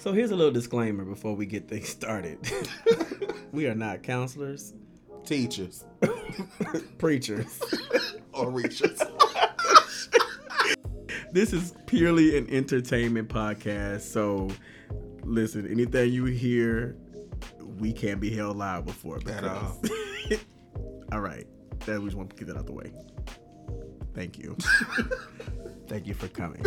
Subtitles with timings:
[0.00, 2.38] So here's a little disclaimer before we get things started.
[3.52, 4.72] we are not counselors,
[5.26, 5.84] Teachers
[6.98, 7.60] preachers.
[8.32, 8.98] or reachers.
[11.32, 14.00] This is purely an entertainment podcast.
[14.00, 14.48] So
[15.22, 16.96] listen, anything you hear,
[17.78, 19.28] we can't be held liable for it.
[19.28, 20.40] At because-
[21.12, 21.46] all right.
[21.80, 22.90] That we just want to get that out the way.
[24.14, 24.56] Thank you.
[25.88, 26.64] Thank you for coming.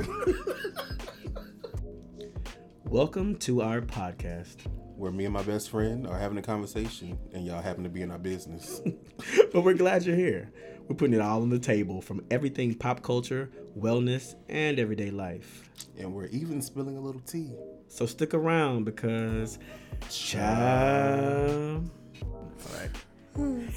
[2.93, 4.67] Welcome to our podcast.
[4.97, 8.03] Where me and my best friend are having a conversation and y'all happen to be
[8.03, 8.81] in our business.
[9.51, 10.51] but we're glad you're here.
[10.87, 15.71] We're putting it all on the table from everything pop culture, wellness, and everyday life.
[15.97, 17.55] And we're even spilling a little tea.
[17.87, 19.57] So stick around because
[20.11, 21.89] child.
[22.21, 22.91] All right.
[23.35, 23.73] Why?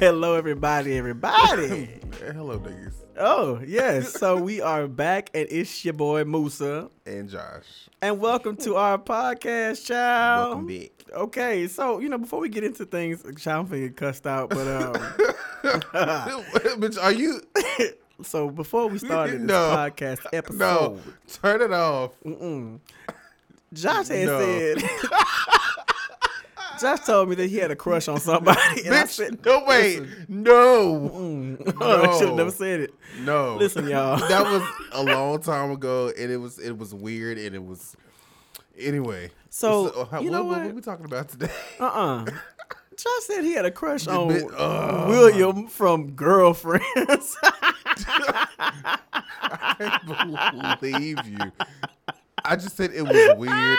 [0.00, 2.00] Hello, everybody, everybody.
[2.20, 2.94] Hello, niggas.
[3.18, 4.12] oh, yes.
[4.12, 6.90] So we are back, and it's your boy Musa.
[7.06, 7.88] And Josh.
[8.02, 10.48] And welcome to our podcast, child.
[10.48, 10.90] Welcome back.
[11.14, 14.50] Okay, so, you know, before we get into things, child, I'm finna get cussed out,
[14.50, 14.92] but, um,
[15.62, 17.42] Bitch, are you?
[18.24, 20.98] so before we started this podcast episode, No.
[21.42, 22.10] Turn it off.
[22.24, 22.80] Mm-mm.
[23.72, 24.40] Josh had No.
[24.40, 24.82] said.
[26.80, 29.64] Josh told me that he had a crush on somebody, and I Bitch, said, no,
[29.66, 30.02] wait.
[30.28, 31.10] No.
[31.14, 32.94] mm, I should have never said it.
[33.20, 33.56] No.
[33.56, 34.16] Listen, y'all.
[34.28, 37.96] that was a long time ago, and it was it was weird, and it was.
[38.78, 39.30] Anyway.
[39.48, 40.66] So, how- you know what, what?
[40.66, 41.50] what we talking about today?
[41.80, 42.26] Uh-uh.
[42.96, 45.08] Josh said he had a crush on bit- oh.
[45.08, 47.36] William from Girlfriends.
[49.08, 51.52] I can't believe you.
[52.44, 53.78] I just said it was weird.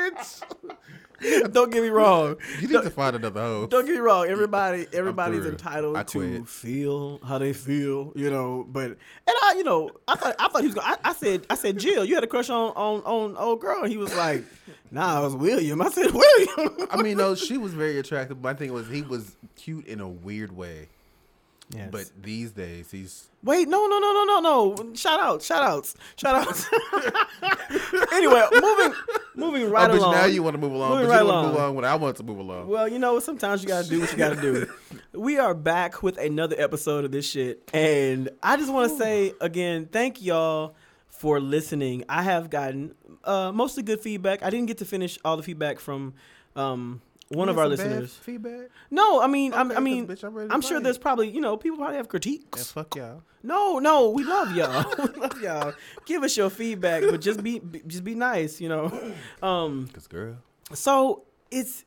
[0.00, 2.36] Bitch, Don't get me wrong.
[2.60, 3.66] you need to find another hoe.
[3.66, 4.26] Don't get me wrong.
[4.26, 8.66] Everybody, everybody's entitled to feel how they feel, you know.
[8.66, 10.74] But and I, you know, I thought I thought he was.
[10.74, 13.60] Going, I, I said, I said, Jill, you had a crush on on on old
[13.60, 14.44] girl, and he was like,
[14.90, 15.80] Nah, it was William.
[15.82, 16.88] I said, William.
[16.90, 18.40] I mean, no, she was very attractive.
[18.40, 20.88] My thing was he was cute in a weird way.
[21.74, 21.88] Yes.
[21.90, 24.94] But these days, he's Wait, no, no, no, no, no, no.
[24.94, 26.68] Shout out, shout outs, shout outs.
[28.12, 28.94] anyway, moving,
[29.34, 30.12] moving right oh, along.
[30.12, 30.90] now you want to move along.
[30.90, 32.68] Moving But right you want to move along when I want to move along.
[32.68, 34.70] Well, you know, sometimes you gotta do what you gotta do.
[35.12, 39.32] we are back with another episode of this shit, and I just want to say
[39.40, 40.74] again, thank y'all
[41.08, 42.04] for listening.
[42.08, 42.94] I have gotten
[43.24, 44.42] uh, mostly good feedback.
[44.42, 46.14] I didn't get to finish all the feedback from
[46.56, 48.14] um, one of our listeners.
[48.14, 48.68] Feedback.
[48.90, 51.56] No, I mean, I'm, Okay, I mean, bitch, I'm I'm sure there's probably you know
[51.56, 52.72] people probably have Yeah, critiques.
[52.72, 53.22] fuck y'all.
[53.42, 54.84] No, no, we love y'all.
[54.98, 55.72] we love y'all.
[56.06, 58.92] Give us your feedback, but just be, be just be nice, you know.
[59.42, 60.36] Um, Cause girl,
[60.74, 61.84] so it's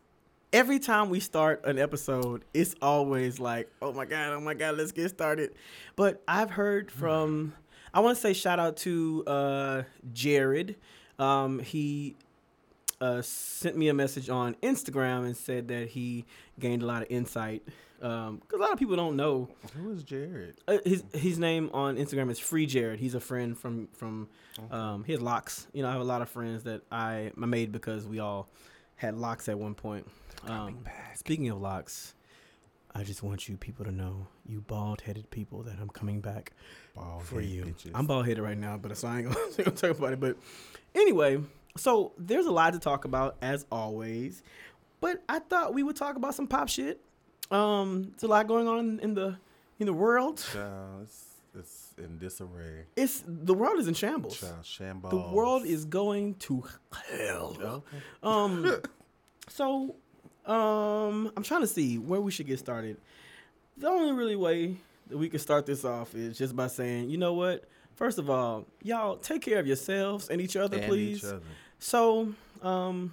[0.52, 4.78] every time we start an episode, it's always like, oh my god, oh my god,
[4.78, 5.52] let's get started.
[5.96, 7.54] But I've heard from,
[7.94, 9.84] I want to say shout out to uh,
[10.14, 10.78] Jared.
[11.20, 12.16] Um, he
[13.04, 16.26] uh, sent me a message on Instagram and said that he
[16.60, 17.64] gained a lot of insight.
[17.98, 20.56] Because a lot of people don't know who is Jared?
[20.68, 23.00] uh, his his name on Instagram is Free Jared.
[23.00, 24.28] He's a friend from from
[24.72, 25.68] um, he has locks.
[25.74, 28.50] You know, I have a lot of friends that I I made because we all
[28.96, 30.08] had locks at one point.
[30.48, 30.80] Um,
[31.16, 32.14] speaking of locks,
[32.94, 36.52] I just want you people to know, you bald headed people, that I'm coming back
[36.96, 37.64] Bald for you.
[37.64, 37.92] bitches.
[37.94, 40.14] I'm bald headed right now, but so I ain't gonna, I ain't gonna talk about
[40.14, 40.20] it.
[40.20, 40.38] But
[40.94, 41.40] anyway,
[41.76, 44.44] so there's a lot to talk about as always.
[45.02, 47.02] But I thought we would talk about some pop shit.
[47.52, 49.36] Um, there's a lot going on in the
[49.80, 50.38] in the world.
[50.54, 51.26] Child, it's,
[51.58, 52.86] it's in disarray.
[52.96, 54.40] It's the world is in shambles.
[54.40, 55.12] Child, shambles.
[55.12, 56.64] The world is going to
[57.12, 57.58] hell.
[57.60, 57.98] Okay.
[58.22, 58.76] Um,
[59.50, 59.96] so,
[60.46, 62.98] um, I'm trying to see where we should get started.
[63.78, 64.78] The only really way
[65.10, 67.66] that we can start this off is just by saying, you know what?
[67.96, 71.18] First of all, y'all take care of yourselves and each other, And please.
[71.20, 71.42] each other.
[71.84, 73.12] So, um,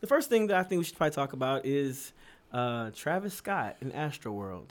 [0.00, 2.14] the first thing that I think we should probably talk about is
[2.50, 4.70] uh, Travis Scott in Astroworld.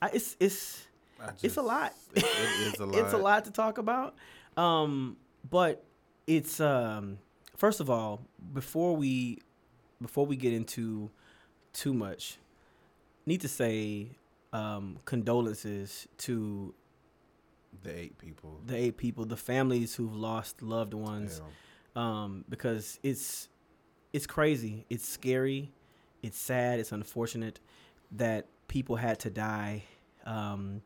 [0.00, 0.86] I, it's it's
[1.20, 1.92] I it's a lot.
[2.14, 2.94] It, it is a lot.
[3.04, 4.14] it's a lot to talk about.
[4.56, 5.16] Um,
[5.50, 5.82] but
[6.28, 7.18] it's um,
[7.56, 8.20] first of all,
[8.52, 9.40] before we
[10.00, 11.10] before we get into
[11.72, 12.38] too much,
[13.26, 14.06] need to say
[14.52, 16.74] um, condolences to
[17.84, 18.60] The eight people.
[18.66, 21.40] the eight people, the families who've lost loved ones,
[21.94, 23.48] um, because it's
[24.12, 25.70] it's crazy, it's scary,
[26.22, 27.60] it's sad, it's unfortunate
[28.12, 29.84] that people had to die
[30.24, 30.82] um,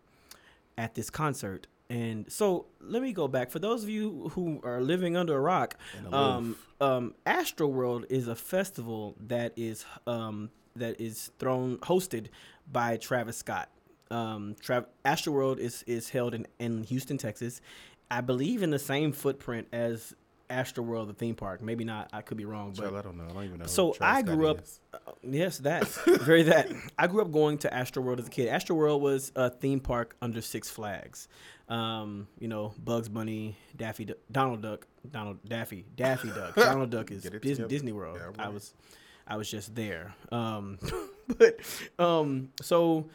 [0.77, 1.67] at this concert.
[1.91, 5.41] And so let me go back for those of you who are living under a
[5.41, 5.77] rock.
[6.13, 12.27] Um, um, Astroworld is a festival that is um, that is thrown hosted
[12.71, 13.69] by Travis Scott.
[14.11, 17.61] Um, Tra- Astroworld is is held in in Houston, Texas.
[18.11, 20.15] I believe in the same footprint as
[20.49, 21.61] Astroworld, the theme park.
[21.61, 22.09] Maybe not.
[22.13, 23.25] I could be wrong, but Child, I don't know.
[23.29, 23.67] I don't even know.
[23.67, 24.61] So I grew up-
[24.95, 26.71] Uh, yes, that very that.
[26.99, 28.49] I grew up going to Astroworld as a kid.
[28.49, 31.29] Astroworld was a theme park under Six Flags.
[31.69, 36.55] Um, you know, Bugs Bunny, Daffy, Duck, Donald Duck, Donald Daffy, Daffy Duck.
[36.57, 38.19] Donald Duck is Dis- Disney World.
[38.19, 38.73] Yeah, I was,
[39.27, 40.15] I was just there.
[40.33, 40.79] Um,
[41.39, 41.61] but
[41.99, 43.11] um, so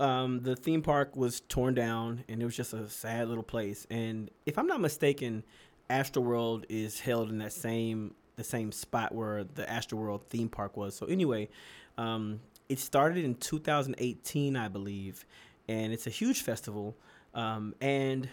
[0.00, 3.86] um, the theme park was torn down, and it was just a sad little place.
[3.90, 5.44] And if I'm not mistaken,
[5.90, 10.96] Astroworld is held in that same the same spot where the Astroworld theme park was.
[10.96, 11.50] So anyway,
[11.98, 15.26] um, it started in 2018, I believe,
[15.68, 16.96] and it's a huge festival.
[17.34, 18.30] Um, and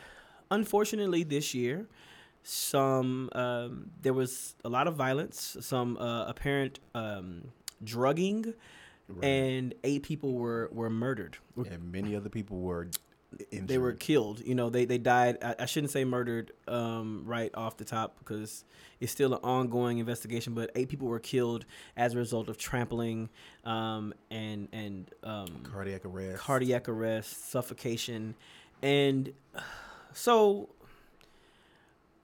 [0.50, 1.88] unfortunately, this year,
[2.44, 7.50] some um, there was a lot of violence, some uh, apparent um,
[7.84, 8.54] drugging,
[9.09, 9.24] Right.
[9.25, 11.38] and eight people were were murdered.
[11.56, 12.89] and many other people were
[13.51, 13.68] injured.
[13.68, 14.42] They were killed.
[14.45, 15.38] You know, they they died.
[15.42, 18.65] I, I shouldn't say murdered um, right off the top because
[19.00, 20.54] it's still an ongoing investigation.
[20.54, 21.65] But eight people were killed
[21.95, 23.30] as a result of trampling
[23.63, 26.39] um, and and um, cardiac arrest.
[26.39, 28.36] cardiac arrest, suffocation,
[28.81, 29.33] and
[30.13, 30.69] so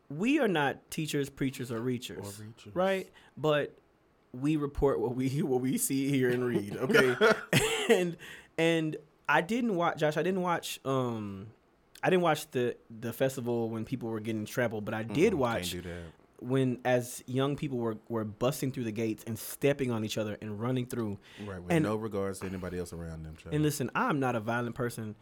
[0.10, 2.72] we are not teachers, preachers, or or reachers, reachers.
[2.74, 3.10] right?
[3.38, 3.78] But
[4.34, 6.76] we report what we what we see, here and read.
[6.76, 7.16] Okay,
[7.90, 8.18] and
[8.58, 8.98] and
[9.30, 10.18] I didn't watch Josh.
[10.18, 10.80] I didn't watch.
[10.86, 11.48] Um,
[12.04, 15.38] I didn't watch the the festival when people were getting trampled, but I did Mm-mm,
[15.38, 15.76] watch
[16.40, 20.38] when as young people were were busting through the gates and stepping on each other
[20.42, 21.18] and running through.
[21.46, 23.36] Right, with and- no regards to anybody else around them.
[23.42, 23.54] child.
[23.56, 25.16] And listen, I'm not a violent person,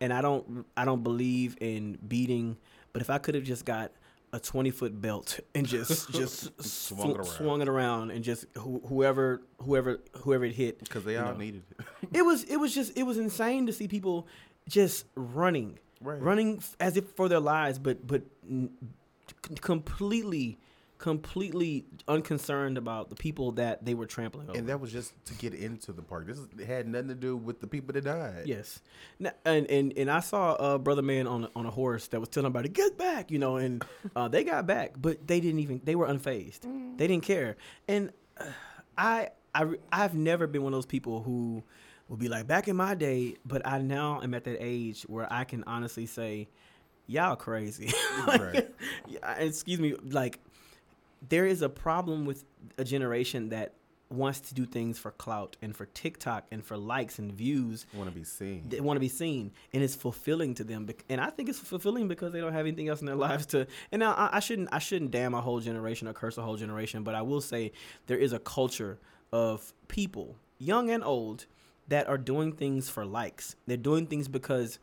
[0.00, 2.56] and I don't I don't believe in beating.
[2.92, 3.92] But if I could have just got
[4.32, 7.26] a 20 foot belt and just just Swung swung, it around.
[7.26, 11.38] swung it around and just who, whoever whoever whoever it hit, because they all know.
[11.38, 11.86] needed it.
[12.12, 14.26] it was it was just it was insane to see people
[14.68, 16.20] just running, right.
[16.20, 18.70] running as if for their lives, but but n-
[19.60, 20.58] completely
[20.98, 24.58] completely unconcerned about the people that they were trampling over.
[24.58, 26.26] And that was just to get into the park.
[26.26, 28.42] This is, had nothing to do with the people that died.
[28.46, 28.80] Yes,
[29.18, 29.32] and
[29.70, 32.46] and and I saw a brother man on a, on a horse that was telling
[32.46, 33.84] everybody get back, you know, and
[34.16, 36.60] uh, they got back, but they didn't even they were unfazed.
[36.98, 37.56] They didn't care,
[37.86, 38.44] and uh,
[38.96, 41.62] I I I've never been one of those people who
[42.08, 45.32] will be like back in my day, but I now am at that age where
[45.32, 46.48] I can honestly say,
[47.06, 47.92] y'all crazy.
[48.26, 48.68] Right.
[49.06, 50.40] yeah, excuse me, like
[51.28, 52.44] there is a problem with
[52.76, 53.74] a generation that
[54.10, 58.08] wants to do things for clout and for TikTok and for likes and views Want
[58.08, 58.64] to be seen.
[58.68, 62.08] they want to be seen and it's fulfilling to them and i think it's fulfilling
[62.08, 64.70] because they don't have anything else in their lives to and now I, I shouldn't
[64.72, 67.70] i shouldn't damn a whole generation or curse a whole generation but i will say
[68.06, 68.98] there is a culture
[69.30, 71.44] of people young and old
[71.88, 74.78] that are doing things for likes they're doing things because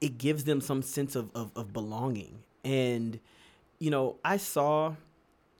[0.00, 3.20] it gives them some sense of, of, of belonging and
[3.78, 4.92] you know i saw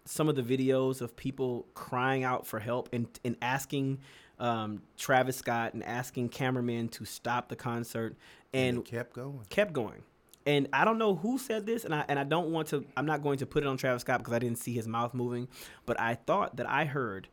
[0.05, 3.99] some of the videos of people crying out for help and, and asking
[4.38, 8.17] um, Travis Scott and asking cameramen to stop the concert
[8.52, 9.41] and and kept going.
[9.49, 10.02] kept going.
[10.47, 12.85] And I don't know who said this, and I and I don't want to.
[12.97, 15.12] I'm not going to put it on Travis Scott because I didn't see his mouth
[15.12, 15.49] moving,
[15.85, 17.29] but I thought that I heard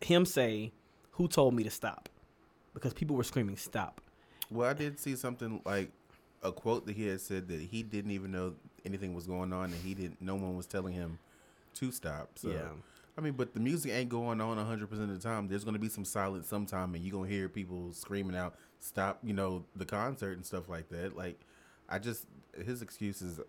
[0.00, 0.72] him say,
[1.12, 2.08] "Who told me to stop?"
[2.72, 4.00] Because people were screaming, "Stop!"
[4.48, 5.90] Well, I did see something like
[6.42, 8.54] a quote that he had said that he didn't even know
[8.84, 10.22] anything was going on, and he didn't.
[10.22, 11.18] No one was telling him
[11.74, 12.38] to stop.
[12.38, 12.68] So, Yeah.
[13.16, 15.46] I mean, but the music ain't going on 100 percent of the time.
[15.46, 19.34] There's gonna be some silence sometime, and you're gonna hear people screaming out, "Stop!" You
[19.34, 21.16] know, the concert and stuff like that.
[21.16, 21.40] Like,
[21.88, 22.26] I just
[22.64, 23.40] his excuses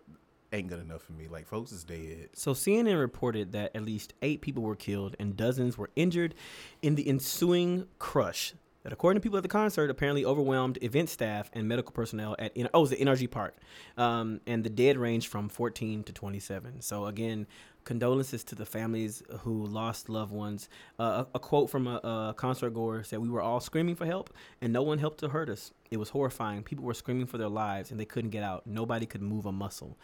[0.52, 1.26] ain't good enough for me.
[1.26, 2.28] Like, folks is dead.
[2.32, 6.36] So CNN reported that at least eight people were killed and dozens were injured
[6.80, 8.54] in the ensuing crush.
[8.84, 12.52] That, according to people at the concert, apparently overwhelmed event staff and medical personnel at
[12.56, 13.56] oh, it was the NRG Park,
[13.96, 16.82] um, and the dead ranged from 14 to 27.
[16.82, 17.48] So again,
[17.86, 20.68] condolences to the families who lost loved ones.
[20.98, 21.96] Uh, a, a quote from a,
[22.30, 25.28] a concert goer said, "We were all screaming for help, and no one helped to
[25.30, 25.72] hurt us.
[25.90, 26.62] It was horrifying.
[26.62, 28.66] People were screaming for their lives, and they couldn't get out.
[28.66, 29.96] Nobody could move a muscle."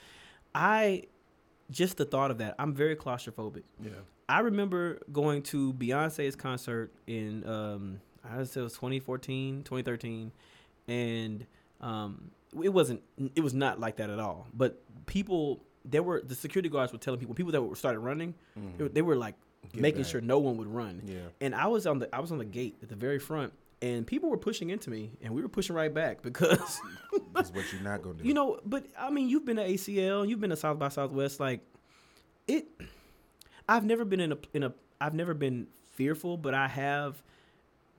[0.55, 1.05] I
[1.71, 2.55] just the thought of that.
[2.59, 3.65] I'm very claustrophobic.
[3.83, 3.91] Yeah.
[4.29, 10.33] I remember going to Beyonce's concert in um I would say it was 2014, 2013
[10.89, 11.47] and
[11.81, 12.31] um
[12.63, 13.03] it wasn't
[13.35, 14.47] it was not like that at all.
[14.55, 18.35] But people there were the security guards were telling people people that were started running,
[18.59, 18.77] mm-hmm.
[18.77, 19.35] they, were, they were like
[19.73, 20.11] Get making back.
[20.11, 21.03] sure no one would run.
[21.05, 21.19] Yeah.
[21.41, 24.07] And I was on the I was on the gate at the very front and
[24.07, 26.81] people were pushing into me and we were pushing right back because
[27.35, 28.25] That's what you're not gonna do.
[28.25, 31.41] you know, but I mean, you've been to ACL, you've been to South by Southwest.
[31.41, 31.61] Like,
[32.47, 32.67] it.
[33.69, 34.73] I've never been in a in a.
[35.01, 37.23] I've never been fearful, but I have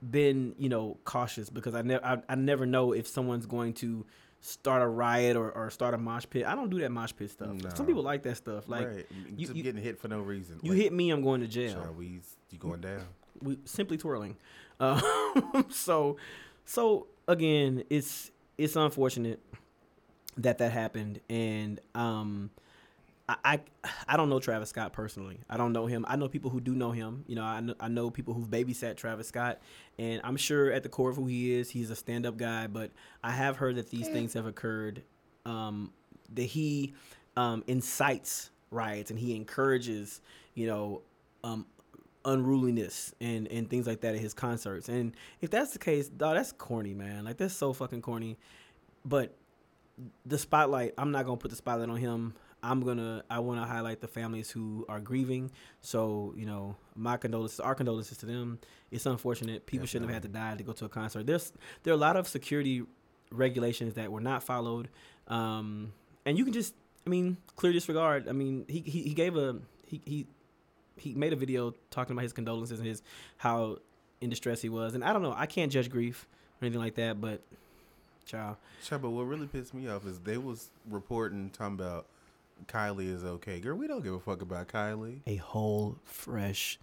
[0.02, 4.06] been you know cautious because I never I, I never know if someone's going to
[4.44, 6.46] start a riot or, or start a mosh pit.
[6.46, 7.48] I don't do that mosh pit stuff.
[7.48, 7.70] No.
[7.74, 8.68] Some people like that stuff.
[8.68, 9.06] Like right.
[9.38, 10.60] you- you- getting hit for no reason.
[10.62, 11.74] you Like, hit me, I'm going to jail.
[11.74, 12.20] Child, you
[12.60, 13.02] going down?
[13.42, 14.36] we simply twirling.
[14.80, 15.02] Uh,
[15.70, 16.18] so,
[16.66, 19.40] so again, it's it's unfortunate
[20.38, 22.50] that that happened, and um,
[23.27, 23.60] I, I
[24.08, 25.39] I don't know Travis Scott personally.
[25.50, 26.06] I don't know him.
[26.08, 27.24] I know people who do know him.
[27.27, 29.62] You know, I know, I know people who've babysat Travis Scott,
[29.98, 32.68] and I'm sure at the core of who he is, he's a stand up guy.
[32.68, 32.92] But
[33.24, 35.03] I have heard that these things have occurred.
[35.46, 35.92] Um,
[36.36, 36.94] that he
[37.36, 40.22] um, incites riots and he encourages,
[40.56, 41.01] you know,
[41.44, 41.65] um,
[42.25, 44.89] unruliness and and things like that at his concerts.
[44.89, 47.25] And if that's the case, dog, that's corny, man.
[47.25, 48.38] Like that's so fucking corny.
[49.06, 49.36] But
[50.25, 52.34] the spotlight, I'm not gonna put the spotlight on him.
[52.63, 55.51] I'm gonna I want to highlight the families who are grieving.
[55.82, 58.60] So you know, my condolences, our condolences to them.
[58.89, 59.65] It's unfortunate.
[59.65, 61.27] People shouldn't have had to die to go to a concert.
[61.27, 61.51] There's
[61.84, 62.84] there are a lot of security
[63.32, 64.88] regulations that were not followed,
[65.27, 65.91] um,
[66.25, 66.74] and you can just
[67.05, 68.29] I mean clear disregard.
[68.29, 70.27] I mean he he, he gave a he he
[70.96, 73.01] he made a video talking about his condolences and his
[73.38, 73.79] how
[74.22, 74.93] in distress he was.
[74.96, 76.27] And I don't know, I can't judge grief
[76.62, 77.41] or anything like that, but
[78.25, 82.05] child, Child, but what really pissed me off is they was reporting talking about
[82.67, 83.60] Kylie is okay.
[83.60, 85.22] Girl, we don't give a fuck about Kylie.
[85.27, 86.79] a whole fresh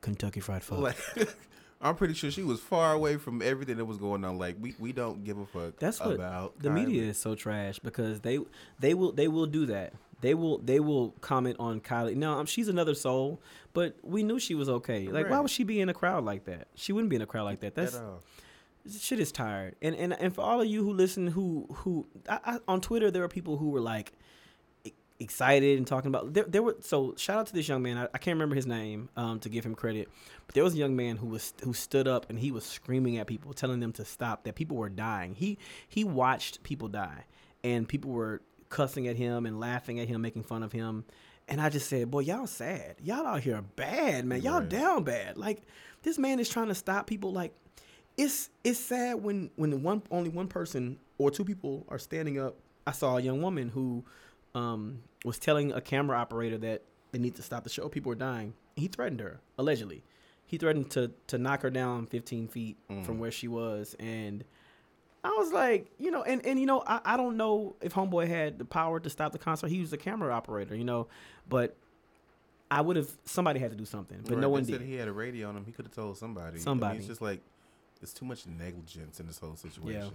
[0.00, 0.78] Kentucky Fried Fuck.
[0.80, 0.96] Like,
[1.80, 4.36] I'm pretty sure she was far away from everything that was going on.
[4.38, 6.74] Like, we, we don't give a fuck That's what about the Kylie.
[6.86, 8.38] media is so trash because they
[8.80, 9.92] they will they will do that.
[10.20, 12.16] They will they will comment on Kylie.
[12.16, 13.40] No, um, she's another soul,
[13.74, 15.06] but we knew she was okay.
[15.06, 15.40] Like, why Right.
[15.42, 16.66] would she be in a crowd like that?
[16.74, 17.76] She wouldn't be in a crowd like that.
[17.76, 18.02] That's At
[19.00, 19.76] shit is tired.
[19.80, 23.10] And and and for all of you who listen, who who I, I, on Twitter,
[23.12, 24.12] there are people who were like
[25.20, 26.32] excited and talking about.
[26.32, 27.98] There, there were so shout out to this young man.
[27.98, 30.08] I, I can't remember his name um, to give him credit,
[30.46, 33.18] but there was a young man who was who stood up and he was screaming
[33.18, 34.44] at people, telling them to stop.
[34.44, 35.34] That people were dying.
[35.34, 35.58] He
[35.88, 37.24] he watched people die,
[37.64, 41.04] and people were cussing at him and laughing at him, making fun of him.
[41.50, 42.96] And I just said, boy, y'all sad.
[43.02, 44.42] Y'all out here bad, man.
[44.42, 44.68] Y'all Right.
[44.68, 45.38] down bad.
[45.38, 45.62] Like
[46.02, 47.32] this man is trying to stop people.
[47.32, 47.54] Like
[48.16, 52.38] it's it's sad when when the one only one person or two people are standing
[52.38, 52.56] up.
[52.86, 54.04] I saw a young woman who
[54.58, 57.88] um, was telling a camera operator that they need to stop the show.
[57.88, 58.54] People are dying.
[58.76, 60.04] He threatened her allegedly.
[60.46, 63.18] He threatened to to knock her down 15 feet from Mm.
[63.18, 64.44] where she was, and
[65.24, 68.28] I was like, you know, and and you know, I, I don't know if Homeboy
[68.28, 69.68] had the power to stop the concert.
[69.68, 71.08] He was a camera operator, you know,
[71.48, 71.76] but
[72.70, 73.10] I would have.
[73.24, 74.82] Somebody had to do something, but Right, no they one said did.
[74.82, 75.64] He had a radio on him.
[75.66, 76.48] He could have told somebody.
[76.48, 76.98] I mean, Somebody.
[76.98, 77.40] it's just like
[78.00, 80.12] it's too much negligence in this whole situation.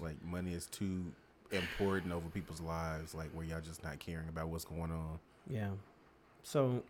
[0.00, 1.12] Like money is too
[1.52, 3.14] important over people's lives.
[3.14, 5.18] Like where y'all just not caring about what's going on.
[5.48, 5.70] Yeah.
[6.42, 6.82] So,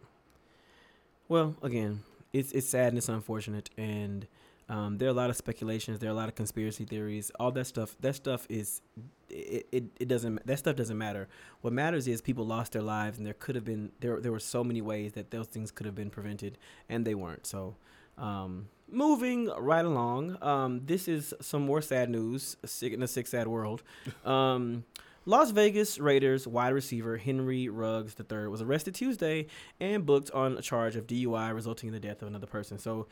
[1.28, 4.26] well, again, it's it's sad and it's unfortunate, and
[4.68, 5.98] um, there are a lot of speculations.
[5.98, 7.30] There are a lot of conspiracy theories.
[7.40, 7.96] All that stuff.
[8.00, 8.80] That stuff is.
[9.30, 11.28] It, it, it doesn't that stuff doesn't matter.
[11.60, 14.40] What matters is people lost their lives and there could have been there there were
[14.40, 16.56] so many ways that those things could have been prevented
[16.88, 17.46] and they weren't.
[17.46, 17.76] So
[18.16, 23.26] um, moving right along, um, this is some more sad news sick- in a sick
[23.26, 23.82] sad world.
[24.24, 24.84] Um,
[25.24, 29.46] Las Vegas Raiders wide receiver Henry Ruggs III was arrested Tuesday
[29.78, 32.78] and booked on a charge of DUI resulting in the death of another person.
[32.78, 33.08] So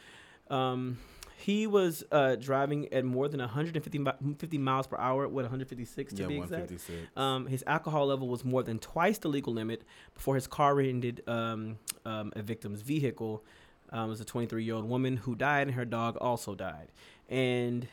[0.48, 0.96] um,
[1.36, 6.14] he was uh, driving at more than 150 mi- 50 miles per hour, what 156
[6.14, 6.72] to yeah, be exact.
[7.16, 11.22] Um, his alcohol level was more than twice the legal limit before his car rear-ended
[11.26, 13.44] um, um, a victim's vehicle.
[13.92, 16.88] Um, was a 23-year-old woman who died, and her dog also died.
[17.28, 17.86] And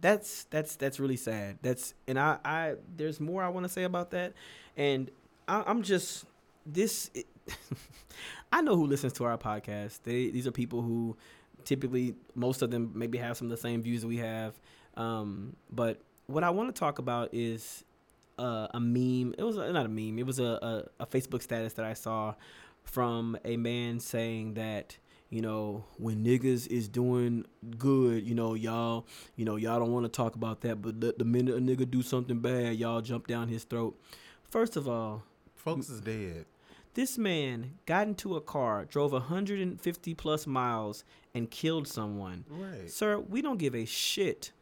[0.00, 1.58] that's that's that's really sad.
[1.62, 4.34] That's and I I there's more I want to say about that,
[4.76, 5.10] and
[5.48, 6.26] I, I'm just
[6.66, 7.10] this.
[7.14, 7.26] It,
[8.52, 10.00] I know who listens to our podcast.
[10.04, 11.16] They these are people who
[11.64, 14.54] typically most of them maybe have some of the same views that we have.
[14.96, 17.84] Um, but what I want to talk about is
[18.38, 19.34] uh, a meme.
[19.38, 20.18] It was not a meme.
[20.18, 22.34] It was a, a, a Facebook status that I saw
[22.84, 24.98] from a man saying that
[25.30, 27.44] you know when niggas is doing
[27.78, 31.14] good, you know y'all, you know y'all don't want to talk about that, but the,
[31.18, 33.98] the minute a nigga do something bad, y'all jump down his throat.
[34.48, 35.24] First of all,
[35.56, 36.44] Folks is dead.
[36.94, 41.04] this man got into a car, drove 150 plus miles,
[41.34, 42.44] and killed someone.
[42.48, 42.90] Right.
[42.90, 44.52] Sir, we don't give a shit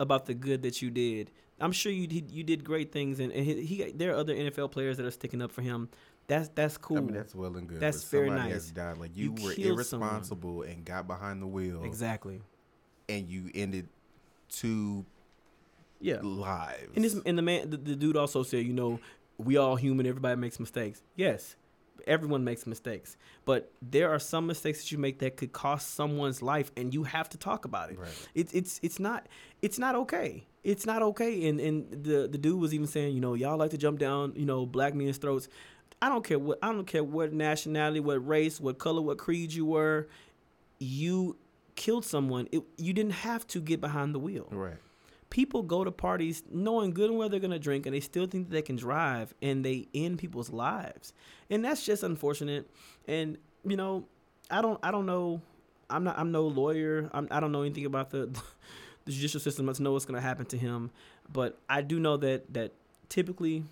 [0.00, 1.30] about the good that you did.
[1.60, 4.34] I'm sure you did, you did great things, and, and he, he there are other
[4.34, 5.88] NFL players that are sticking up for him.
[6.28, 6.98] That's that's cool.
[6.98, 7.80] I mean, that's well and good.
[7.80, 8.70] That's very nice.
[8.70, 8.98] Died.
[8.98, 10.08] Like You you, were killed someone.
[10.10, 12.40] irresponsible and got behind the wheel, exactly.
[13.08, 13.88] and you ended
[14.50, 15.04] two
[16.00, 16.20] Yeah.
[16.22, 16.90] lives.
[16.94, 19.00] And this and the man, the, the dude also said, you know,
[19.38, 20.06] we all human.
[20.06, 21.02] Everybody makes mistakes.
[21.16, 21.56] Yes,
[22.06, 23.16] everyone makes mistakes,
[23.46, 27.04] but there are some mistakes that you make that could cost someone's life, and you
[27.04, 27.98] have to talk about it.
[27.98, 28.28] Right.
[28.34, 29.26] It's it's it's not
[29.62, 30.46] it's not okay.
[30.62, 31.48] It's not okay.
[31.48, 34.34] And and the the dude was even saying, you know, y'all like to jump down,
[34.36, 35.48] you know, black men's throats.
[36.00, 39.52] I don't care what I don't care what nationality, what race, what color, what creed
[39.52, 40.08] you were.
[40.78, 41.36] You
[41.74, 42.48] killed someone.
[42.52, 44.76] It, you didn't have to get behind the wheel Right.
[45.30, 48.26] people go to parties knowing good and well they're going to drink and they still
[48.26, 51.12] think that they can drive and they end people's lives
[51.50, 52.68] and that's just unfortunate
[53.06, 54.04] and you know
[54.50, 55.40] i don't i don't know
[55.90, 58.26] i'm not i'm no lawyer I'm, i don't know anything about the
[59.04, 60.90] the judicial system let's know what's going to happen to him
[61.30, 62.72] but i do know that that
[63.10, 63.64] typically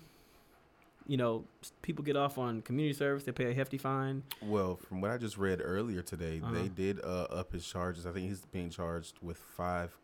[1.07, 1.45] you know
[1.81, 5.17] people get off on community service they pay a hefty fine Well, from what I
[5.17, 6.53] just read earlier today, Uh-huh.
[6.53, 8.05] they did uh, up his charges.
[8.05, 9.97] I think he's being charged with five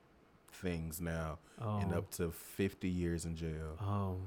[0.52, 3.78] things now oh and up to 50 years in jail.
[3.82, 4.18] oh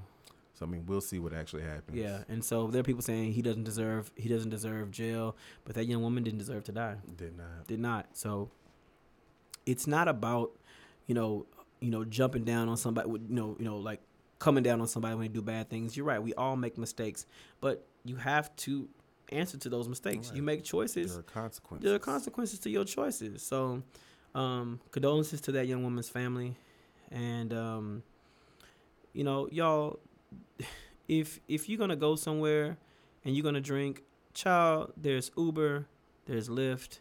[0.54, 1.96] So I mean, we'll see what actually happens.
[1.96, 5.74] yeah and so there are people saying he doesn't deserve he doesn't deserve jail but
[5.76, 7.66] that young woman didn't deserve to die Did not.
[7.66, 8.06] did not.
[8.12, 8.50] So
[9.64, 10.52] it's not about
[11.06, 11.46] you know
[11.80, 14.00] you know jumping down on somebody with you know you know like
[14.38, 15.96] coming down on somebody when they do bad things.
[15.96, 16.22] You're right.
[16.22, 17.26] We all make mistakes,
[17.60, 18.88] but you have to
[19.32, 20.32] answer to those mistakes.
[20.34, 21.12] You make choices.
[21.12, 21.84] There are consequences.
[21.84, 23.42] There are consequences to your choices.
[23.42, 23.82] So
[24.34, 26.56] um, condolences to that young woman's family,
[27.10, 28.02] and um,
[29.12, 29.98] you know y'all,
[31.08, 32.76] if if you're gonna go somewhere
[33.24, 34.02] and you're gonna drink,
[34.34, 35.86] child, there's Uber,
[36.26, 37.00] there's Lyft,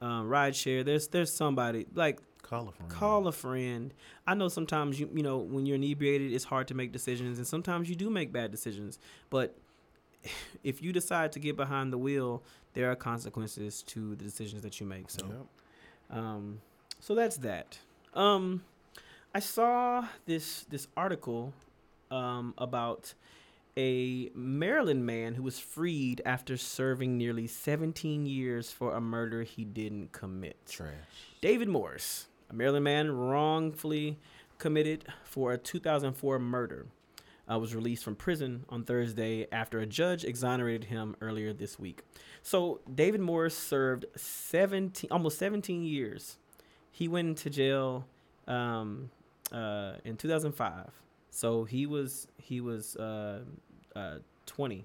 [0.00, 0.84] um, rideshare.
[0.84, 2.90] There's there's somebody like Call a friend.
[2.90, 3.92] call a friend.
[4.26, 7.46] I know sometimes you you know when you're inebriated, it's hard to make decisions, and
[7.46, 8.98] sometimes you do make bad decisions.
[9.30, 9.56] But
[10.64, 12.42] if you decide to get behind the wheel,
[12.74, 15.10] there are consequences to the decisions that you make.
[15.10, 16.18] So, Yep.
[16.18, 16.60] um,
[17.00, 17.78] so that's that.
[18.14, 18.62] Um,
[19.34, 21.52] I saw this this article
[22.10, 23.12] um, about
[23.76, 29.64] a Maryland man who was freed after serving nearly 17 years for a murder he
[29.64, 30.56] didn't commit.
[30.68, 30.90] Trash.
[31.40, 34.18] David Morris, a Maryland man wrongfully
[34.58, 36.86] committed for a 2004 murder,
[37.50, 42.02] uh, was released from prison on Thursday after a judge exonerated him earlier this week.
[42.42, 46.38] So David Morris served 17, almost 17 years.
[46.90, 48.06] He went into jail
[48.46, 49.10] um,
[49.52, 50.90] uh, in 2005.
[51.30, 53.40] So he was he was uh,
[53.94, 54.84] uh, 20,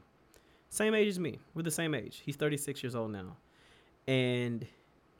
[0.69, 1.39] same age as me.
[1.53, 2.21] We're the same age.
[2.25, 3.37] He's 36 years old now,
[4.07, 4.67] and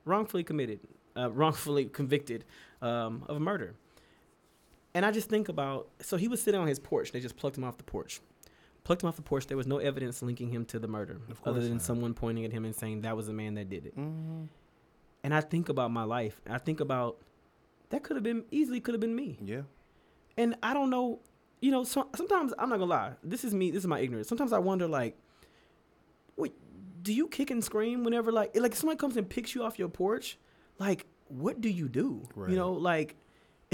[0.06, 0.82] wrongfully committed,
[1.17, 2.45] uh, wrongfully convicted
[2.82, 3.76] um, of murder.
[4.95, 7.12] And I just think about so he was sitting on his porch.
[7.12, 8.21] They just plucked him off the porch.
[8.84, 9.47] Plucked him off the porch.
[9.47, 11.82] There was no evidence linking him to the murder, Of other than not.
[11.82, 13.97] someone pointing at him and saying that was the man that did it.
[13.97, 14.43] Mm-hmm.
[15.23, 16.41] And I think about my life.
[16.49, 17.17] I think about
[17.89, 19.38] that could have been easily could have been me.
[19.41, 19.62] Yeah.
[20.38, 21.21] And I don't know,
[21.62, 23.13] you know, so, sometimes I'm not gonna lie.
[23.23, 23.71] This is me.
[23.71, 24.28] This is my ignorance.
[24.28, 25.17] Sometimes I wonder, like,
[26.36, 26.54] wait,
[27.02, 29.89] do you kick and scream whenever, like, like somebody comes and picks you off your
[29.89, 30.38] porch?
[30.79, 32.27] Like, what do you do?
[32.36, 32.49] Right.
[32.49, 33.15] You know, like,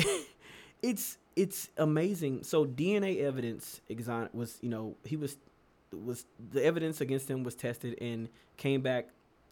[0.82, 2.44] it's it's amazing.
[2.44, 5.38] So DNA evidence exon was, you know, he was
[5.92, 9.10] was the evidence against him was tested and came back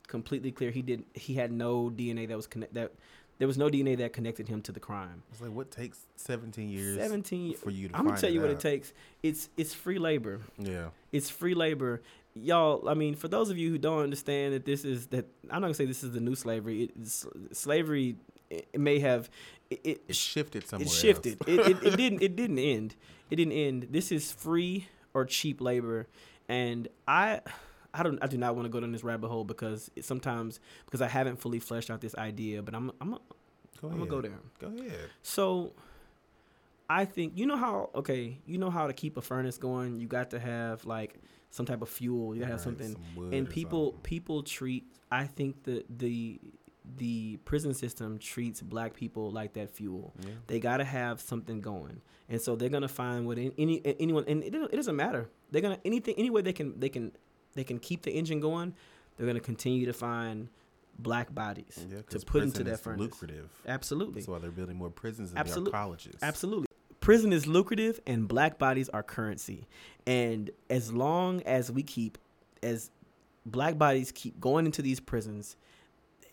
[0.08, 0.72] completely clear.
[0.72, 2.92] He did he had no DNA that was connect that
[3.40, 5.24] there was no DNA that connected him to the crime.
[5.32, 8.50] It's like what takes 17 years 17 for you to I'm gonna tell you what
[8.50, 8.94] it takes.
[9.24, 10.42] It's it's free labor.
[10.58, 10.90] Yeah.
[11.12, 12.02] It's free labor.
[12.44, 15.62] Y'all, I mean, for those of you who don't understand that this is that I'm
[15.62, 16.84] not gonna say this is the new slavery.
[16.84, 18.16] It's- slavery
[18.50, 19.30] it may have
[19.70, 20.88] it, it, shifted somewhere.
[20.88, 21.38] it shifted.
[21.48, 22.96] it, it, it didn't it didn't end.
[23.30, 23.88] It didn't end.
[23.92, 26.08] This is free or cheap labor,
[26.48, 27.42] and I.
[27.94, 28.22] I don't.
[28.22, 31.08] I do not want to go down this rabbit hole because it, sometimes because I
[31.08, 32.62] haven't fully fleshed out this idea.
[32.62, 33.18] But I'm I'm
[33.82, 34.32] Go I'm gonna go there.
[34.60, 35.10] Go ahead.
[35.22, 35.74] So
[36.90, 40.08] I think you know how okay, you know how to keep a furnace going, you
[40.08, 41.16] got to have like
[41.50, 42.94] some type of fuel, you gotta have something.
[43.16, 44.02] some And people something.
[44.04, 46.40] people treat I think that the
[46.98, 50.14] the prison system treats black people like that fuel.
[50.22, 50.30] Yeah.
[50.48, 54.24] They got to have something going, and so they're gonna find what any, any anyone
[54.28, 55.30] and it, doesn't- it doesn't matter.
[55.52, 57.12] They're gonna anything any way they can they can
[57.56, 58.74] they can keep the engine going.
[59.18, 60.48] They're gonna continue to find
[61.00, 63.02] black bodies Yeah, to put into that furnace.
[63.02, 63.50] lucrative.
[63.68, 64.16] Absolutely.
[64.22, 66.16] That's why they're building more prisons than Absolute- they are colleges.
[66.22, 66.67] Absolutely.
[67.08, 69.66] Prison is lucrative and black bodies are currency.
[70.06, 72.18] And as long as we keep
[72.62, 72.92] as
[73.46, 75.56] black bodies keep going into these prisons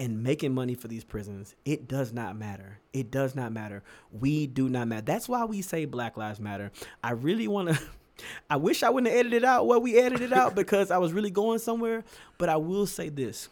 [0.01, 2.81] and making money for these prisons, it does not matter.
[2.93, 3.85] It does not matter.
[4.11, 5.03] We do not matter.
[5.03, 6.73] That's why we say Black Lives Matter.
[7.05, 7.81] I really want to
[8.51, 11.31] I wish I wouldn't have edited out what we edited out because I was really
[11.31, 12.03] going somewhere,
[12.37, 13.49] but I will say this.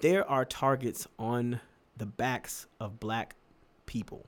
[0.00, 1.60] There are targets on
[1.96, 3.36] the backs of black
[3.86, 4.26] people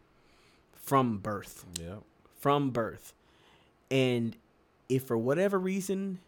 [0.83, 1.97] from birth Yeah.
[2.39, 3.15] from birth.
[3.91, 4.37] And
[4.89, 6.19] if for whatever reason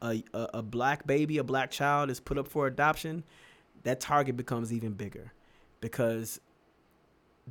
[0.00, 3.24] a, a a black baby, a black child is put up for adoption,
[3.82, 5.32] that target becomes even bigger
[5.80, 6.40] because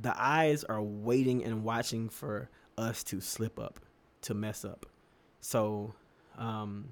[0.00, 3.78] the eyes are waiting and watching for us to slip up,
[4.22, 4.86] to mess up.
[5.40, 5.94] So,
[6.38, 6.88] um,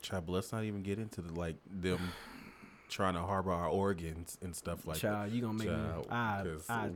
[0.00, 1.98] Child, but let's not even get into the like them
[2.88, 6.12] trying to harbor our organs and stuff like child, you gonna make Child, me.
[6.12, 6.90] I, I.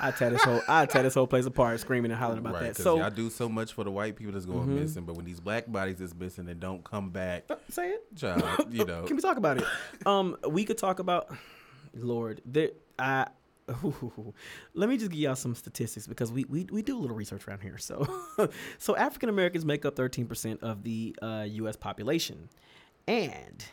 [0.00, 2.74] I tear this whole, I tear this whole place apart, screaming and hollering about right,
[2.74, 2.76] that.
[2.76, 4.80] So, y'all do so much for the white people that's going Mhm.
[4.80, 8.16] missing, but when these black bodies is missing and don't come back, say it.
[8.16, 9.64] child, you know, Can we talk about it?
[10.06, 11.30] Um, we could talk about,
[11.94, 12.70] Lord, there.
[12.98, 13.26] I.
[14.74, 17.48] let me just give y'all some statistics because we, we, we do a little research
[17.48, 17.76] around here.
[17.78, 18.06] So,
[18.78, 21.74] so African Americans make up 13% of the uh, U.S.
[21.74, 22.48] population,
[23.08, 23.64] and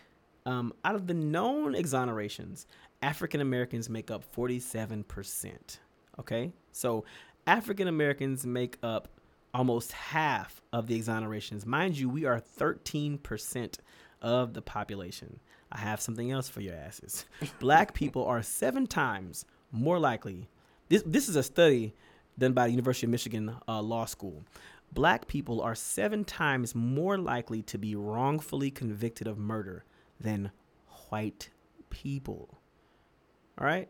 [0.46, 2.66] um, out of the known exonerations,
[3.02, 5.80] African Americans make up 47%.
[6.20, 7.06] Okay, so
[7.48, 9.08] African Americans make up
[9.54, 11.66] almost half of the exonerations.
[11.66, 13.78] Mind you, we are 13%
[14.22, 15.40] of the population.
[15.72, 17.26] I have something else for your asses.
[17.60, 20.48] Black people are seven times more likely.
[20.90, 21.94] This this is a study
[22.38, 24.44] done by the University of Michigan uh, Law School.
[24.92, 29.84] Black people are seven times more likely to be wrongfully convicted of murder
[30.24, 30.52] than
[31.10, 31.50] white
[31.90, 32.60] people.
[33.60, 33.88] All right,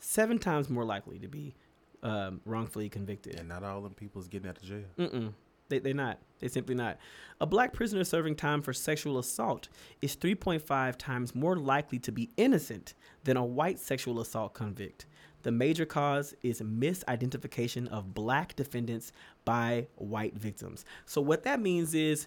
[0.00, 1.54] seven times more likely to be
[2.02, 3.36] um, wrongfully convicted.
[3.38, 4.84] and not all them people's getting out of jail.
[4.98, 5.32] Mm-mm.
[5.68, 6.18] They, they're not.
[6.40, 6.98] They simply not.
[7.40, 9.68] A black prisoner serving time for sexual assault
[10.00, 15.06] is 3.5 times more likely to be innocent than a white sexual assault convict.
[15.42, 19.12] The major cause is misidentification of black defendants
[19.44, 20.84] by white victims.
[21.06, 22.26] So, what that means is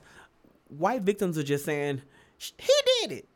[0.70, 2.02] white victims are just saying,
[2.38, 3.28] "Sh- he did it.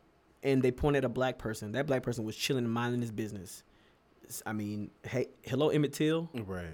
[0.42, 1.72] And they point at a black person.
[1.72, 3.62] That black person was chilling and minding his business.
[4.44, 6.66] I mean, hey, hello, Emmett Till Right.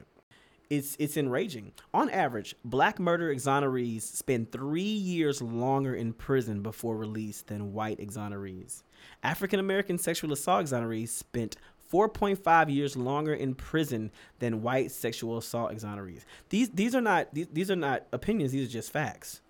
[0.70, 1.72] it's it's enraging.
[1.92, 7.98] On average, black murder exonerees spend three years longer in prison before release than white
[7.98, 8.82] exonerees.
[9.22, 11.56] African American sexual assault exonerees spent
[11.92, 16.22] 4.5 years longer in prison than white sexual assault exonerees.
[16.48, 18.52] These these are not these, these are not opinions.
[18.52, 19.42] These are just facts,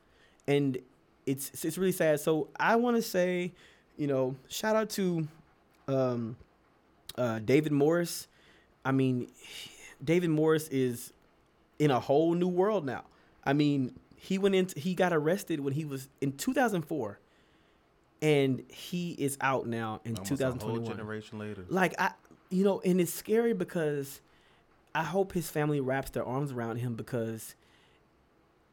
[0.48, 0.78] and
[1.24, 2.18] it's it's really sad.
[2.18, 3.52] So I want to say,
[3.96, 5.26] you know, shout out to
[5.88, 6.36] um,
[7.16, 8.28] uh, David Morris.
[8.84, 9.28] I mean,
[10.02, 11.12] David Morris is
[11.78, 13.04] in a whole new world now.
[13.44, 17.18] I mean, he went into he got arrested when he was in 2004,
[18.20, 20.96] and he is out now in Almost a whole 2021.
[20.96, 21.64] generation later.
[21.68, 22.12] Like I,
[22.50, 24.20] you know, and it's scary because
[24.94, 27.54] I hope his family wraps their arms around him because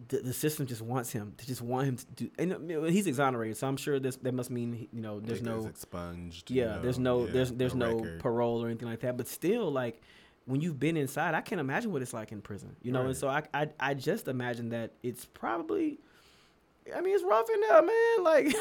[0.07, 2.29] the, the system just wants him to just want him to do.
[2.39, 6.49] And he's exonerated, so I'm sure this that must mean you know there's no expunged.
[6.49, 8.19] you yeah, there's no yeah, there's there's no, record.
[8.19, 9.17] parole or anything like that.
[9.17, 10.01] But still, like
[10.45, 12.75] when you've been inside, I can't imagine what it's like in prison.
[12.81, 15.99] You know, and so I, I I just imagine that it's probably,
[16.95, 18.23] I mean, it's rough in there, man.
[18.23, 18.55] Like,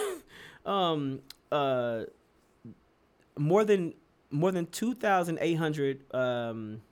[0.67, 1.21] um,
[1.53, 2.05] uh,
[3.39, 3.95] more than
[4.31, 6.83] more than two thousand eight hundred um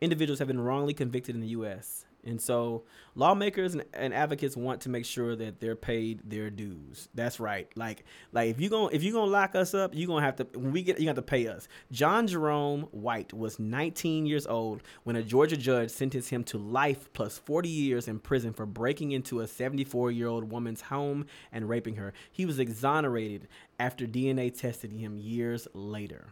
[0.00, 2.05] individuals have been wrongly convicted in the U.S.
[2.26, 2.82] And so
[3.14, 7.08] lawmakers and, and advocates want to make sure that they're paid their dues.
[7.14, 7.68] That's right.
[7.76, 10.46] Like like if you going if you're gonna lock us up, you're gonna have to
[10.54, 11.68] when we get you have to pay us.
[11.92, 17.12] John Jerome White was 19 years old when a Georgia judge sentenced him to life
[17.12, 21.68] plus 40 years in prison for breaking into a 74 year old woman's home and
[21.68, 22.12] raping her.
[22.32, 26.28] He was exonerated after DNA tested him years later.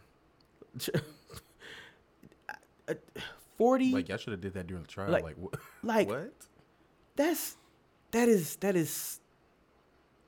[3.57, 5.11] 40 Like y'all should have did that during the trial.
[5.11, 5.55] Like- Like, what?
[5.83, 6.33] like what?
[7.15, 7.55] that's
[8.11, 9.19] that is that is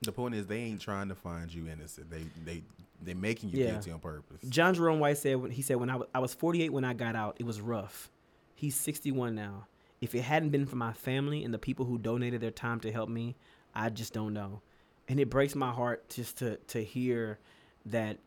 [0.02, 2.10] The point is they ain't trying to find you innocent.
[2.10, 2.62] They they
[3.02, 3.72] they making you Yeah.
[3.72, 4.38] guilty on purpose.
[4.48, 6.94] John Jerome White said when he said when I was, I was 48 when I
[6.94, 8.10] got out, it was rough.
[8.54, 9.66] He's 61 now.
[10.00, 12.92] If it hadn't been for my family and the people who donated their time to
[12.92, 13.36] help me,
[13.74, 14.62] I just don't know.
[15.08, 17.38] And it breaks my heart just to to hear
[17.86, 18.18] that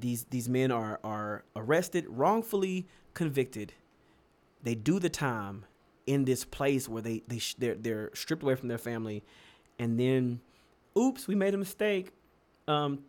[0.00, 3.72] these these men are are arrested, wrongfully convicted.
[4.62, 5.64] They do the time
[6.06, 9.22] in this place where they they sh- they're they're stripped away from their family,
[9.78, 10.40] and then,
[10.96, 12.12] oops, we made a mistake.
[12.66, 13.00] Um,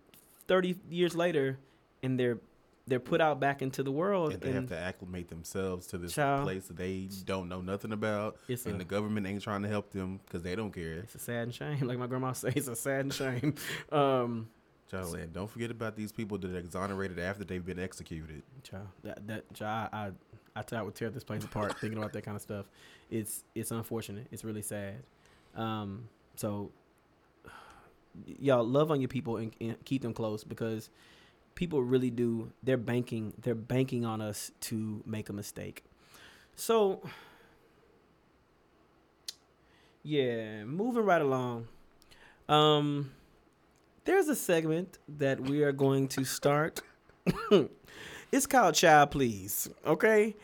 [0.47, 1.57] thirty years later,
[2.03, 2.39] and they're
[2.87, 5.97] they're put out back into the world, and they and have to acclimate themselves to
[5.97, 6.43] this Child.
[6.43, 9.91] place that they don't know nothing about, and a the government ain't trying to help
[9.91, 10.99] them because they don't care.
[10.99, 11.79] it's a sad and shame.
[11.87, 13.55] Like my grandma says, it's a sad and shame.
[13.91, 14.49] Um,
[14.89, 18.41] Child, and don't forget about these people that are exonerated after they've been executed.
[18.63, 20.11] child, that that child, I
[20.59, 22.65] I I would tear this place apart thinking about that kind of stuff.
[23.09, 24.27] It's it's unfortunate.
[24.31, 24.95] It's really sad.
[25.55, 26.71] Um, so
[28.25, 30.89] y'all love on your people and, and keep them close because
[31.55, 32.51] people really do.
[32.63, 33.33] They're banking.
[33.41, 35.83] They're banking on us to make a mistake.
[36.55, 37.01] So
[40.03, 41.67] yeah, moving right along.
[42.47, 43.11] Um,
[44.05, 46.81] there's a segment that we are going to start.
[48.31, 50.35] it's called Child Please, okay?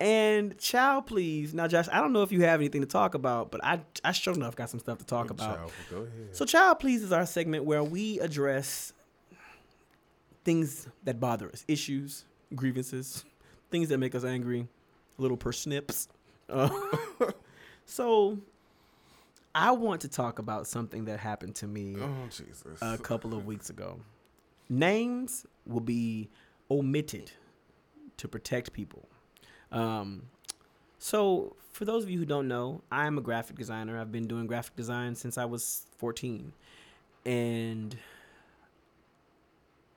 [0.00, 1.54] And Child Please.
[1.54, 4.12] Now, Josh, I don't know if you have anything to talk about, but I, I
[4.12, 5.56] sure enough got some stuff to talk about.
[5.56, 6.10] Child, Go ahead.
[6.32, 8.92] So, Child Please is our segment where we address
[10.44, 13.24] things that bother us, issues, grievances,
[13.70, 14.68] things that make us angry,
[15.16, 16.08] little persnips.
[16.48, 16.68] Uh,
[17.86, 18.38] so,
[19.54, 22.78] I want to talk about something that happened to me oh Jesus.
[22.82, 24.00] a couple of weeks ago.
[24.68, 26.28] Names will be
[26.70, 27.30] omitted
[28.16, 29.08] to protect people.
[29.74, 30.22] Um,
[30.98, 34.00] so, for those of you who don't know, I'm a graphic designer.
[34.00, 36.52] I've been doing graphic design since I was 14.
[37.26, 37.96] And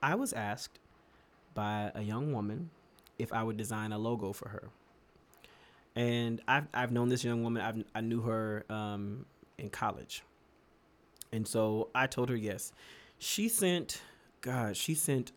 [0.02, 0.80] I was asked
[1.54, 2.70] by a young woman
[3.18, 4.68] if I would design a logo for her.
[5.94, 9.24] And I've, I've known this young woman, I've, I knew her um,
[9.56, 10.22] in college.
[11.32, 12.72] And so I told her yes.
[13.18, 14.00] She sent,
[14.40, 15.32] God, she sent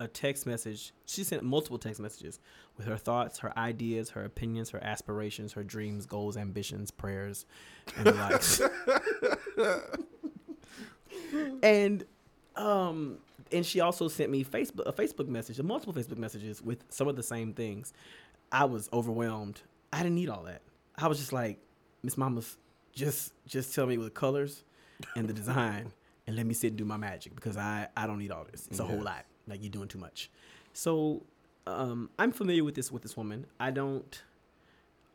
[0.00, 0.92] a text message.
[1.06, 2.38] She sent multiple text messages
[2.78, 7.44] with her thoughts, her ideas, her opinions, her aspirations, her dreams, goals, ambitions, prayers,
[7.96, 8.62] and the likes.
[11.62, 12.04] and
[12.56, 13.18] um
[13.50, 17.16] and she also sent me Facebook a Facebook message, multiple Facebook messages with some of
[17.16, 17.92] the same things.
[18.52, 19.60] I was overwhelmed.
[19.92, 20.62] I didn't need all that.
[20.96, 21.58] I was just like,
[22.02, 22.56] Miss Mama's
[22.92, 24.64] just just tell me with colors
[25.16, 25.92] and the design
[26.26, 28.68] and let me sit and do my magic because I I don't need all this.
[28.70, 29.24] It's a whole lot.
[29.48, 30.30] Like you're doing too much.
[30.74, 31.22] So
[31.68, 33.46] um, I'm familiar with this with this woman.
[33.60, 34.22] I don't.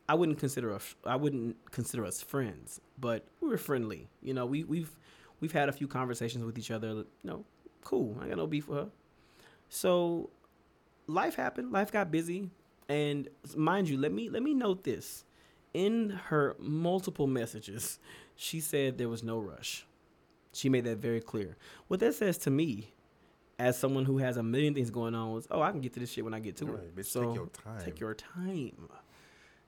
[0.08, 0.96] I wouldn't consider us.
[1.06, 4.10] I wouldn't consider us friends, but we were friendly.
[4.22, 4.92] You know, we we've
[5.40, 6.90] we've had a few conversations with each other.
[6.90, 7.46] You know,
[7.84, 8.18] cool.
[8.22, 8.90] I got no beef with her.
[9.70, 10.30] So
[11.08, 11.72] life happened.
[11.72, 12.50] Life got busy,
[12.90, 15.26] and mind you, let me let me note this.
[15.74, 17.98] In her multiple messages,
[18.36, 19.88] she said there was no rush.
[20.52, 21.58] She made that very clear.
[21.88, 22.93] What that says to me,
[23.64, 26.00] as someone who has a million things going on, was, oh, I can get to
[26.02, 26.96] this shit when I get to it.
[26.96, 27.86] bitch, so take your time.
[27.86, 28.90] Take your time.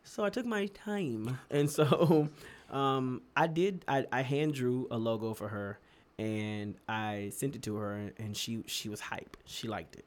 [0.04, 2.28] So I took my time, and so
[2.70, 3.86] um, I did.
[3.88, 5.80] I, I hand drew a logo for her,
[6.20, 9.38] and I sent it to her, and she she was hype.
[9.46, 10.06] She liked it.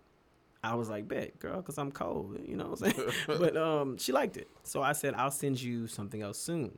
[0.62, 3.10] I was like, bet, girl, because I'm cold, you know what I'm saying?
[3.26, 4.48] but um, she liked it.
[4.64, 6.76] So I said, I'll send you something else soon.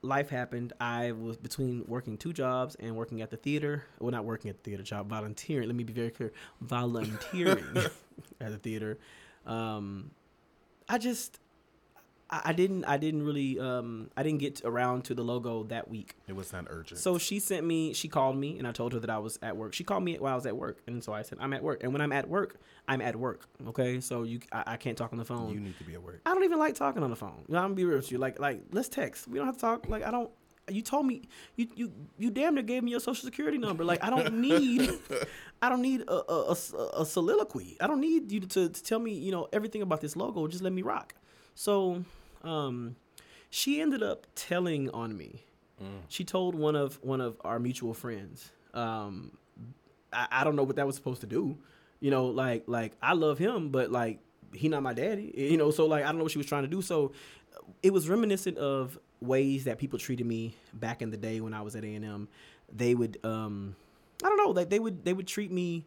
[0.00, 0.72] Life happened.
[0.80, 3.84] I was between working two jobs and working at the theater.
[3.98, 5.68] Well, not working at the theater job, volunteering.
[5.68, 7.64] Let me be very clear volunteering
[8.40, 8.98] at the theater.
[9.44, 10.12] Um,
[10.88, 11.40] I just,
[12.30, 16.14] I, didn't, I didn't really, um, I didn't get around to the logo that week.
[16.26, 17.00] It was not urgent.
[17.00, 19.56] So she sent me, she called me, and I told her that I was at
[19.56, 19.72] work.
[19.72, 21.82] She called me while I was at work, and so I said, "I'm at work."
[21.82, 23.48] And when I'm at work, I'm at work.
[23.68, 25.52] Okay, so you, I, I can't talk on the phone.
[25.54, 26.20] you need to be at work.
[26.26, 27.44] I don't even like talking on the phone.
[27.48, 28.18] You know, I'm gonna be real with you.
[28.18, 29.26] Like, like let's text.
[29.28, 29.88] We don't have to talk.
[29.88, 30.30] Like, I don't.
[30.70, 31.22] You told me
[31.56, 33.84] you you you damn near gave me your social security number.
[33.84, 34.90] Like, I don't need.
[35.62, 37.78] I don't need a, a, a, a soliloquy.
[37.80, 40.46] I don't need you to, to tell me you know everything about this logo.
[40.46, 41.14] Just let me rock.
[41.58, 42.04] So,
[42.44, 42.94] um,
[43.50, 45.42] she ended up telling on me.
[46.08, 48.52] She told one of one of our mutual friends.
[48.74, 49.32] Um,
[50.12, 51.58] I, I don't know what that was supposed to do.
[51.98, 54.20] You know, like like I love him, but like
[54.54, 55.34] he not my daddy.
[55.36, 56.80] You know, so like I don't know what she was trying to do.
[56.80, 57.10] So
[57.82, 61.62] it was reminiscent of ways that people treated me back in the day when I
[61.62, 62.28] was at A and M.
[62.72, 63.74] They would um
[64.22, 65.84] I don't know, like they would they would treat me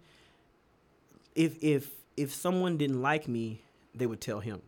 [1.33, 3.61] if if if someone didn't like me,
[3.95, 4.61] they would tell him,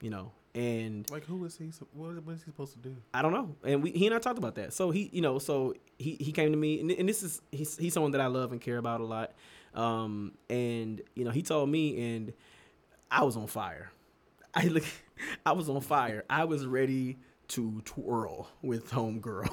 [0.00, 0.32] you know.
[0.54, 1.70] And Like, who is he?
[1.92, 2.96] What, what is he supposed to do?
[3.14, 3.54] I don't know.
[3.64, 4.72] And we he and I talked about that.
[4.72, 7.76] So he, you know, so he he came to me and, and this is he's
[7.76, 9.32] he's someone that I love and care about a lot.
[9.74, 12.32] Um and you know, he told me and
[13.12, 13.92] I was on fire.
[14.52, 14.82] I look
[15.46, 16.24] I was on fire.
[16.28, 19.48] I was ready to twirl with homegirl.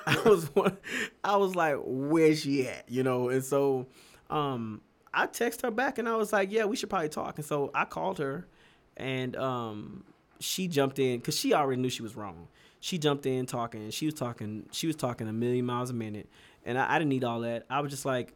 [0.06, 0.76] I was one,
[1.22, 2.88] I was like, where's she at?
[2.88, 3.86] You know, and so
[4.28, 4.80] um
[5.14, 7.38] I text her back and I was like, yeah, we should probably talk.
[7.38, 8.48] And so I called her
[8.96, 10.04] and um
[10.40, 12.48] she jumped in because she already knew she was wrong.
[12.80, 13.90] She jumped in talking.
[13.90, 14.66] She was talking.
[14.72, 16.28] She was talking a million miles a minute,
[16.64, 17.64] and I, I didn't need all that.
[17.70, 18.34] I was just like,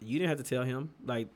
[0.00, 0.90] you didn't have to tell him.
[1.04, 1.28] Like,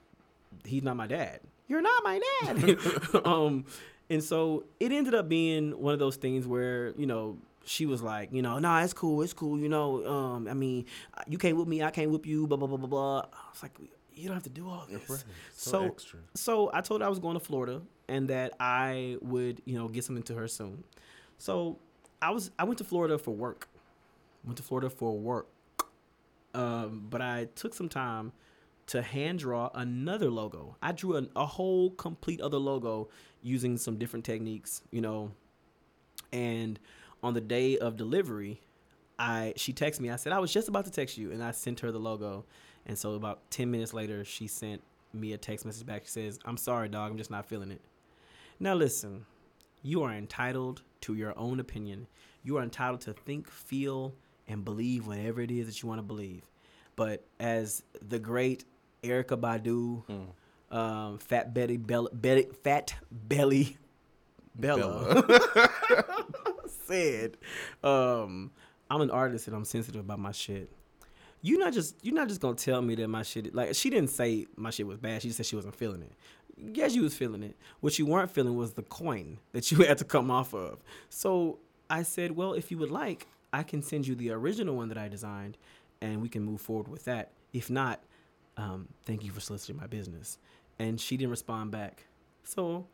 [0.64, 1.40] he's not my dad.
[1.68, 2.78] You're not my dad.
[3.26, 3.66] um,
[4.08, 8.00] and so it ended up being one of those things where you know she was
[8.00, 9.58] like, you know, nah, it's cool, it's cool.
[9.58, 10.86] You know, um, I mean,
[11.28, 12.46] you can't whip me, I can't whip you.
[12.46, 13.18] Blah blah blah blah blah.
[13.18, 13.78] I was like,
[14.16, 15.08] you don't have to do all this.
[15.08, 15.24] Right.
[15.52, 16.18] So, So-.
[16.34, 19.88] So I told her I was going to Florida and that I would, you know,
[19.88, 20.82] get something to her soon.
[21.38, 21.78] So
[22.22, 23.68] I was I went to Florida for work.
[24.44, 25.48] Went to Florida for work.
[26.54, 28.32] Um, but I took some time
[28.86, 30.76] to hand draw another logo.
[30.80, 33.08] I drew an, a whole complete other logo
[33.42, 35.32] using some different techniques, you know.
[36.32, 36.78] And
[37.22, 38.60] on the day of delivery,
[39.18, 40.10] I she texted me.
[40.10, 42.46] I said I was just about to text you, and I sent her the logo.
[42.86, 46.04] And so about ten minutes later, she sent me a text message back.
[46.04, 47.10] She says, "I'm sorry, dog.
[47.10, 47.80] I'm just not feeling it."
[48.58, 49.26] Now listen,
[49.82, 52.06] you are entitled to your own opinion.
[52.42, 54.14] You are entitled to think, feel,
[54.48, 56.42] and believe whatever it is that you want to believe.
[56.94, 58.64] But as the great
[59.02, 60.02] Erykah Badu,
[60.74, 63.76] um, Fat Betty, Bella, Betty, Fat Belly,
[64.54, 65.24] Bella,
[66.86, 67.36] said,
[67.84, 68.50] um,
[68.90, 70.70] "I'm an artist and I'm sensitive about my shit."
[71.42, 74.10] You're not just you're not just gonna tell me that my shit like she didn't
[74.10, 75.22] say my shit was bad.
[75.22, 76.12] She just said she wasn't feeling it.
[76.58, 77.54] Yes, you was feeling it.
[77.80, 80.82] What you weren't feeling was the coin that you had to come off of.
[81.10, 81.58] So
[81.90, 84.98] I said, well, if you would like, I can send you the original one that
[84.98, 85.58] I designed,
[86.00, 87.30] and we can move forward with that.
[87.52, 88.00] If not,
[88.56, 90.38] um, thank you for soliciting my business.
[90.78, 92.06] And she didn't respond back.
[92.42, 92.86] So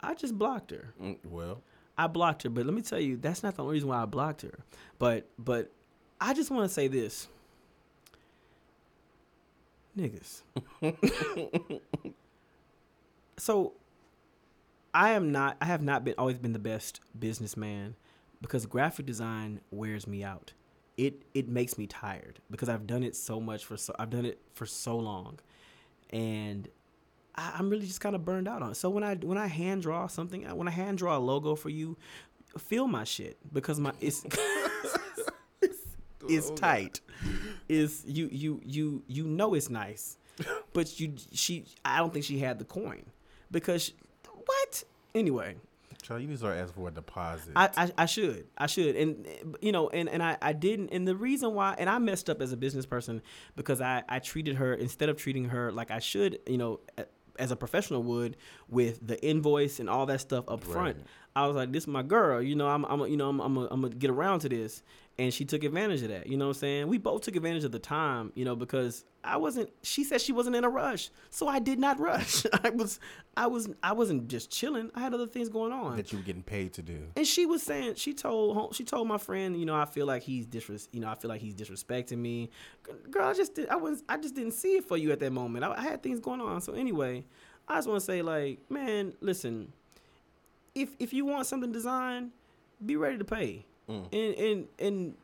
[0.00, 0.94] I just blocked her.
[1.02, 1.60] Mm, Well,
[1.98, 4.06] I blocked her, but let me tell you, that's not the only reason why I
[4.06, 4.60] blocked her.
[5.00, 5.72] But but
[6.20, 7.26] I just want to say this.
[9.96, 10.42] Niggas.
[13.38, 13.72] so
[14.94, 17.96] I am not I have not been always been the best businessman
[18.40, 20.52] because graphic design wears me out.
[20.96, 24.24] It it makes me tired because I've done it so much for so I've done
[24.24, 25.38] it for so long.
[26.10, 26.68] And
[27.34, 28.76] I, I'm really just kind of burned out on it.
[28.76, 31.54] So when I when I hand draw something, uh, when I hand draw a logo
[31.54, 31.96] for you,
[32.56, 35.30] feel my shit because my it's it's,
[36.28, 37.00] it's tight.
[37.68, 40.16] Is you you you you know it's nice,
[40.72, 43.04] but you she I don't think she had the coin
[43.50, 43.94] because she-
[44.46, 45.56] what anyway.
[46.02, 47.52] child, you need to start asking for a deposit.
[47.54, 49.26] I, I, I should I should and
[49.60, 52.40] you know and, and I, I didn't and the reason why and I messed up
[52.40, 53.20] as a business person
[53.56, 56.80] because I, I treated her instead of treating her like I should you know
[57.38, 58.36] as a professional would
[58.68, 61.06] with the invoice and all that stuff up front Right.
[61.36, 63.56] I was like this is my girl you know I'm I'm you know I'm I'm
[63.58, 64.82] a, I'm gonna get around to this
[65.18, 67.64] and she took advantage of that you know what I'm saying we both took advantage
[67.64, 71.10] of the time you know because I wasn't she said she wasn't in a rush
[71.30, 73.00] so I did not rush I was
[73.36, 76.24] I was I wasn't just chilling I had other things going on that you were
[76.24, 77.08] getting paid to do.
[77.16, 80.22] and she was saying she told she told my friend, you know, I feel like
[80.22, 82.50] he's disres, you know, I feel like he's disrespecting me.
[83.10, 85.32] Girl, I just did, I was I just didn't see it for you at that
[85.32, 85.64] moment.
[85.64, 86.60] I, I had things going on.
[86.60, 87.24] So anyway,
[87.66, 89.72] I just want to say like, man, listen,
[90.74, 92.30] if if you want something designed,
[92.84, 93.64] be ready to pay.
[93.88, 94.06] Mm.
[94.12, 95.14] And and and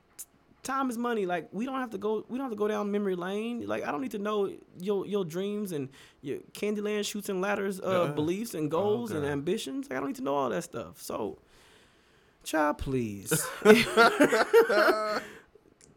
[0.62, 1.26] time is money.
[1.26, 3.66] Like we don't have to go we don't have to go down memory lane.
[3.66, 5.88] Like I don't need to know your your dreams and
[6.22, 9.88] your Candyland Chutes and Ladders uh, Uh, beliefs and goals and ambitions.
[9.90, 11.00] Like I don't need to know all that stuff.
[11.02, 11.38] So
[12.44, 13.30] child, please.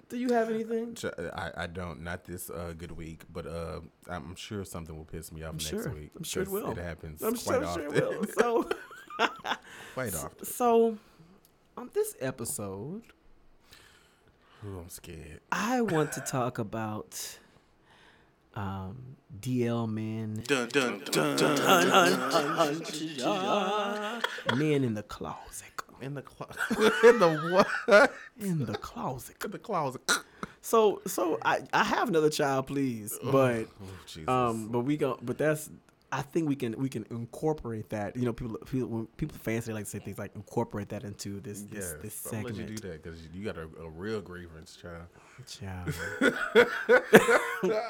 [0.09, 0.95] Do you have anything?
[1.35, 5.33] I, I don't not this uh, good week, but uh, I'm sure something will piss
[5.33, 5.89] me off next sure.
[5.89, 6.11] week.
[6.15, 6.71] I'm sure it will.
[6.71, 7.91] It happens I'm quite often.
[7.91, 8.25] sure it will.
[8.39, 8.69] So
[9.93, 10.45] quite often.
[10.45, 10.97] so
[11.77, 13.03] on this episode
[14.65, 15.39] Ooh, I'm scared.
[15.51, 17.37] I want to talk about
[18.55, 21.59] um, DL men, Dun dun dun dun.
[24.57, 25.67] men in the closet,
[26.01, 26.57] In the closet.
[27.03, 28.11] in the what?
[28.39, 29.35] in the closet.
[29.45, 30.01] In the closet.
[30.61, 33.69] So, so I, I have another child, please, but Oh,
[34.07, 34.27] Jesus.
[34.27, 35.69] um, but we go, but that's
[36.11, 38.15] I think we can we can incorporate that.
[38.15, 41.41] You know, people people when people fancy like to say things like incorporate that into
[41.41, 42.57] this this, this segment.
[42.57, 45.07] let you do that because you got a, a real grievance, child.
[45.45, 45.93] Child.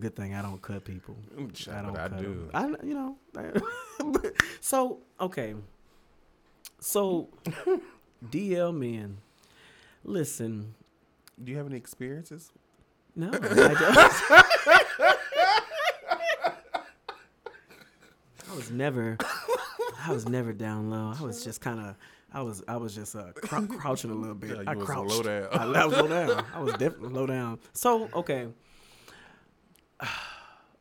[0.00, 1.16] Good thing I don't cut people.
[1.36, 2.50] Mm, child, I don't I cut do.
[2.52, 3.16] I you know.
[4.60, 5.54] So okay.
[6.80, 7.28] So
[8.30, 9.18] DL men,
[10.02, 10.74] listen.
[11.42, 12.50] Do you have any experiences?
[13.14, 15.22] No, I don't.
[18.48, 19.16] I was never.
[20.04, 21.12] I was never down low.
[21.18, 21.96] I was just kind of.
[22.32, 22.62] I was.
[22.66, 24.50] I was just uh, crou- crouching a little bit.
[24.50, 25.10] Yeah, I was crouched.
[25.10, 25.48] low down.
[25.52, 26.44] I, I was low down.
[26.54, 27.58] I was definitely low down.
[27.72, 28.48] So okay.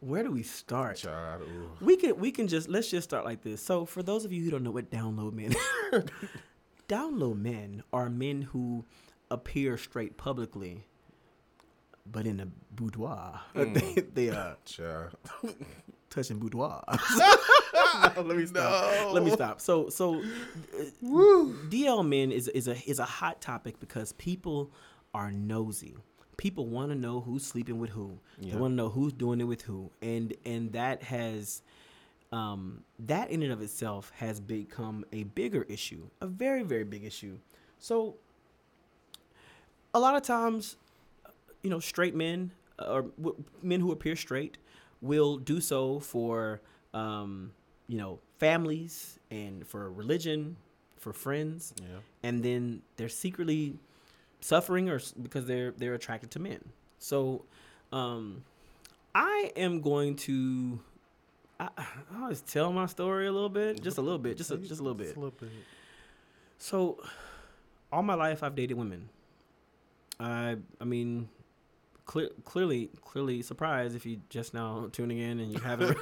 [0.01, 0.97] Where do we start?
[0.97, 1.43] Child.
[1.81, 3.61] We can we can just let's just start like this.
[3.61, 5.55] So for those of you who don't know what down low men
[6.87, 8.85] down low men are men who
[9.31, 10.85] appear straight publicly,
[12.05, 13.41] but in a boudoir.
[13.55, 15.15] they they are child.
[16.15, 16.83] touching boudoir.
[18.15, 19.13] No, let me stop.
[19.13, 19.59] Let me stop.
[19.61, 24.71] So so uh, DL men is is a is a hot topic because people
[25.13, 25.95] are nosy.
[26.37, 28.19] People want to know who's sleeping with who.
[28.39, 31.61] They want to know who's doing it with who, and and that has
[32.31, 37.03] um, that in and of itself has become a bigger issue, a very very big
[37.03, 37.37] issue.
[37.79, 38.15] So
[39.93, 40.75] a lot of times,
[41.61, 43.05] you know, straight men uh, or
[43.61, 44.57] men who appear straight
[45.05, 46.61] will do so for
[46.93, 47.51] um,
[47.87, 50.57] you know families and for religion,
[50.97, 51.99] for friends, Yeah.
[52.23, 53.77] and then they're secretly
[54.41, 56.61] suffering or because they're they're attracted to men.
[56.99, 57.45] So,
[57.91, 58.43] um,
[59.13, 60.79] I am going to.
[61.59, 61.85] I, I
[62.21, 64.83] always tell my story a little bit, just a little bit, just a, just a
[64.83, 65.05] little bit.
[65.05, 65.49] Just a little bit.
[66.57, 66.97] So,
[67.91, 69.09] all my life I've dated women.
[70.19, 71.29] I I mean,
[72.05, 75.97] clear, clearly clearly surprised if you just now tuning in and you haven't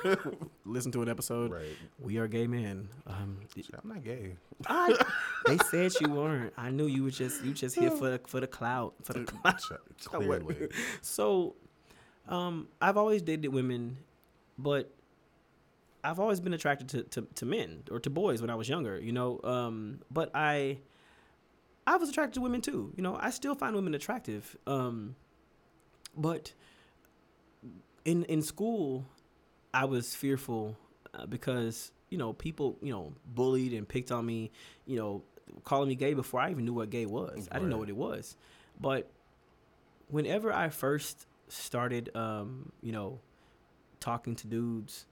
[0.65, 1.51] listened to an episode.
[1.51, 1.77] Right.
[1.99, 2.89] We are gay men.
[3.07, 4.35] Um, I'm not gay.
[4.67, 4.97] I,
[5.47, 6.53] they said you weren't.
[6.57, 9.25] I knew you were just you just here for the for the clout for the
[9.25, 9.61] clout.
[10.03, 10.69] Clearly.
[11.01, 11.55] So,
[12.27, 13.97] um, I've always dated women,
[14.57, 14.91] but
[16.03, 18.99] I've always been attracted to, to, to men or to boys when I was younger,
[18.99, 19.39] you know.
[19.43, 20.79] Um, but I,
[21.87, 22.91] I was attracted to women too.
[22.95, 24.57] You know, I still find women attractive.
[24.67, 25.15] Um,
[26.15, 26.53] but
[28.05, 29.05] in in school,
[29.73, 30.77] I was fearful
[31.13, 34.51] uh, because you know people you know bullied and picked on me,
[34.85, 35.23] you know,
[35.63, 37.47] calling me gay before I even knew what gay was.
[37.51, 38.35] I didn't know what it was.
[38.79, 39.09] But
[40.07, 43.19] whenever I first started, um, you know,
[43.99, 45.05] talking to dudes,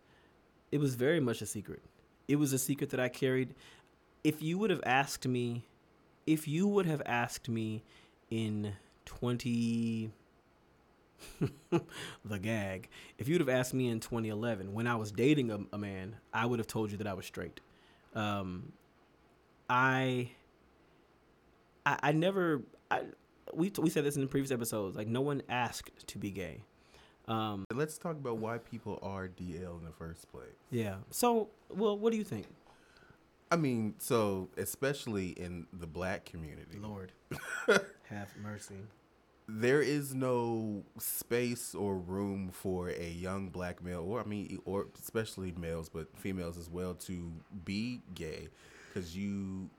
[0.72, 1.82] it was very much a secret.
[2.28, 3.56] It was a secret that I carried.
[4.24, 5.66] If you would have asked me,
[6.26, 7.84] if you would have asked me
[8.30, 8.74] in
[9.06, 10.12] 20,
[12.26, 15.60] the gag, if you would have asked me in 2011 when I was dating a,
[15.74, 17.60] a man, I would have told you that I was straight.
[18.14, 18.72] Um,
[19.70, 20.32] I,
[21.86, 23.02] I, I never, I,
[23.54, 26.62] we, we said this in the previous episodes, like no one asked to be gay.
[27.28, 30.46] Um, Let's talk about why people are DL in the first place.
[30.70, 30.96] yeah.
[31.12, 32.48] So, well, what do you think?
[33.52, 37.12] I mean, so especially in the black community, Lord,
[38.10, 38.78] have mercy.
[39.48, 44.88] There is no space or room for a young black male, or I mean, or
[45.02, 47.32] especially males, but females as well, to
[47.66, 48.48] be gay,
[48.88, 49.70] because you,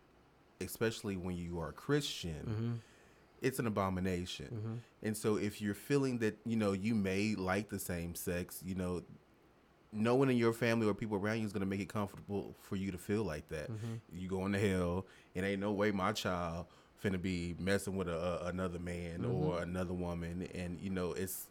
[0.61, 2.73] especially when you are Christian, Mm-hmm.
[3.41, 4.81] it's an abomination.
[5.03, 8.75] And so, if you're feeling that you know you may like the same sex, you
[8.75, 9.03] know,
[9.95, 12.77] no one in your family or people around you is gonna make it comfortable for
[12.77, 13.69] you to feel like that.
[14.13, 16.67] You going to hell, and ain't no way my child
[17.03, 21.49] finna be messing with a, a another man or another woman, and you know it's.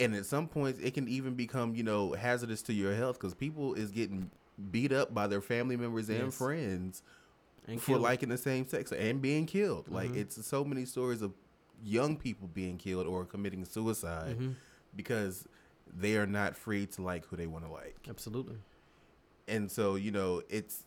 [0.00, 3.34] And at some points, it can even become you know hazardous to your health because
[3.34, 4.30] people is getting
[4.70, 6.34] beat up by their family members and Yes.
[6.36, 7.02] friends
[7.66, 8.02] And for killed.
[8.02, 9.88] liking the same sex and being killed.
[9.88, 10.16] Like Mhm.
[10.16, 11.32] it's so many stories of
[11.82, 14.54] young people being killed or committing suicide Mhm.
[14.96, 15.46] because
[15.86, 17.96] they are not free to like who they want to like.
[18.08, 18.56] Absolutely.
[19.46, 20.84] And so, you know, it's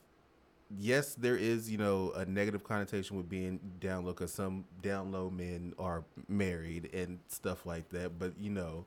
[0.77, 5.11] yes, there is, you know, a negative connotation with being down low because some down
[5.11, 8.17] low men are married and stuff like that.
[8.19, 8.85] But, you know,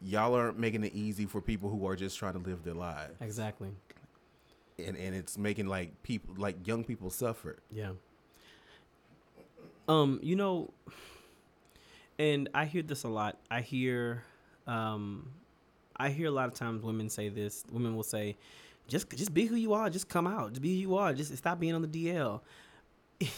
[0.00, 3.14] y'all aren't making it easy for people who are just trying to live their lives.
[3.20, 3.70] Exactly.
[4.78, 7.56] And, and it's making like people, like young people suffer.
[7.70, 7.92] Yeah.
[9.88, 10.70] Um, you know,
[12.18, 13.38] and I hear this a lot.
[13.50, 14.24] I hear,
[14.66, 15.30] um,
[15.96, 17.64] I hear a lot of times women say this.
[17.70, 18.36] Women will say,
[18.88, 19.90] "Just, just be who you are.
[19.90, 20.50] Just come out.
[20.50, 21.12] Just be who you are.
[21.12, 22.40] Just stop being on the DL."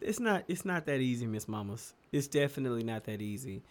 [0.00, 0.44] it's not.
[0.48, 1.94] It's not that easy, Miss Mamas.
[2.12, 3.62] It's definitely not that easy.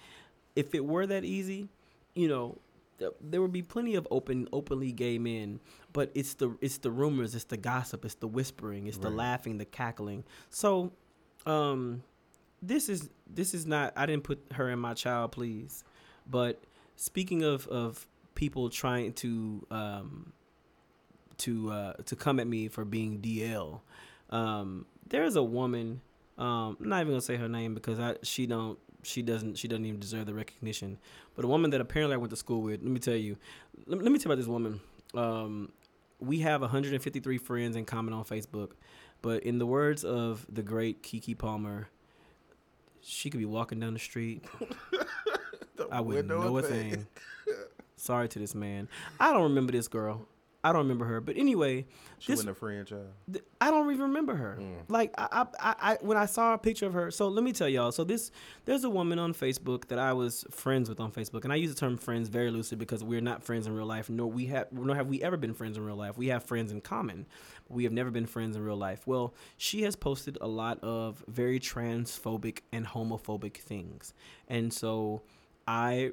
[0.55, 1.69] If it were that easy,
[2.13, 2.57] you know,
[2.99, 5.59] th- there would be plenty of open, openly gay men.
[5.91, 9.57] But it's the it's the rumors, it's the gossip, it's the whispering, it's the laughing,
[9.57, 10.23] the cackling.
[10.49, 10.91] So,
[11.45, 12.03] um,
[12.61, 13.93] this is this is not.
[13.95, 15.83] I didn't put her in my child, please.
[16.29, 16.63] But
[16.95, 18.07] speaking of of
[18.43, 20.33] people trying to um
[21.37, 23.79] to uh to come at me for being DL,
[24.31, 26.01] um, there's a woman.
[26.37, 29.69] Um, I'm not even gonna say her name because I she don't she doesn't she
[29.69, 30.99] doesn't even deserve the recognition.
[31.35, 32.81] But a woman that apparently I went to school with.
[32.81, 33.37] Let me tell you.
[33.85, 34.81] Let, let me tell you about this woman.
[35.13, 35.71] Um,
[36.19, 38.71] we have 153 friends in common on Facebook,
[39.21, 41.87] but in the words of the great Keke Palmer,
[43.01, 44.43] she could be walking down the street.
[45.91, 47.07] I wouldn't know a thing.
[48.03, 48.89] Sorry to this man.
[49.19, 50.27] I don't remember this girl.
[50.65, 51.19] I don't remember her.
[51.21, 51.85] But anyway,
[52.19, 53.07] She This- wasn't a friend, child.
[53.31, 54.57] th- I don't even remember her.
[54.61, 54.89] Mm.
[54.89, 57.11] Like I, I, I, I, when I saw a picture of her.
[57.11, 57.91] So let me tell y'all.
[57.91, 58.31] So this,
[58.65, 61.73] there's a woman on Facebook that I was friends with on Facebook, and I use
[61.73, 64.09] the term friends very loosely because we're not friends in real life.
[64.09, 66.17] Nor we have, nor have we ever been friends in real life.
[66.17, 67.25] We have friends in common,
[67.67, 69.05] but we have never been friends in real life.
[69.05, 74.13] Well, she has posted a lot of very transphobic and homophobic things,
[74.47, 75.23] and so
[75.67, 76.11] I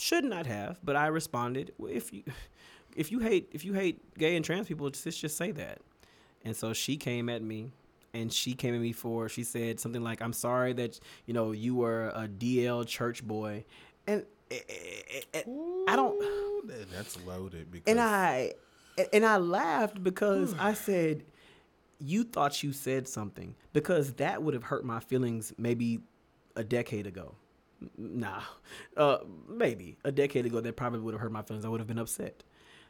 [0.00, 1.72] should not have, but I responded.
[1.78, 2.22] "Well, If you,
[2.96, 5.78] if you hate, if you hate gay and trans people, just just say that.
[6.44, 7.70] And so she came at me
[8.14, 11.52] and she came at me for she said something like I'm sorry that you know
[11.52, 13.64] you were a DL church boy.
[14.06, 15.42] And eh, eh, eh,
[15.88, 18.52] I don't Ooh, That's loaded because and I
[19.12, 21.24] and I laughed because I said
[22.00, 26.00] you thought you said something because that would have hurt my feelings maybe
[26.56, 27.34] a decade ago.
[27.96, 28.42] Nah,
[28.96, 29.18] uh,
[29.48, 31.64] maybe a decade ago that probably would have hurt my feelings.
[31.64, 32.42] I would have been upset.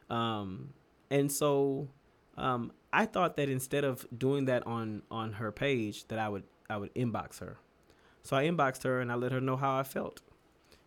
[0.08, 0.70] Um,
[1.10, 1.88] and so
[2.36, 6.44] um, I thought that instead of doing that on on her page, that I would
[6.70, 7.58] I would inbox her.
[8.22, 10.20] So I inboxed her and I let her know how I felt.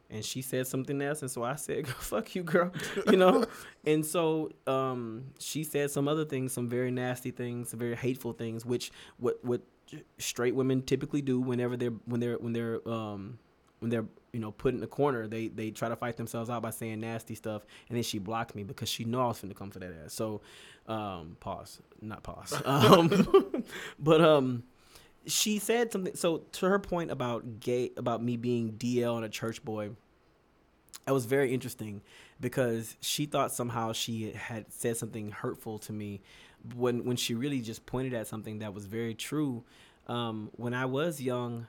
[0.09, 2.71] And she said something else, and so I said, "Fuck you, girl,"
[3.09, 3.45] you know.
[3.85, 8.33] and so um, she said some other things, some very nasty things, some very hateful
[8.33, 9.61] things, which what what
[10.17, 13.39] straight women typically do whenever they're when they're when they're um,
[13.81, 16.61] when they're you know put in the corner, they they try to fight themselves out
[16.61, 19.55] by saying nasty stuff, and then she blocked me because she knew I was finna
[19.55, 20.13] come for that ass.
[20.13, 20.41] So,
[20.87, 22.53] um, pause, not pause.
[22.65, 23.63] Um,
[23.99, 24.63] but um,
[25.25, 26.15] she said something.
[26.15, 29.89] So to her point about gay, about me being DL and a church boy,
[31.07, 32.01] it was very interesting
[32.39, 36.21] because she thought somehow she had said something hurtful to me
[36.75, 39.63] when when she really just pointed at something that was very true.
[40.07, 41.67] Um, when I was young,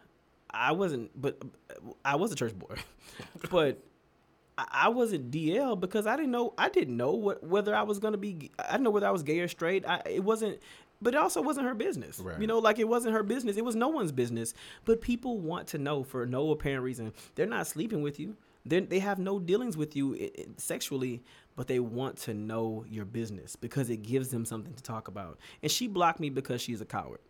[0.55, 1.39] I wasn't, but
[1.71, 2.75] uh, I was a church boy,
[3.51, 3.79] but
[4.59, 8.19] I wasn't DL because I didn't know I didn't know what whether I was gonna
[8.19, 9.87] be I didn't know whether I was gay or straight.
[9.89, 10.59] I, it wasn't,
[11.01, 12.21] but it also wasn't her business.
[12.21, 12.39] Right.
[12.41, 13.57] You know, like it wasn't her business.
[13.57, 14.53] It was no one's business.
[14.85, 17.13] But people want to know for no apparent reason.
[17.35, 18.37] They're not sleeping with you.
[18.67, 21.23] They they have no dealings with you i- i- sexually,
[21.57, 25.39] but they want to know your business because it gives them something to talk about.
[25.63, 27.21] And she blocked me because she's a coward.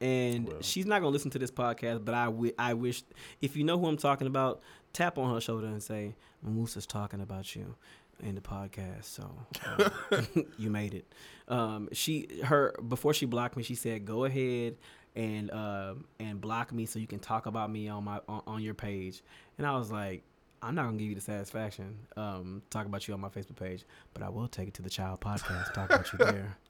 [0.00, 0.62] And Well.
[0.62, 3.02] she's not gonna listen to this podcast, but I I wish
[3.40, 7.20] if you know who I'm talking about, tap on her shoulder and say, "Musa's talking
[7.20, 7.74] about you
[8.20, 9.30] in the podcast, so
[9.66, 9.90] uh,
[10.58, 11.12] you made it."
[11.48, 14.76] Um, she her before she blocked me, she said, "Go ahead
[15.16, 18.62] and uh, and block me so you can talk about me on my on, on
[18.62, 19.22] your page."
[19.58, 20.22] And I was like.
[20.62, 23.82] I'm not gonna give you the satisfaction, um, talk about you on my Facebook page,
[24.12, 26.54] but I will take it to the child podcast, talk about you there,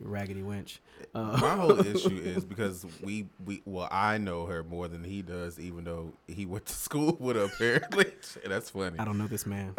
[0.00, 0.78] raggedy wench.
[1.14, 5.22] Uh, My whole issue is because we we well I know her more than he
[5.22, 8.12] does, even though he went to school with her apparently.
[8.46, 8.98] That's funny.
[8.98, 9.74] I don't know this man.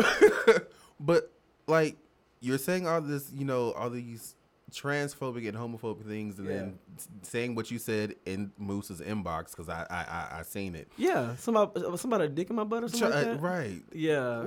[0.99, 1.32] But
[1.68, 1.95] like
[2.39, 4.36] you're saying all this, you know, all these
[4.72, 6.80] transphobic and homophobic things, and then
[7.22, 10.89] saying what you said in Musa's inbox because I, I I I seen it.
[10.97, 13.41] Yeah, somebody somebody a dick in my butt or something Try- like uh, that.
[13.41, 13.84] right.
[13.93, 14.43] Yeah.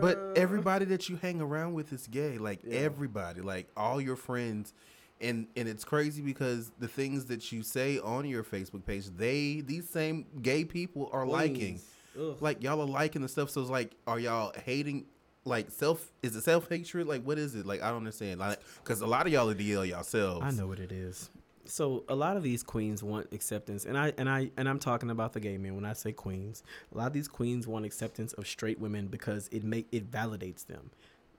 [0.00, 2.38] But everybody that you hang around with is gay.
[2.38, 2.78] Like Yeah.
[2.80, 4.72] everybody, like all your friends.
[5.20, 9.62] And and it's crazy because the things that you say on your Facebook page, they
[9.64, 11.80] these same gay people are liking.
[12.18, 12.36] Ugh.
[12.40, 13.50] Like y'all are liking the stuff.
[13.50, 15.06] So it's like, are y'all hating?
[15.44, 16.10] Like self?
[16.22, 17.06] Is it self hatred?
[17.06, 17.66] Like what is it?
[17.66, 18.40] Like I don't understand.
[18.40, 20.42] Like because a lot of y'all are DL yourselves.
[20.44, 21.30] I know what it is.
[21.66, 25.10] So a lot of these queens want acceptance, and I and I and I'm talking
[25.10, 26.62] about the gay men when I say queens.
[26.94, 30.66] A lot of these queens want acceptance of straight women because it make it validates
[30.66, 30.90] them.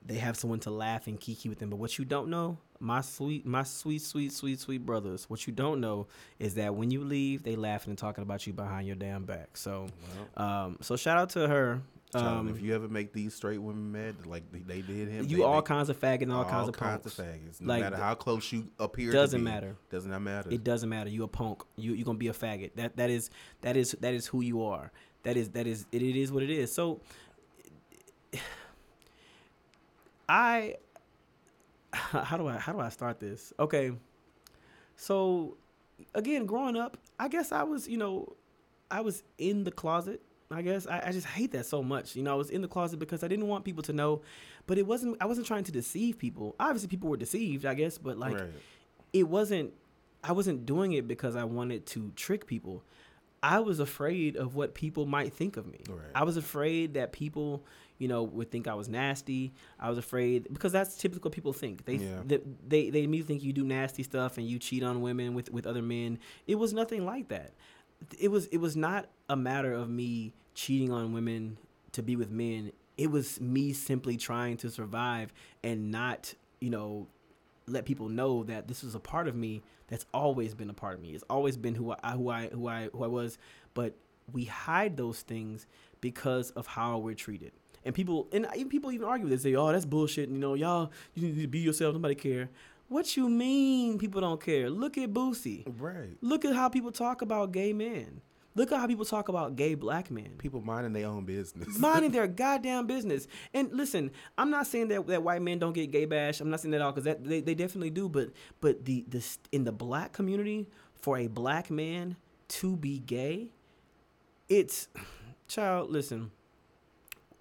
[0.04, 1.72] They have someone to laugh and kiki with them.
[1.72, 5.54] But what you don't know, my sweet, my sweet, sweet, sweet, sweet brothers, what you
[5.54, 8.96] don't know is that when you leave, they laughing and talking about you behind your
[8.96, 9.58] damn back.
[9.58, 9.88] So,
[10.38, 11.82] Well, um, so shout out to her.
[12.14, 15.44] Um, if you ever make these straight women mad, like they, they did him, you
[15.44, 17.20] all kinds of faggot and all, kinds of kinds punks.
[17.20, 17.60] of faggots.
[17.60, 19.76] No Like, matter how close you appear, doesn't to be, matter.
[19.90, 20.50] Doesn't matter?
[20.50, 21.10] It doesn't matter.
[21.10, 21.64] You a punk.
[21.76, 22.72] You you gonna be a faggot.
[22.76, 23.30] That that is
[23.62, 24.92] that is that is who you are.
[25.24, 26.72] That is that is it, it is what it is.
[26.72, 27.02] So
[30.30, 30.76] I
[31.92, 33.52] how do I how do I start this?
[33.60, 33.92] Okay.
[34.96, 35.58] So
[36.14, 38.36] again, growing up, I guess I was, you know,
[38.90, 40.22] I was in the closet.
[40.52, 42.16] I guess I, I just hate that so much.
[42.16, 44.22] You know, I was in the closet because I didn't want people to know,
[44.68, 45.18] but it wasn't.
[45.20, 46.56] I wasn't trying to deceive people.
[46.60, 47.66] Obviously, people were deceived.
[47.66, 48.50] I guess, but like, right.
[49.14, 49.74] it wasn't
[50.26, 52.84] I wasn't doing it because I wanted to trick people.
[53.44, 55.80] I was afraid of what people might think of me.
[55.88, 56.00] Right.
[56.16, 57.64] I was afraid that people,
[58.00, 59.54] you know, would think I was nasty.
[59.80, 61.86] I was afraid because that's typical people think.
[61.86, 62.22] They Yeah.
[62.26, 65.52] they, they they immediately think you do nasty stuff and you cheat on women with
[65.52, 66.18] with other men.
[66.48, 67.54] It was nothing like that.
[68.20, 71.58] It was it was not a matter of me cheating on women
[71.94, 72.72] to be with men.
[72.98, 75.34] It was me simply trying to survive
[75.64, 77.08] and not, you know,
[77.68, 80.96] let people know that this was a part of me that's always been a part
[80.96, 81.10] of me.
[81.10, 83.38] It's always been who I who I who I who I was,
[83.74, 83.96] but
[84.32, 85.68] we hide those things
[86.02, 87.52] because of how we're treated.
[87.84, 90.42] And people and even people even argue with it, say, "Oh, that's bullshit." And, You
[90.42, 91.94] know, y'all you need to be yourself.
[91.94, 92.50] Nobody care.
[92.88, 93.98] What you mean?
[93.98, 94.70] People don't care.
[94.70, 95.64] Look at Boosie.
[95.80, 96.18] Right.
[96.22, 98.22] Look at how people talk about gay men.
[98.56, 101.78] Look at how people talk about gay black men People minding their own business.
[101.80, 103.28] minding their goddamn business.
[103.54, 106.40] And listen, I'm not saying that, that white men don't get gay bash.
[106.40, 108.08] I'm not saying that at all because that they, they definitely do.
[108.08, 108.30] But
[108.62, 112.16] but the this in the black community for a black man
[112.48, 113.50] to be gay,
[114.48, 114.88] it's
[115.50, 115.92] child.
[115.92, 116.32] Listen,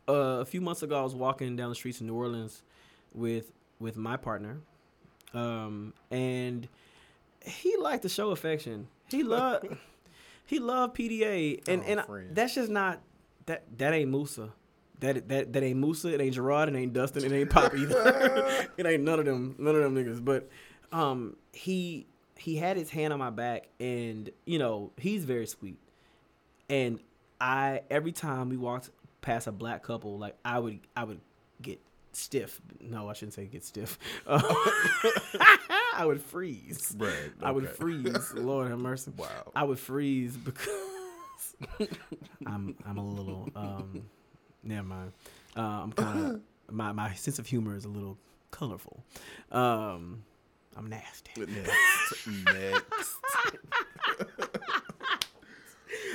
[0.08, 2.62] uh, a few months ago I was walking down the streets of New Orleans
[3.12, 4.58] with with my partner,
[5.34, 6.68] um, and
[7.44, 8.88] he liked to show affection.
[9.10, 9.66] He loved
[10.46, 13.00] he loved PDA, and Oh, and I- that's just not
[13.46, 14.50] that that ain't Musa.
[15.00, 16.14] That that that ain't Musa.
[16.14, 16.68] It ain't Gerard.
[16.68, 17.24] It ain't Dustin.
[17.24, 18.66] It ain't Pop either.
[18.76, 19.54] it ain't none of them.
[19.58, 20.24] None of them niggas.
[20.24, 20.48] But
[20.92, 22.06] um, he
[22.38, 25.78] he had his hand on my back, and you know he's very sweet.
[26.70, 27.00] And
[27.40, 31.20] I every time we walked past a black couple, like I would I would
[31.60, 31.80] get
[32.16, 32.60] stiff.
[32.80, 33.98] No, I shouldn't say get stiff.
[34.26, 34.40] Uh,
[35.94, 36.94] I would freeze.
[36.98, 37.32] Right.
[37.42, 38.32] I would freeze.
[38.34, 39.12] Lord have mercy.
[39.16, 39.52] Wow.
[39.54, 40.68] I would freeze because
[42.46, 44.02] I'm I'm a little um
[44.62, 45.12] never mind.
[45.56, 46.40] Uh, I'm kind of
[46.74, 48.18] my my sense of humor is a little
[48.50, 49.04] colorful.
[49.52, 50.24] Um
[50.76, 51.30] I'm nasty.
[51.36, 52.26] Next.
[52.44, 53.16] Next.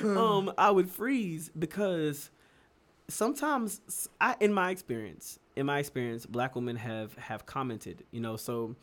[0.04, 2.30] um I would freeze because
[3.08, 8.38] sometimes I in my experience, in my experience, black women have have commented, you know,
[8.38, 8.76] so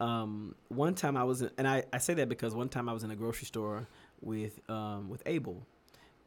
[0.00, 2.92] um one time I was in, and I I say that because one time I
[2.92, 3.86] was in a grocery store
[4.20, 5.62] with um with Abel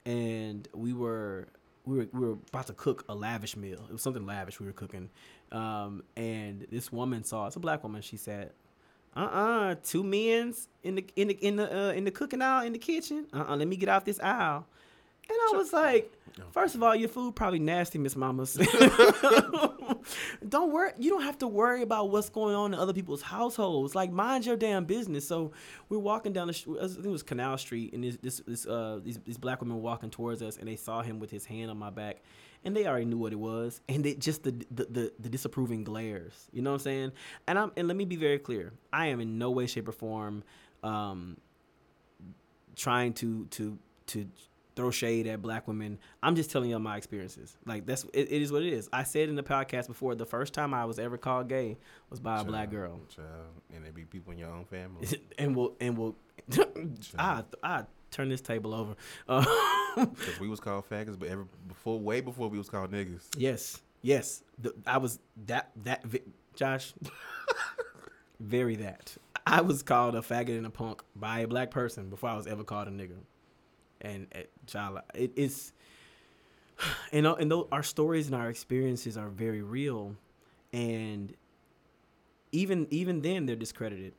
[0.06, 1.50] and we were
[1.86, 3.86] we were we were about to cook a lavish meal.
[3.90, 5.10] It was something lavish we were cooking.
[5.52, 8.52] Um and this woman saw, it's a black woman, she said,
[9.18, 12.72] uh-uh, two men's in the in the in the uh, in the cooking aisle in
[12.72, 13.28] the kitchen.
[13.34, 14.66] Uh-uh, let me get off this aisle.
[15.30, 16.14] And I was like,
[16.52, 18.54] first of all, your food probably nasty, Miss Mamas.
[20.50, 20.92] don't worry.
[20.98, 23.96] You don't have to worry about what's going on in other people's households.
[23.96, 25.28] Like, mind your damn business.
[25.28, 25.52] So
[25.90, 26.54] we're walking down the.
[26.54, 29.62] sh- I think it was Canal Street, and this this this uh these these black
[29.62, 32.18] women were walking towards us, and they saw him with his hand on my back,
[32.64, 35.84] and they already knew what it was, and it just the the the, the disapproving
[35.84, 36.48] glares.
[36.52, 37.12] You know what I'm saying?
[37.48, 38.74] And I'm and let me be very clear.
[38.92, 40.44] I am in no way, shape, or form,
[40.84, 41.38] um,
[42.76, 44.28] trying to to to
[44.78, 46.00] throw shade at black women.
[46.24, 47.58] I'm just telling y'all my experiences.
[47.66, 48.88] Like that's it, it is what it is.
[48.94, 51.78] I said in the podcast before the first time I was ever called gay
[52.10, 53.02] was by a black girl.
[53.14, 53.28] Child.
[53.74, 55.08] And there be people in your own family.
[55.38, 56.16] and we'll and we'll
[57.20, 58.96] I I turn this table over.
[59.28, 60.06] Uh,
[60.40, 63.24] we was called faggots, but every before, way before we was called niggas.
[63.36, 63.82] yes.
[64.04, 64.44] Yes.
[64.60, 66.06] The, I was that that
[66.56, 66.94] Josh
[68.40, 69.18] very that.
[69.46, 72.46] I was called a faggot and a punk by a black person before I was
[72.46, 73.18] ever called a nigga.
[74.02, 75.74] And uh, child, it is,
[77.12, 80.16] and uh, and though our stories and our experiences are very real,
[80.74, 81.34] and
[82.52, 84.14] even even then they're discredited.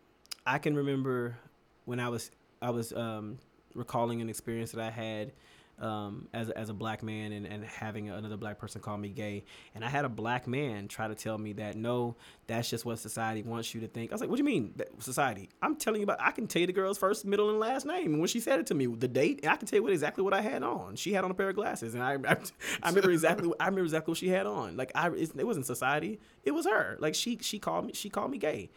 [0.47, 1.37] I can remember
[1.85, 3.39] when I was I was um,
[3.75, 5.33] recalling an experience that I had
[5.81, 9.45] um, as as a black man and, and having another black person call me gay,
[9.75, 12.17] and I had a black man try to tell me that no,
[12.47, 14.11] that's just what society wants you to think.
[14.11, 15.49] I was like, what do you mean society?
[15.63, 16.21] I'm telling you about.
[16.21, 18.13] I can tell you the girl's first, middle, and last name.
[18.13, 20.25] And when she said it to me, the date, I can tell you what exactly
[20.25, 20.97] what I had on.
[20.97, 22.37] She had on a pair of glasses, and I I,
[22.83, 24.77] I remember exactly I remember exactly what she had on.
[24.77, 26.97] Like I, it, it wasn't society, it was her.
[27.01, 28.71] Like she she called me she called me gay.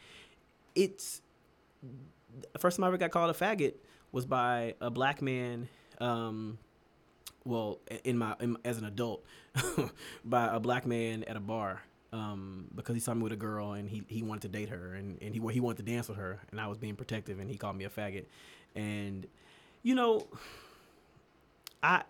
[0.76, 1.22] It's
[2.54, 3.74] the first time I ever got called a faggot
[4.12, 5.68] was by a black man.
[6.00, 6.58] Um,
[7.46, 9.24] well, in my in, as an adult,
[10.26, 11.82] by a black man at a bar.
[12.14, 14.96] Um, because he saw me with a girl and he, he wanted to date her
[14.96, 17.50] and, and he he wanted to dance with her and I was being protective and
[17.50, 18.26] he called me a faggot,
[18.76, 19.26] and
[19.82, 20.28] you know,
[21.82, 22.04] I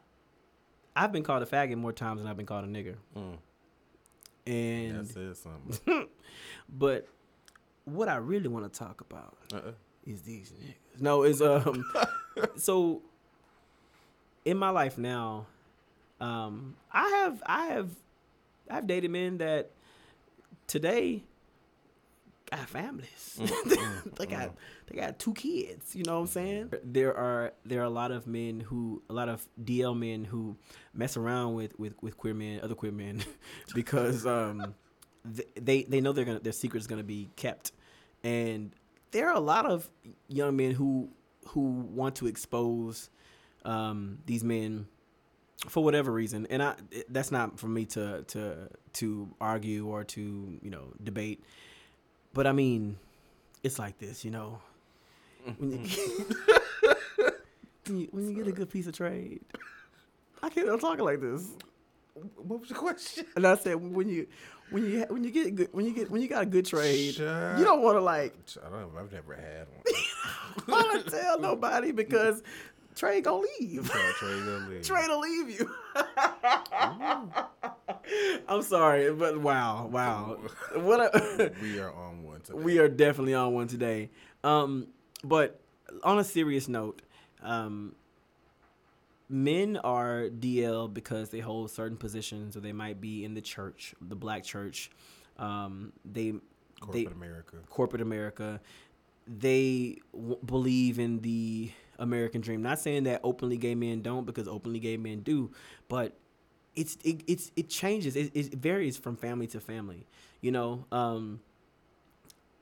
[0.96, 3.38] I've been called a faggot more times than I've been called a nigger, Mm.
[4.48, 6.08] and That says something.
[6.70, 7.08] but
[7.86, 9.72] what I really want to talk about Uh-uh.
[10.06, 11.00] is these niggas.
[11.02, 11.86] No, it's um.
[12.56, 13.02] so
[14.46, 15.48] in my life now,
[16.20, 17.90] um, I have I have
[18.70, 19.72] I've dated men that
[20.68, 21.24] today
[22.50, 23.40] got families.
[24.18, 24.56] they got
[24.88, 25.96] they got two kids.
[25.96, 26.74] You know what I'm saying?
[26.84, 30.58] There are there are a lot of men who a lot of DL men who
[30.94, 33.24] mess around with with, with queer men, other queer men,
[33.76, 34.76] because um
[35.36, 37.72] th- they they know they're gonna their secret is gonna be kept,
[38.24, 38.72] and
[39.12, 39.90] there are a lot of
[40.28, 41.10] young men who
[41.48, 43.10] who want to expose
[43.66, 44.88] um these men
[45.70, 46.74] for whatever reason and i
[47.10, 51.44] that's not for me to to to argue or to you know debate
[52.34, 52.98] but i mean
[53.64, 54.58] it's like this you know
[55.58, 55.80] when you,
[57.86, 59.42] when you, when you get a good piece of trade
[60.42, 61.48] i can't i'm talking like this
[62.38, 63.26] What was the question?
[63.36, 64.26] and i said when you
[64.72, 67.16] when you when you get good when you get when you got a good trade
[67.16, 68.34] Shut you don't want to like
[68.66, 68.94] I don't.
[68.94, 69.84] Know, I've never had one.
[70.58, 72.42] i don't want to tell nobody because
[72.96, 74.82] trade gonna leave Try Trey gonna leave.
[74.84, 75.70] Trey to leave you.
[78.48, 80.38] I'm sorry, but wow, wow.
[80.76, 82.60] What a, we are on one today.
[82.60, 84.10] we are definitely on one today.
[84.44, 84.88] Um,
[85.24, 85.60] but
[86.04, 87.02] on a serious note,
[87.42, 87.96] um,
[89.30, 93.94] men are DL because they hold certain positions, or they might be in the church,
[94.02, 94.90] the black church.
[95.38, 96.34] Um, they
[96.80, 97.58] corporate they America.
[97.70, 98.60] corporate America.
[99.28, 101.72] they w- believe in the
[102.02, 102.62] American dream.
[102.62, 105.52] Not saying that openly gay men don't, because openly gay men do,
[105.88, 106.18] but
[106.76, 108.16] it's it, it's it changes.
[108.16, 110.08] It, it varies from family to family.
[110.42, 111.40] You know, um,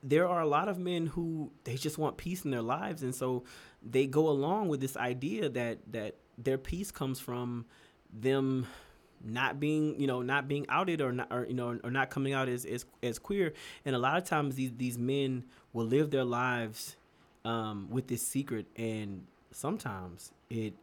[0.03, 3.15] there are a lot of men who they just want peace in their lives, and
[3.15, 3.43] so
[3.81, 7.65] they go along with this idea that that their peace comes from
[8.11, 8.67] them
[9.23, 12.33] not being you know not being outed or not or you know or not coming
[12.33, 16.09] out as as, as queer and a lot of times these these men will live
[16.09, 16.95] their lives
[17.45, 20.73] um, with this secret and sometimes it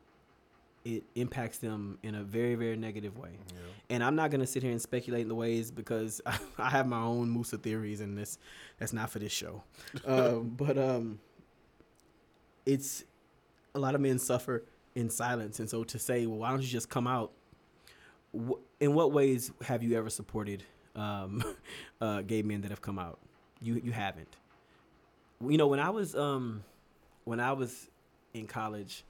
[0.85, 3.31] it impacts them in a very very negative way.
[3.91, 6.21] And i'm not to sit here and speculate in the ways because
[6.59, 8.39] i have my own musa theories and this
[8.79, 9.63] that's not for this show.
[10.07, 11.19] Um, but um
[12.65, 13.05] it's
[13.75, 15.61] a lot of men suffer in silence.
[15.61, 17.33] And so to say well why don't you just come out?
[18.81, 20.63] In what ways have you ever supported
[20.95, 21.43] um,
[22.01, 23.19] uh, gay men that have come out?
[23.61, 24.37] You you haven't.
[25.45, 26.63] You know, when I was um,
[27.25, 27.89] when I was
[28.35, 29.05] in college,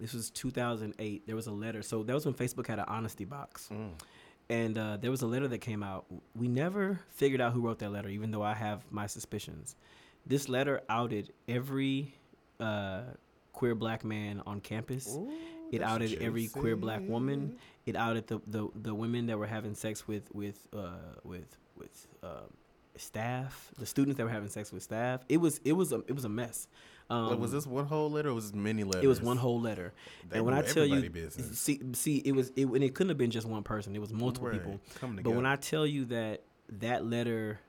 [0.00, 1.26] this was 2008.
[1.26, 1.82] There was a letter.
[1.82, 3.90] So that was when Facebook had an honesty box, Mm.
[4.50, 6.06] and uh, there was a letter that came out.
[6.34, 9.76] We never figured out who wrote that letter, even though I have my suspicions.
[10.26, 12.14] This letter outed every
[12.58, 13.02] uh,
[13.52, 15.14] queer black man on campus.
[15.14, 15.30] Ooh,
[15.70, 17.56] It outed every queer black woman.
[17.86, 22.06] It outed the, the, the women that were having sex with with uh, with with
[22.22, 22.48] um,
[22.96, 25.20] staff, the students that were having sex with staff.
[25.28, 26.68] It was it was a it was a mess.
[27.10, 29.04] Um, Like, was this one whole letter or was this many letters?
[29.04, 29.92] It was one whole letter.
[30.28, 31.58] They and when I tell you, business.
[31.60, 33.94] see, see, it was it, and it couldn't have been just one person.
[33.94, 34.80] It was multiple Right, people.
[35.22, 35.44] But when.
[35.44, 36.42] I tell you that
[36.80, 37.60] that letter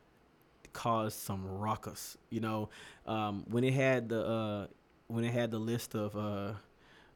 [0.71, 2.69] caused some ruckus, you know,
[3.07, 4.67] um, when it had the uh,
[5.07, 6.53] when it had the list of uh,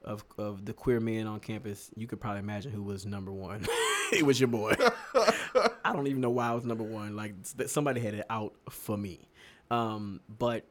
[0.03, 3.65] of of the queer men on campus, you could probably imagine who was number one.
[4.11, 4.75] it was your boy.
[5.85, 7.15] I don't even know why I was number one.
[7.15, 7.33] Like
[7.67, 9.29] somebody had it out for me.
[9.71, 10.65] Um, but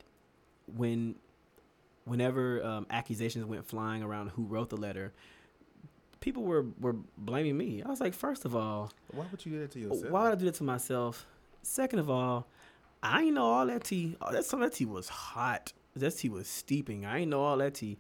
[0.77, 1.17] when
[2.05, 5.13] whenever um, accusations went flying around who wrote the letter,
[6.21, 7.83] people were were blaming me.
[7.85, 10.11] I was like, first of all, Why would you do that to yourself?
[10.11, 11.27] why would I do that to myself?
[11.63, 12.47] Second of all,
[13.03, 14.17] I ain't know all that tea.
[14.23, 15.73] Oh, that some of that tea was hot.
[15.95, 17.05] That tea was steeping.
[17.05, 17.99] I ain't know all that tea.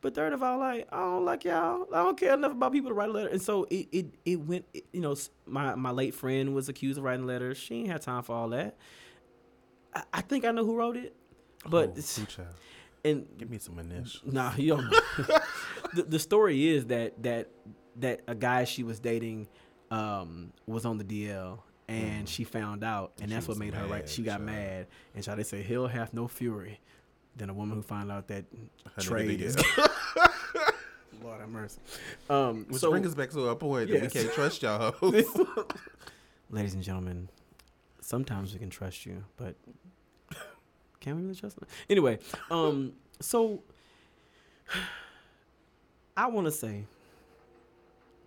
[0.00, 1.86] But third of all, like I don't like y'all.
[1.92, 3.28] I don't care enough about people to write a letter.
[3.30, 4.64] And so it it, it went.
[4.72, 7.58] It, you know, my my late friend was accused of writing letters.
[7.58, 8.76] She ain't had time for all that.
[9.94, 11.14] I, I think I know who wrote it,
[11.68, 12.48] but oh, it's- who child?
[13.04, 14.22] and give me some initials.
[14.24, 14.90] Nah, you don't.
[15.94, 17.48] the, the story is that that
[17.96, 19.48] that a guy she was dating
[19.90, 22.28] um, was on the DL and Mm.
[22.28, 24.06] she found out, and She that's what made her right.
[24.06, 24.42] She got child.
[24.42, 26.80] mad, and so they say hell hath no fury
[27.38, 28.44] than a woman who found out that
[29.00, 29.56] trade is.
[31.22, 31.80] Lord have mercy.
[32.30, 34.94] Um, Which so, brings us back to a point that we can't trust y'all.
[36.50, 37.28] ladies and gentlemen,
[38.00, 39.56] sometimes we can trust you, but
[41.00, 41.68] can we really trust them?
[41.88, 42.18] Anyway,
[42.50, 43.62] um, so
[46.16, 46.84] I want to say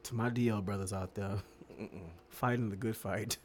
[0.04, 1.38] to my DL brothers out there,
[2.30, 3.38] fighting the good fight.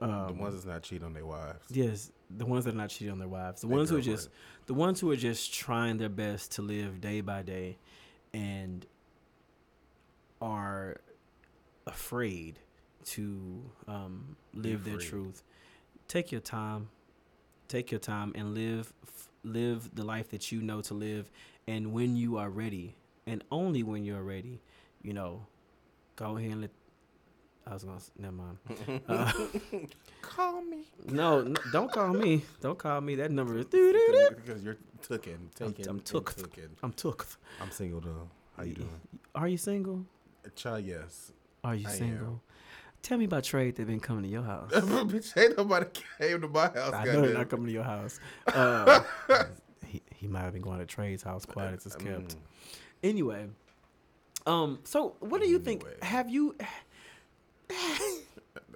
[0.00, 1.64] Um, the ones that's not cheating on their wives.
[1.70, 4.00] Yes, the ones that are not cheating on their wives, the Their ones who are
[4.00, 4.28] just
[4.66, 7.78] the ones who are just trying their best to live day by day,
[8.32, 8.86] and
[10.40, 11.00] are
[11.86, 12.58] afraid
[13.04, 15.42] to um, live their truth.
[16.08, 16.88] Take your time,
[17.68, 21.30] take your time, and live f- live the life that you know to live.
[21.66, 24.60] And when you are ready, and only when you're ready,
[25.02, 25.46] you know,
[26.16, 26.70] go ahead and let.
[27.66, 27.96] I was gonna.
[27.96, 28.58] s- Never mind.
[29.08, 29.32] Uh,
[30.22, 30.84] Call me.
[31.06, 32.42] no, n- don't call me.
[32.60, 33.14] Don't call me.
[33.16, 33.66] That number is.
[33.66, 35.32] Because you're tooken.
[35.60, 35.88] I'm- Taken.
[35.88, 36.34] I'm and took.
[36.82, 37.26] I'm took.
[37.60, 38.28] I'm single though.
[38.56, 39.00] How you doing?
[39.34, 40.04] Are you single?
[40.56, 41.32] Child, yes.
[41.64, 41.96] Are you I am.
[41.98, 42.42] single?
[43.02, 44.70] Tell me about trade that been coming to your house.
[44.72, 45.86] Bitch, ain't nobody
[46.18, 46.92] came to my house.
[46.92, 48.20] I know they're not coming to your house.
[48.46, 49.00] Uh,
[49.86, 52.28] he, he might have been going to Trade's house quiet as it's kept.
[52.28, 52.36] Mm.
[53.02, 53.46] Anyway,
[54.46, 55.84] um, so what do you think?
[56.02, 56.54] Have you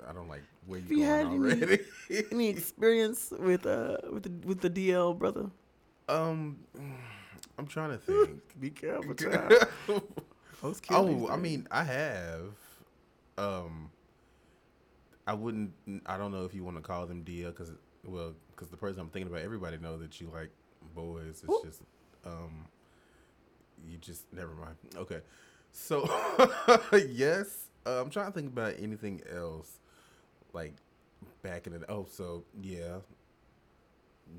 [0.09, 1.79] I don't like where you you going had any- already.
[2.33, 5.51] any experience with uh with the with the DL brother?
[6.09, 6.59] um,
[7.59, 8.41] I'm trying to think.
[8.61, 9.53] Be careful, child.
[10.91, 12.51] Oh, I mean, I have.
[13.39, 13.91] Um,
[15.27, 15.73] I wouldn't.
[16.07, 17.71] I don't know if you want to call them DL because,
[18.05, 20.51] well, because the person I'm thinking about, everybody know that you like
[20.95, 21.43] boys.
[21.45, 21.61] It's Ooh.
[21.65, 21.83] just,
[22.25, 22.67] um,
[23.87, 24.77] you just never mind.
[24.97, 25.21] Okay,
[25.73, 26.09] so
[27.11, 29.79] yes, uh, I'm trying to think about anything else,
[30.53, 30.75] like
[31.43, 31.91] back in the.
[31.91, 32.97] Oh, so yeah,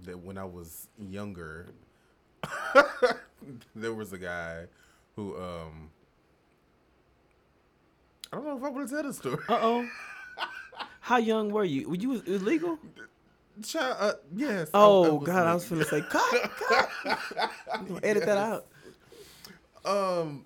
[0.04, 1.68] that when I was younger,
[3.76, 4.66] there was a guy
[5.16, 5.89] who um
[8.32, 9.38] I don't know if I want to tell the story.
[9.50, 9.89] Uh oh.
[11.00, 11.89] How young were you?
[11.89, 12.78] Were you illegal?
[13.64, 14.70] Child, uh, yes.
[14.74, 16.89] Oh I was God, I was gonna say cut, cut.
[17.88, 18.66] Gonna edit that out.
[19.86, 20.45] Um.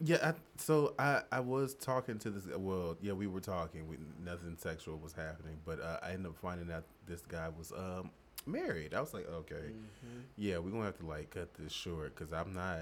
[0.00, 0.32] Yeah.
[0.56, 2.44] So I I was talking to this.
[2.56, 3.88] Well, yeah, we were talking.
[3.88, 7.72] We, nothing sexual was happening, but uh, I ended up finding out this guy was
[7.72, 8.10] um
[8.46, 8.94] married.
[8.94, 10.20] I was like, okay, Mm-hmm.
[10.36, 12.78] yeah, we're gonna have to like cut this short because I'm not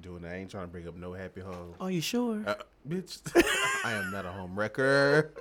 [0.00, 0.24] doing.
[0.24, 1.74] I ain't trying to bring up no happy home.
[1.80, 2.42] Are you sure?
[2.46, 2.54] Uh,
[2.88, 3.20] bitch,
[3.84, 5.32] I am not a home wrecker.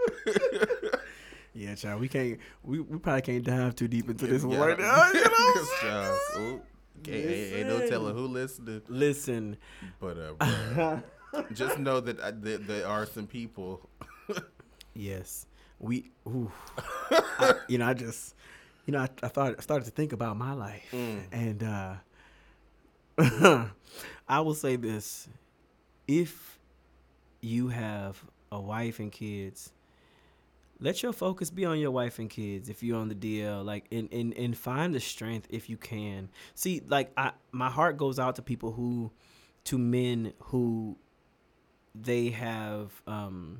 [1.53, 2.01] yeah, child.
[2.01, 2.37] We can't.
[2.63, 5.11] We, we probably can't dive too deep into this one right now.
[5.11, 5.65] You know.
[5.81, 6.61] Child, ooh,
[7.07, 8.81] ain't, ain't, no telling who listening.
[8.87, 9.57] Listen.
[9.99, 10.99] But uh,
[11.53, 13.87] just know that I, there, there are some people.
[14.93, 15.45] Yes,
[15.79, 16.11] we.
[16.27, 16.51] Ooh.
[17.11, 18.35] I, you know, I just,
[18.85, 21.21] you know, I, I thought I started to think about my life, Mm.
[21.31, 21.95] and uh,
[24.27, 25.27] I will say this:
[26.07, 26.59] if
[27.41, 29.71] you have a wife and kids,
[30.79, 32.69] let your focus be on your wife and kids.
[32.69, 36.29] If you're on the DL, like, and and and find the strength if you can.
[36.55, 39.11] See, like, I my heart goes out to people who,
[39.65, 40.97] to men who,
[41.95, 43.59] they have um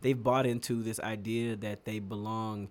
[0.00, 2.68] they've bought into this idea that they belong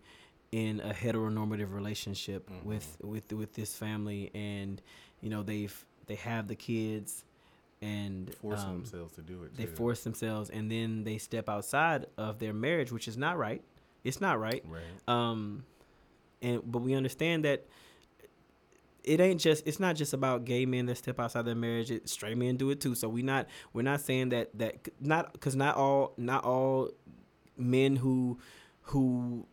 [0.52, 2.64] in a heteronormative relationship Mhm.
[2.64, 4.82] with with with this family and
[5.22, 7.24] you know they've they have the kids
[7.82, 9.56] and force um, themselves to do it.
[9.58, 9.76] they too.
[9.76, 13.62] force themselves and then they step outside of their marriage which is not right
[14.04, 14.84] it's not right right.
[15.08, 15.64] um
[16.42, 17.66] and but we understand that
[19.04, 22.08] it ain't just it's not just about gay men that step outside their marriage it,
[22.10, 22.96] straight men do it too.
[22.96, 26.90] So we not we're not saying that that not because not all not all
[27.58, 28.40] men who
[28.84, 29.46] who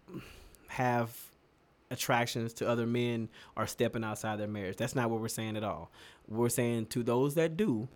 [0.69, 1.17] have
[1.91, 4.77] attractions to other men are stepping outside their marriage.
[4.77, 5.91] That's not what we're saying at all.
[6.29, 7.89] We're saying to those that do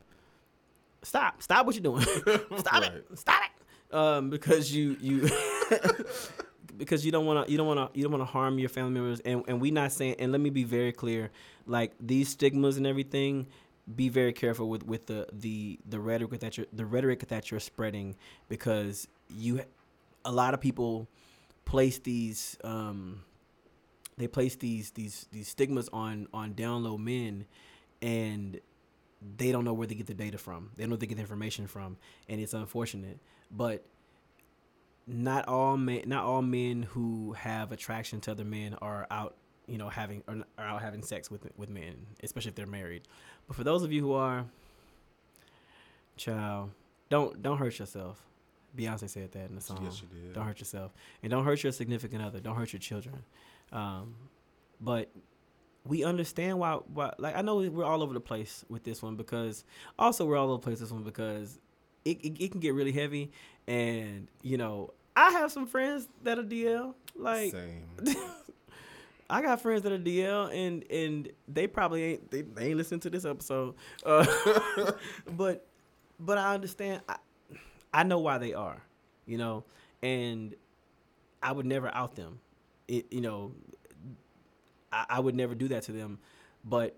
[1.03, 2.03] stop stop what you're doing.
[2.59, 2.93] Stop Right.
[2.95, 3.95] it stop it.
[3.97, 5.29] Um because you you
[6.77, 8.69] because you don't want to you don't want to you don't want to harm your
[8.69, 11.31] family members and and we not saying and let me be very clear
[11.67, 13.47] like these stigmas and everything
[13.95, 17.61] be very careful with with the the the rhetoric that you're the rhetoric that you're
[17.61, 18.15] spreading
[18.49, 19.61] because you
[20.25, 21.07] a lot of people
[21.65, 23.23] place these um
[24.17, 27.45] they place these these these stigmas on on down low men
[28.03, 28.61] and
[29.39, 30.71] they don't know where they get the data from.
[30.77, 31.97] They don't know where they get the information from
[32.29, 33.19] and it's unfortunate.
[33.51, 33.85] But
[35.07, 39.37] not all men not all men who have attraction to other men are out
[39.67, 43.03] you know having are, are out having sex with with men especially if they're married.
[43.47, 44.47] But for those of you who are
[46.17, 46.71] child
[47.11, 48.21] don't don't hurt yourself.
[48.77, 49.81] Beyonce said that in the song.
[49.85, 50.33] Yes, she did.
[50.33, 50.93] don't hurt yourself.
[51.23, 52.41] And don't hurt your significant other.
[52.41, 53.23] Don't hurt your children.
[53.71, 54.17] Um,
[54.81, 55.11] but
[55.87, 59.17] we understand why, why like i know we're all over the place with this one
[59.17, 59.65] because
[59.99, 61.59] also we're all over the place with this one because
[62.05, 63.31] it, it, it can get really heavy
[63.67, 67.87] and you know i have some friends that are dl like Same.
[69.31, 73.01] I got friends that are DL and and they probably ain't they, they ain't listening
[73.01, 73.75] to this episode.
[74.05, 74.27] Uh,
[75.33, 75.67] but
[76.21, 77.17] but I understand I,
[77.93, 78.83] I know why they are,
[79.27, 79.65] you know,
[80.03, 80.55] and
[81.43, 82.41] I would never out them.
[82.87, 83.53] It you know
[84.93, 86.19] I, I would never do that to them.
[86.65, 86.97] But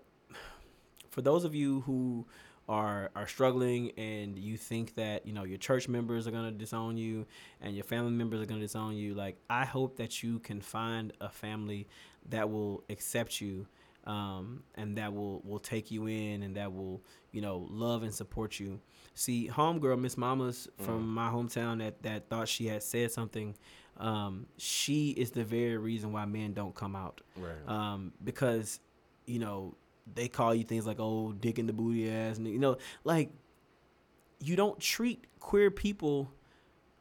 [1.09, 2.25] for those of you who
[2.69, 6.57] are are struggling and you think that you know your church members are going to
[6.57, 7.25] disown you
[7.61, 10.59] and your family members are going to disown you like i hope that you can
[10.59, 11.87] find a family
[12.27, 13.65] that will accept you
[14.07, 17.01] um, and that will will take you in and that will
[17.31, 18.79] you know love and support you.
[19.13, 23.55] See homegirl miss mamas from my hometown that that thought she had said something
[23.97, 27.21] um, she is the very reason why men don't come out.
[27.35, 27.51] Right.
[27.67, 28.79] um, because
[29.25, 29.75] you know
[30.15, 33.29] they call you things like oh dick in the booty ass and you know like
[34.39, 36.31] you don't treat queer people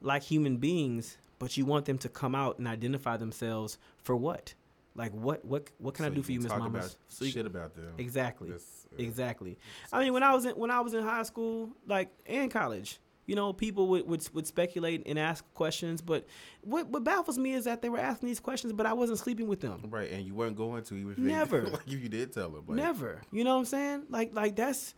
[0.00, 4.54] like human beings but you want them to come out and identify themselves for what?
[4.94, 7.24] Like what what what can So i do for you miss talk mamas About so
[7.26, 7.92] you- shit about them.
[7.98, 8.50] exactly.
[8.50, 9.58] That's, uh, exactly.
[9.92, 12.98] I mean when i was in when i was in high school like and college
[13.26, 16.26] you know people would, would would speculate and ask questions but
[16.62, 19.48] what what baffles me is that they were asking these questions but i wasn't sleeping
[19.48, 21.62] with them Right, and you weren't going to even Never.
[21.70, 22.64] like if you did tell them.
[22.66, 23.22] Like, never.
[23.32, 24.02] You know what I'm saying?
[24.10, 24.94] Like like that's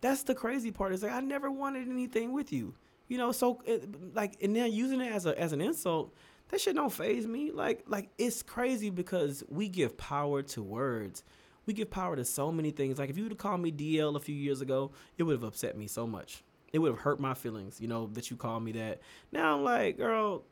[0.00, 0.92] that's the crazy part.
[0.92, 2.74] Is like I never wanted anything with you.
[3.08, 6.14] You know, so it, like and then using it as a as an insult,
[6.48, 7.50] that shit don't phase me.
[7.50, 11.24] Like like it's crazy because we give power to words.
[11.66, 12.98] We give power to so many things.
[12.98, 15.42] Like if you would have called me DL a few years ago, it would have
[15.42, 16.44] upset me so much.
[16.72, 19.00] It would have hurt my feelings, you know, that you called me that.
[19.32, 20.44] Now I'm like, girl,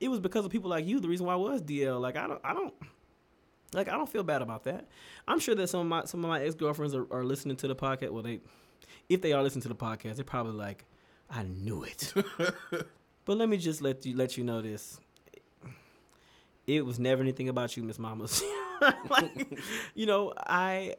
[0.00, 2.00] it was because of people like you the reason why I was DL.
[2.00, 2.74] Like I don't I don't
[3.72, 4.88] like I don't feel bad about that.
[5.28, 7.68] I'm sure that some of my some of my ex girlfriends are, are listening to
[7.68, 8.10] the podcast.
[8.10, 8.40] Well, they
[9.08, 10.84] if they are listening to the podcast, they're probably like,
[11.30, 12.12] I knew it.
[13.24, 15.00] but let me just let you let you know this.
[16.66, 18.42] it was never anything about you, Miss Mamas.
[19.10, 19.58] like,
[19.94, 20.94] you know, I,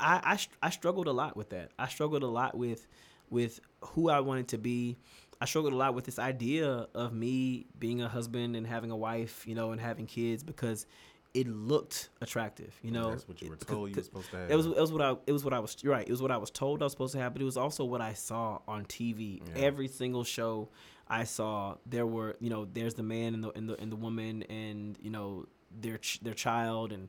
[0.00, 1.70] I, I, I struggled a lot with that.
[1.78, 2.86] I struggled a lot with,
[3.32, 4.98] with who I wanted to be.
[5.40, 8.96] I struggled a lot with this idea of me being a husband and having a
[8.96, 10.86] wife, you know, and having kids because
[11.34, 13.10] it looked attractive, you know.
[13.10, 14.50] That's what you were told you were supposed to have.
[14.50, 16.06] it was it was what I it was what I was right.
[16.06, 17.84] It was what I was told I was supposed to have, but it was also
[17.84, 19.40] what I saw on TV.
[19.40, 19.62] Yeah.
[19.62, 20.68] Every single show
[21.08, 23.96] I saw, there were you know there's the man and the and the and the
[23.96, 25.46] woman and you know
[25.80, 27.08] their ch- their child and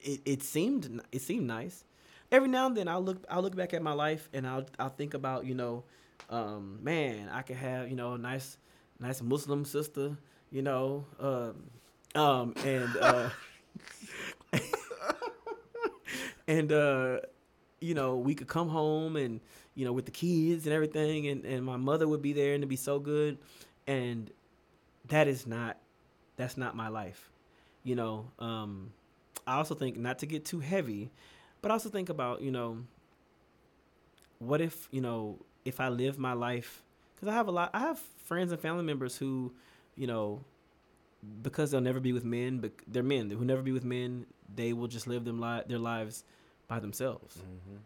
[0.00, 1.84] it, it seemed it seemed nice.
[2.30, 4.88] Every now and then I'll look I'll look back at my life and I'll I'll
[4.88, 5.84] think about you know,
[6.30, 8.58] um, man I could have you know a nice
[9.00, 10.16] nice Muslim sister
[10.50, 11.64] you know um,
[12.14, 13.30] um and uh,
[16.48, 17.20] and uh,
[17.80, 19.40] you know we could come home and
[19.74, 22.62] you know with the kids and everything and and my mother would be there and
[22.62, 23.38] it'd be so good.
[23.86, 24.30] And
[25.08, 25.78] that is not
[26.36, 27.30] that's not my life
[27.82, 28.90] you know um
[29.46, 31.10] i also think not to get too heavy
[31.62, 32.78] but also think about you know
[34.38, 36.82] what if you know if i live my life
[37.14, 39.52] because i have a lot i have friends and family members who
[39.96, 40.40] you know
[41.42, 44.72] because they'll never be with men but they're men who never be with men they
[44.72, 46.24] will just live them li- their lives
[46.68, 47.78] by themselves Mhm.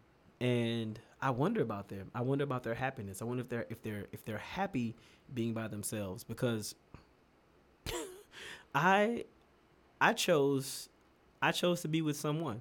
[0.45, 2.11] and I wonder about them.
[2.13, 3.21] I wonder about their happiness.
[3.21, 4.93] I wonder if they're if they're if they're happy
[5.33, 6.75] being by themselves because
[8.75, 9.23] I
[10.01, 10.89] I chose
[11.41, 12.59] I chose to be with someone.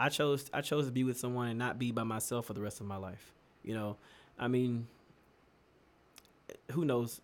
[0.00, 2.62] I chose I chose to be with someone and not be by myself for the
[2.62, 3.34] rest of my life.
[3.62, 3.96] You know,
[4.38, 4.86] I mean,
[6.70, 7.20] who knows?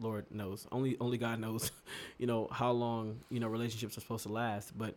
[0.00, 0.66] Lord knows.
[0.72, 1.70] Only only God knows.
[2.18, 4.76] You know how long you know relationships are supposed to last.
[4.78, 4.94] But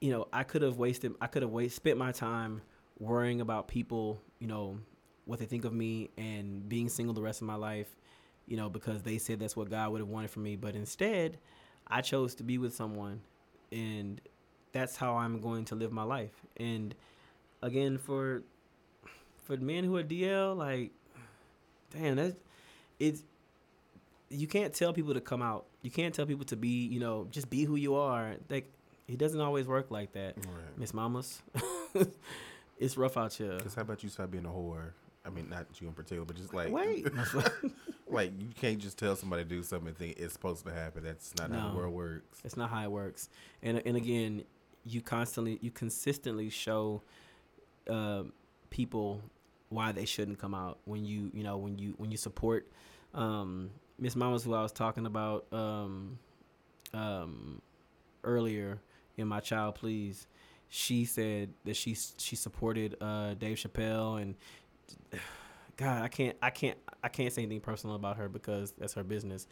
[0.00, 1.14] you know, I could have wasted.
[1.20, 2.60] I could have wasted spent my time
[2.98, 4.20] worrying about people.
[4.40, 4.78] You know,
[5.26, 7.88] what they think of me and being single the rest of my life.
[8.46, 10.56] You know, because they said that's what God would have wanted for me.
[10.56, 11.38] But instead,
[11.86, 13.20] I chose to be with someone,
[13.70, 14.20] and
[14.72, 16.32] that's how I'm going to live my life.
[16.56, 16.94] And
[17.62, 18.42] again, for
[19.44, 20.90] for men who are DL, like,
[21.92, 22.36] damn, that's
[22.98, 23.22] it's.
[24.30, 25.66] You can't tell people to come out.
[25.82, 28.36] You can't tell people to be, you know, just be who you are.
[28.48, 28.72] Like,
[29.06, 30.78] it doesn't always work like that, Right.
[30.78, 31.42] Miss Mamas.
[32.78, 33.58] it's rough out here.
[33.58, 34.92] Because how about you stop being a whore?
[35.24, 37.06] I mean, not you in particular, but just like Wait,
[38.08, 41.04] like you can't just tell somebody to do something and think it's supposed to happen.
[41.04, 42.40] That's not how the world works.
[42.44, 43.28] It's not how it works.
[43.62, 44.44] And and again,
[44.84, 47.02] you constantly, you consistently show
[47.88, 48.24] uh,
[48.70, 49.22] people
[49.68, 52.68] why they shouldn't come out when you, you know, when you when you support
[53.14, 56.18] um, Miss Mama's who I was talking about um,
[56.92, 57.60] um,
[58.24, 58.80] earlier
[59.16, 60.26] in my child please.
[60.68, 64.34] She said that she she supported uh, Dave Chappelle and
[65.76, 69.04] God, I can't I can't I can't say anything personal about her because that's her
[69.04, 69.46] business.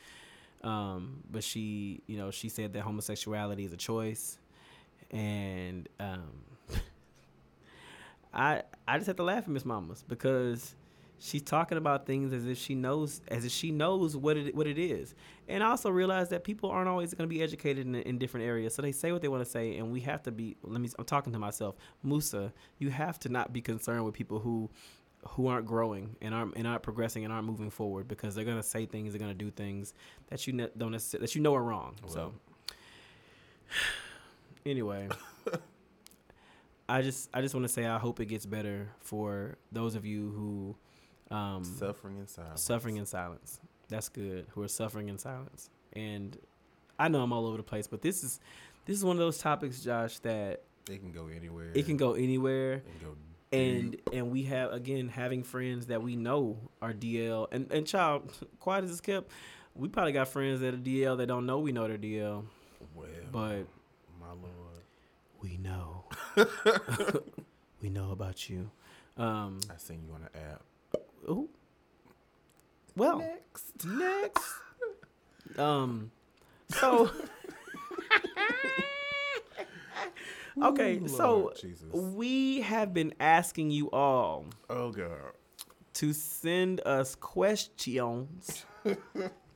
[0.63, 4.39] Um, but she, you know, she said that homosexuality is a choice,
[5.11, 6.31] and um,
[8.35, 10.75] I I just have to laugh at Miss Mamas because
[11.19, 14.67] she's talking about things as if she knows as if she knows what it what
[14.67, 15.15] it is,
[15.49, 18.47] and I also realize that people aren't always going to be educated in, in different
[18.47, 20.57] areas, so they say what they want to say, and we have to be.
[20.63, 20.89] Let me.
[20.99, 22.53] I'm talking to myself, Musa.
[22.79, 24.71] You have to not be concerned with people who
[25.29, 28.63] who aren't growing and aren't and aren't progressing and aren't moving forward because they're gonna
[28.63, 29.93] say things, they're gonna do things
[30.29, 31.97] that you ne- don't necessarily that you know are wrong.
[32.07, 32.33] so
[34.67, 35.09] anyway,
[36.89, 40.05] I just I just want to say I hope it gets better for those of
[40.05, 40.31] you
[41.31, 42.61] who um, Suffering in silence.
[42.63, 43.61] suffering in silence.
[43.89, 44.47] That's good.
[44.55, 45.71] Who are suffering in silence.
[45.93, 46.37] And
[46.99, 48.41] I know I'm all over the place, but this is
[48.87, 51.71] this is one of those topics, Josh, that It can go anywhere.
[51.75, 53.17] it can go anywhere It can go
[53.53, 58.33] and and we have again having friends that we know are DL and and child
[58.61, 59.29] quiet as it's kept
[59.75, 62.45] we probably got friends that are DL that don't know we know they're DL
[62.95, 63.07] well.
[63.33, 63.67] but
[64.35, 64.85] my lord,
[65.43, 66.05] we know
[67.83, 68.71] we know about you
[69.17, 70.63] um I seen you on the app.
[71.29, 71.49] ooh.
[72.97, 73.85] well Next.
[73.87, 74.45] next
[75.59, 76.11] um
[76.69, 77.11] so
[80.63, 81.89] okay Ooh, so Jesus.
[81.93, 85.33] we have been asking you all Oh god.
[85.95, 88.65] to send us questions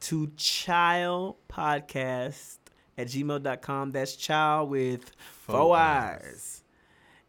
[0.00, 2.58] to child podcast
[2.98, 3.92] at gmail.com.
[3.92, 5.12] That's child with
[5.46, 6.22] four Four eyes.
[6.24, 6.60] eyes.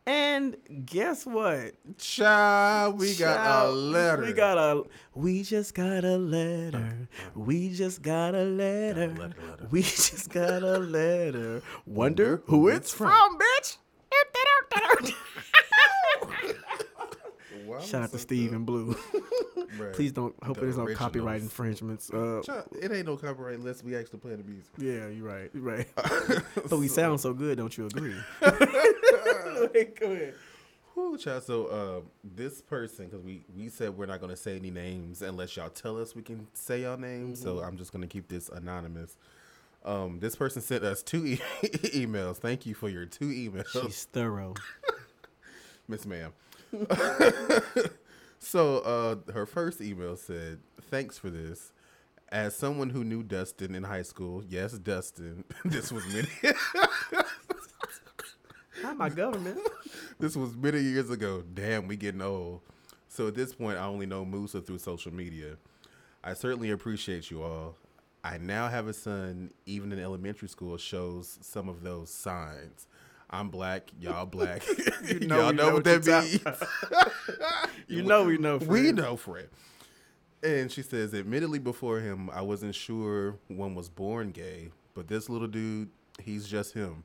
[0.08, 0.56] And
[0.86, 1.72] guess what?
[1.98, 4.22] Child, we got a letter.
[4.24, 4.84] We got a
[5.16, 7.08] we just got a letter.
[7.34, 9.08] We just got a letter.
[9.08, 9.68] letter, letter.
[9.72, 11.64] We just got a letter.
[11.88, 13.78] Wonder who it's from, bitch.
[14.14, 14.26] Am
[17.82, 18.96] Shout out to Steve and Blue.
[19.80, 19.94] Right.
[19.94, 22.10] Please don't hope The there's no copyright infringements.
[22.12, 22.42] Uh,
[22.82, 24.72] It ain't no copyright unless we actually play the music.
[24.78, 25.50] yeah, you're right.
[25.54, 25.88] You're right.
[26.70, 28.16] but we sound so good, don't you agree?
[28.42, 30.34] Go ahead.
[30.94, 31.44] Whew, child.
[31.44, 35.58] So uh, this person, because we we said we're not gonna say any names unless
[35.58, 37.42] y'all tell us we can say y'all names.
[37.42, 39.18] So I'm just gonna keep this anonymous.
[39.84, 42.38] Um, this person sent us two e- emails.
[42.38, 44.54] Thank you for your two emails, She's thorough.
[45.88, 46.32] Miss Ma'am.
[48.40, 50.60] So uh, her first email said,
[50.90, 51.72] "Thanks for this."
[52.30, 55.44] As someone who knew Dustin in high school, yes, Dustin.
[55.66, 56.28] this was many.
[58.84, 59.60] Not my government.
[60.20, 61.44] this was many years ago.
[61.54, 62.62] Damn, we getting old.
[63.08, 65.58] So at this point, I only know Musa through social media.
[66.24, 67.78] I certainly appreciate you all.
[68.24, 72.88] I now have a son, even in elementary school, shows some of those signs.
[73.30, 74.64] I'm black, y'all black.
[75.08, 76.42] You know y'all know know what that means.
[77.88, 78.58] You know we know.
[78.58, 79.50] We know Fred.
[80.42, 85.30] And she says, admittedly, before him, I wasn't sure one was born gay, but this
[85.30, 87.04] little dude, he's just him.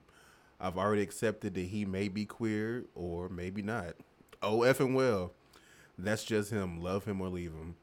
[0.60, 3.94] I've already accepted that he may be queer or maybe not.
[4.42, 5.32] Oh, effing well.
[5.98, 6.80] That's just him.
[6.82, 7.76] Love him or leave him.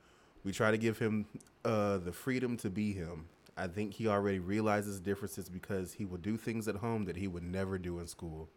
[0.43, 1.25] We try to give him
[1.65, 3.25] uh, the freedom to be him.
[3.57, 7.27] I think he already realizes differences because he will do things at home that he
[7.27, 8.49] would never do in school.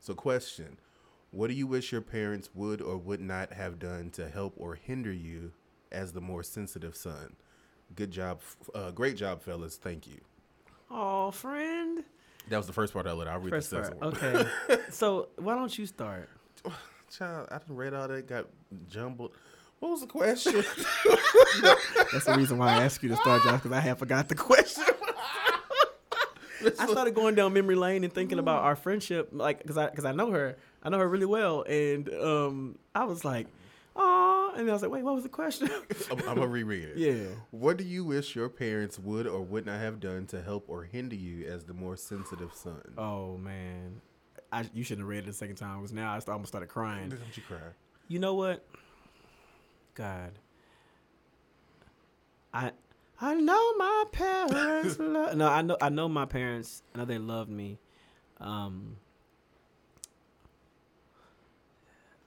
[0.00, 0.78] So, question
[1.30, 4.74] What do you wish your parents would or would not have done to help or
[4.74, 5.52] hinder you
[5.92, 7.36] as the more sensitive son?
[7.94, 8.40] Good job.
[8.74, 9.76] Uh, great job, fellas.
[9.76, 10.20] Thank you.
[10.90, 12.04] Oh, friend.
[12.48, 13.28] That was the first part I let.
[13.28, 13.86] I'll read First the part.
[13.86, 14.14] second one.
[14.68, 14.82] Okay.
[14.90, 16.28] so why don't you start?
[17.10, 18.46] Child, I done read all that, got
[18.88, 19.32] jumbled.
[19.80, 20.54] What was the question?
[22.12, 24.34] That's the reason why I asked you to start, Josh, because I had forgot the
[24.34, 24.84] question.
[26.80, 30.04] I started going down memory lane and thinking about our friendship, like, cause I, cause
[30.04, 33.46] I know her, I know her really well, and um, I was like,
[33.94, 35.70] oh, and I was like, wait, what was the question?
[36.10, 36.96] I'm, I'm gonna reread it.
[36.96, 37.26] yeah.
[37.52, 40.82] What do you wish your parents would or would not have done to help or
[40.82, 42.82] hinder you as the more sensitive son?
[42.98, 44.00] Oh man,
[44.50, 47.10] I you shouldn't have read it the second time, because now I almost started crying.
[47.10, 47.58] Don't you cry?
[48.08, 48.66] You know what?
[49.98, 50.38] God.
[52.54, 52.70] I
[53.20, 56.82] I know my parents love No, I know I know my parents.
[56.94, 57.78] I know they loved me.
[58.40, 58.96] Um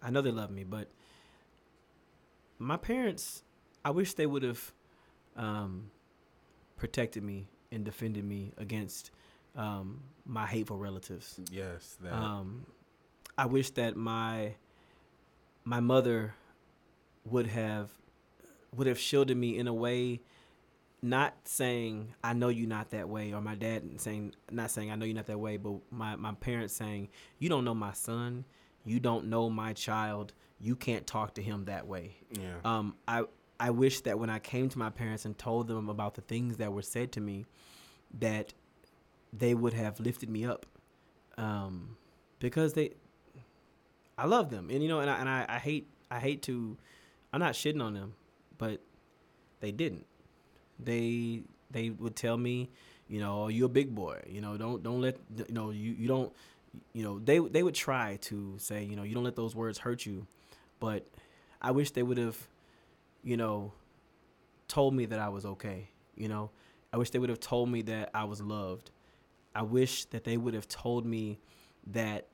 [0.03, 0.89] I know they love me, but
[2.59, 3.43] my parents
[3.85, 4.73] I wish they would have
[5.37, 5.91] um
[6.75, 9.11] protected me and defended me against
[9.55, 11.39] um my hateful relatives.
[11.49, 12.13] Yes, that.
[12.13, 12.65] Um,
[13.37, 14.55] I wish that my
[15.63, 16.35] my mother
[17.25, 17.89] would have
[18.75, 20.21] would have shielded me in a way,
[21.01, 24.95] not saying I know you not that way, or my dad saying not saying I
[24.95, 27.09] know you not that way, but my my parents saying
[27.39, 28.45] you don't know my son,
[28.85, 32.15] you don't know my child, you can't talk to him that way.
[32.31, 32.55] yeah.
[32.63, 33.23] Um, I
[33.59, 36.57] I wish that when I came to my parents and told them about the things
[36.57, 37.45] that were said to me,
[38.19, 38.53] that
[39.31, 40.65] they would have lifted me up,
[41.37, 41.95] um,
[42.39, 42.91] because they,
[44.17, 46.77] I love them, and you know, and I and I, I hate I hate to,
[47.33, 48.13] I'm not shitting on them,
[48.57, 48.81] but
[49.59, 50.05] they didn't.
[50.79, 52.69] They they would tell me,
[53.07, 55.17] you know, "Oh, you're a big boy, you know, don't don't let
[55.47, 56.33] you know you you don't,
[56.93, 59.77] you know, they they would try to say, you know, you don't let those words
[59.79, 60.27] hurt you,
[60.79, 61.05] but
[61.61, 62.37] I wish they would have,
[63.23, 63.73] you know,
[64.67, 65.89] told me that I was okay.
[66.15, 66.51] You know,
[66.93, 68.91] I wish they would have told me that I was loved.
[69.55, 71.39] I wish that they would have told me
[71.87, 72.27] that,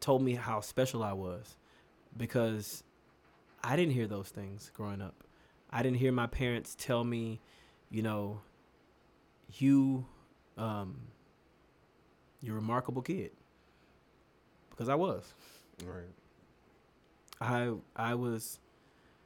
[0.00, 1.56] told me how special I was,
[2.16, 2.82] because
[3.66, 5.24] I didn't hear those things growing up.
[5.70, 7.40] I didn't hear my parents tell me,
[7.90, 8.40] you know,
[9.58, 10.06] you,
[10.56, 11.00] um,
[12.40, 13.32] you're a remarkable kid.
[14.70, 15.34] Because I was.
[15.84, 16.04] right.
[17.40, 18.60] I I was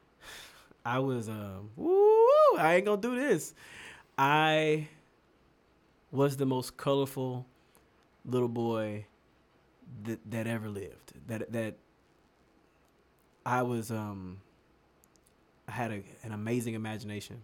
[0.85, 3.53] I was um woo, I ain't gonna do this.
[4.17, 4.87] I
[6.11, 7.45] was the most colorful
[8.25, 9.05] little boy
[10.03, 11.13] that that ever lived.
[11.27, 11.75] That that
[13.45, 14.41] I was um
[15.67, 17.41] I had a, an amazing imagination.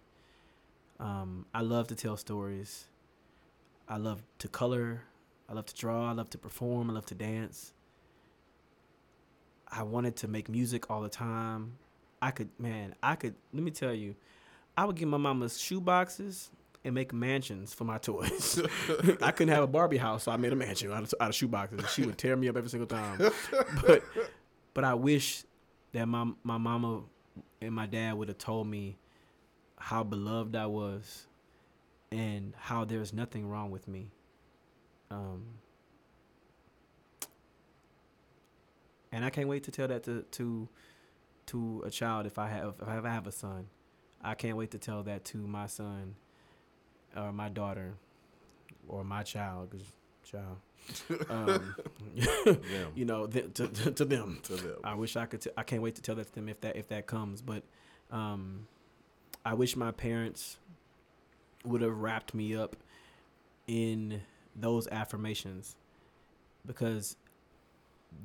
[1.00, 2.86] Um I love to tell stories.
[3.88, 5.04] I love to color.
[5.50, 6.10] I love to draw.
[6.10, 6.90] I love to perform.
[6.90, 7.74] I love to dance.
[9.70, 11.74] I wanted to make music all the time.
[12.22, 13.36] I could, man, I could.
[13.54, 14.16] Let me tell you,
[14.78, 16.50] I would get my mama's shoe boxes
[16.84, 18.62] and make mansions for my toys.
[19.22, 21.36] I couldn't have a Barbie house, so I made a mansion out of, out of
[21.36, 21.90] shoe boxes.
[21.92, 23.32] She would tear me up every single time.
[23.86, 24.04] But,
[24.74, 25.44] but I wish
[25.98, 27.02] that my my mama
[27.60, 28.98] and my dad would have told me
[29.80, 31.26] how beloved I was,
[32.12, 34.12] and how there's nothing wrong with me.
[35.10, 35.44] Um,
[39.12, 40.70] and I can't wait to tell that to to
[41.48, 43.68] to a child if I have if I have a son.
[44.22, 46.16] I can't wait to tell that to my son
[47.16, 47.96] or my daughter
[48.88, 49.92] or my child, 'cause
[50.24, 50.58] child.
[51.30, 51.76] Um,
[52.96, 54.40] you know, th- to, to, to them.
[54.44, 54.76] To them.
[54.84, 55.42] I wish I could.
[55.42, 57.42] T- I can't wait to tell that to them if that if that comes.
[57.42, 57.64] But
[58.12, 58.68] um,
[59.46, 60.58] I wish my parents
[61.66, 62.76] would have wrapped me up
[63.68, 64.22] in
[64.56, 65.76] those affirmations
[66.66, 67.16] because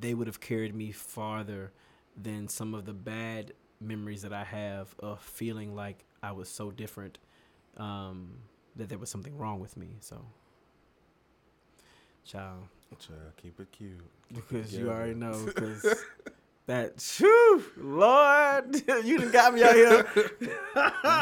[0.01, 1.73] they would have carried me farther
[2.21, 6.71] than some of the bad memories that I have of feeling like I was so
[6.71, 7.19] different
[7.77, 8.39] um,
[8.77, 9.97] that there was something wrong with me.
[10.01, 10.25] So,
[12.25, 12.65] child,
[12.99, 14.01] Child, keep it cute.
[14.35, 15.85] because you already know because
[16.67, 18.75] that shoo lord
[19.05, 20.07] you done got me out here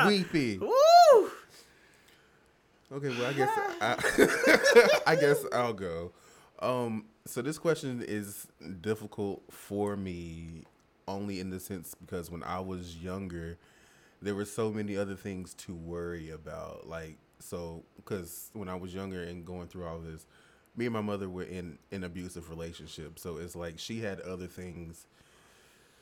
[0.07, 0.59] Weepy.
[0.59, 1.31] Woo!
[2.93, 3.51] Okay, well, I guess
[3.81, 6.11] I, I guess I'll go.
[6.59, 8.49] Um, so this question is
[8.81, 10.65] difficult for me
[11.07, 13.59] only in the sense because when I was younger,
[14.21, 16.89] there were so many other things to worry about.
[16.89, 20.27] Like, so because when I was younger and going through all this,
[20.77, 23.19] me and my mother were in an abusive relationship.
[23.19, 25.07] So it's like she had other things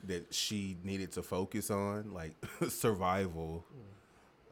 [0.05, 2.35] that she needed to focus on, like
[2.69, 3.65] survival.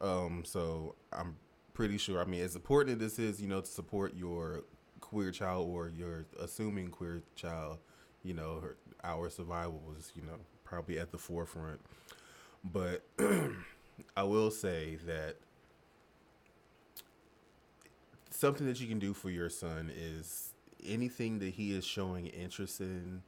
[0.00, 1.36] Um, so I'm
[1.74, 2.20] pretty sure.
[2.20, 4.64] I mean, as important as this is, you know, to support your
[5.00, 7.78] queer child or your assuming queer child,
[8.24, 11.80] you know, her, our survival was, you know, probably at the forefront.
[12.64, 13.04] But
[14.16, 15.36] I will say that
[18.36, 20.52] something that you can do for your son is
[20.84, 23.22] anything that he is showing interest in,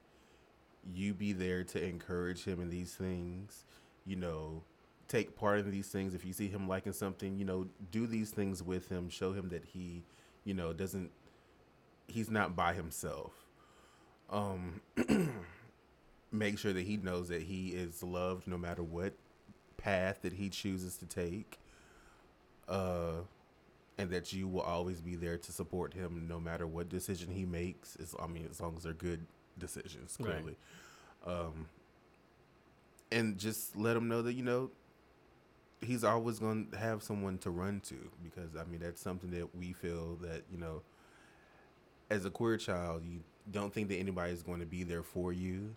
[0.92, 3.64] you be there to encourage him in these things,
[4.04, 4.62] you know,
[5.08, 6.14] take part in these things.
[6.14, 9.08] If you see him liking something, you know, do these things with him.
[9.08, 10.04] Show him that he,
[10.44, 11.10] you know, doesn't.
[12.06, 13.32] He's not by himself.
[14.30, 14.80] Um,
[16.32, 19.14] make sure that he knows that he is loved no matter what
[19.78, 21.58] path that he chooses to take.
[22.68, 23.22] Uh,
[23.98, 27.44] and that you will always be there to support him no matter what decision he
[27.44, 27.96] makes.
[27.96, 29.26] As I mean, as long as they're good
[29.58, 30.30] decisions, Right.
[30.34, 30.56] clearly.
[31.26, 31.66] Um,
[33.10, 34.70] and just let him know that you know
[35.80, 39.54] he's always going to have someone to run to because I mean that's something that
[39.54, 40.82] we feel that you know
[42.10, 43.20] as a queer child you
[43.50, 45.74] don't think that anybody is going to be there for you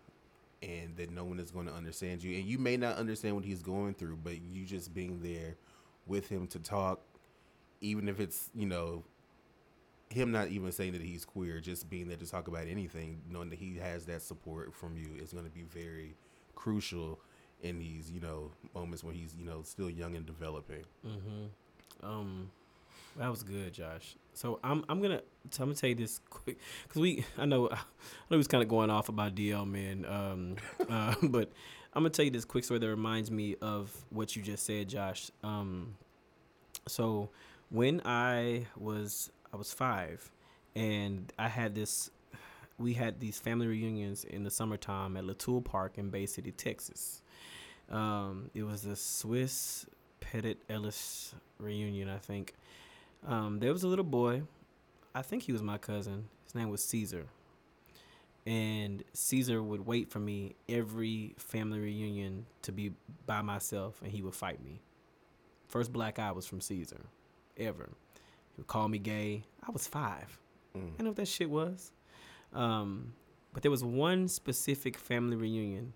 [0.61, 3.45] and that no one is going to understand you and you may not understand what
[3.45, 5.56] he's going through but you just being there
[6.07, 6.99] with him to talk
[7.82, 9.03] even if it's you know
[10.10, 13.49] him not even saying that he's queer just being there to talk about anything knowing
[13.49, 16.16] that he has that support from you is going to be very
[16.56, 17.20] crucial
[17.62, 21.45] in these you know moments when he's you know still young and developing Mm-hmm.
[22.03, 22.49] Um,
[23.18, 24.16] that was good, Josh.
[24.34, 25.22] So I'm I'm gonna
[25.60, 27.80] I'm gonna tell you this quick because we I know I know
[28.32, 30.06] we was kind of going off about DL man.
[30.06, 30.56] Um,
[30.90, 31.52] uh, but
[31.94, 34.88] I'm gonna tell you this quick story that reminds me of what you just said,
[34.90, 35.30] Josh.
[35.44, 35.95] Um,
[36.88, 37.30] so
[37.72, 40.31] when I was I was five,
[40.76, 42.11] and I had this.
[42.77, 47.22] We had these family reunions in the summertime at LeTulle Park in Bay City, Texas.
[47.89, 49.85] Um, it was the Swiss
[50.19, 52.56] Pettit Ellis reunion, I think.
[53.27, 54.43] Um, there was a little boy.
[55.14, 56.30] I think he was my cousin.
[56.45, 57.26] His name was Caesar.
[58.48, 62.93] And Caesar would wait for me every family reunion to be
[63.27, 64.81] by myself, and he would fight me.
[65.68, 67.02] First black eye was from Caesar,
[67.57, 67.90] ever.
[68.56, 69.44] He would call me gay.
[69.65, 70.40] I was five.
[70.76, 70.91] Mm.
[70.99, 71.91] I know what that shit was.
[72.53, 73.14] Um,
[73.53, 75.94] but there was one specific family reunion.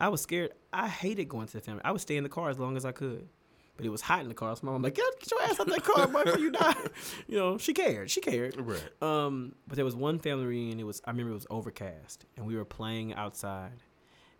[0.00, 0.52] I was scared.
[0.72, 1.82] I hated going to the family.
[1.84, 3.28] I would stay in the car as long as I could.
[3.76, 4.54] But it was hot in the car.
[4.54, 6.50] So my mom like, get, get your ass out of that car, boy, before you
[6.52, 6.74] die.
[7.26, 8.10] You know, she cared.
[8.10, 8.56] She cared.
[8.56, 10.78] right Um, but there was one family reunion.
[10.78, 13.82] It was I remember it was overcast, and we were playing outside,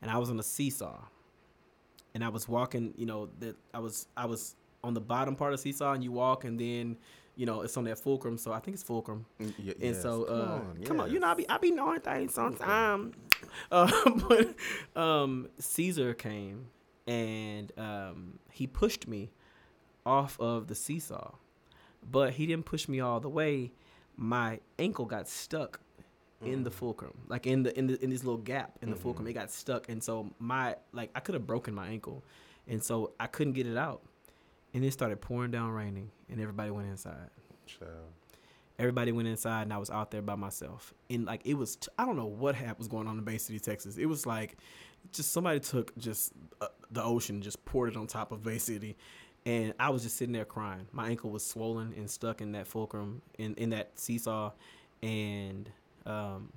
[0.00, 1.00] and I was on a seesaw,
[2.14, 2.94] and I was walking.
[2.96, 4.54] You know that I was I was
[4.84, 6.96] on the bottom part of seesaw, and you walk, and then
[7.36, 8.38] you know it's on that fulcrum.
[8.38, 9.26] So I think it's fulcrum.
[9.40, 10.02] Mm, And yes.
[10.02, 13.14] so, come uh, on, come on, you know, I be I be knowing things sometimes.
[13.70, 13.90] Uh,
[14.28, 14.54] but
[15.00, 16.66] um, Caesar came
[17.06, 19.30] and um, he pushed me
[20.06, 21.32] off of the seesaw,
[22.10, 23.70] but he didn't push me all the way.
[24.16, 25.80] My ankle got stuck
[26.42, 26.64] in Mm.
[26.64, 29.26] the fulcrum, like in the in the in this little gap in the fulcrum.
[29.26, 32.22] It got stuck, and so my like I could have broken my ankle,
[32.68, 34.02] and so I couldn't get it out.
[34.74, 37.30] And it started pouring down raining, and everybody went inside
[37.66, 38.12] Child.
[38.78, 40.92] everybody went inside and I was out there by myself.
[41.08, 43.38] And like it was, t- I don't know what hap- was going on in Bay
[43.38, 43.96] City, Texas.
[43.98, 44.56] It was like
[45.12, 48.96] just somebody took just uh, the ocean, just poured it on top of Bay City,
[49.46, 50.88] and I was just sitting there crying.
[50.92, 54.52] My ankle was swollen and stuck in that fulcrum in in that seesaw,
[55.02, 55.70] and
[56.06, 56.52] um,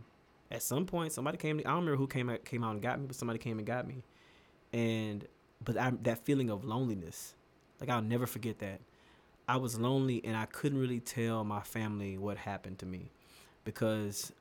[0.51, 1.59] at some point somebody came.
[1.59, 3.67] I don't remember who came out, came out and got me, but somebody came and
[3.67, 4.03] got me.
[4.73, 5.25] and
[5.63, 7.33] but I, that feeling of loneliness,
[7.79, 8.81] like I'll never forget that.
[9.47, 13.11] I was lonely and I couldn't really tell my family what happened to me
[13.63, 14.33] because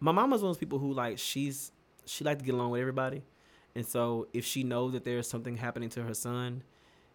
[0.00, 1.72] my mom was one of those people who like she's
[2.06, 3.22] she liked to get along with everybody,
[3.74, 6.62] and so if she knows that there's something happening to her son,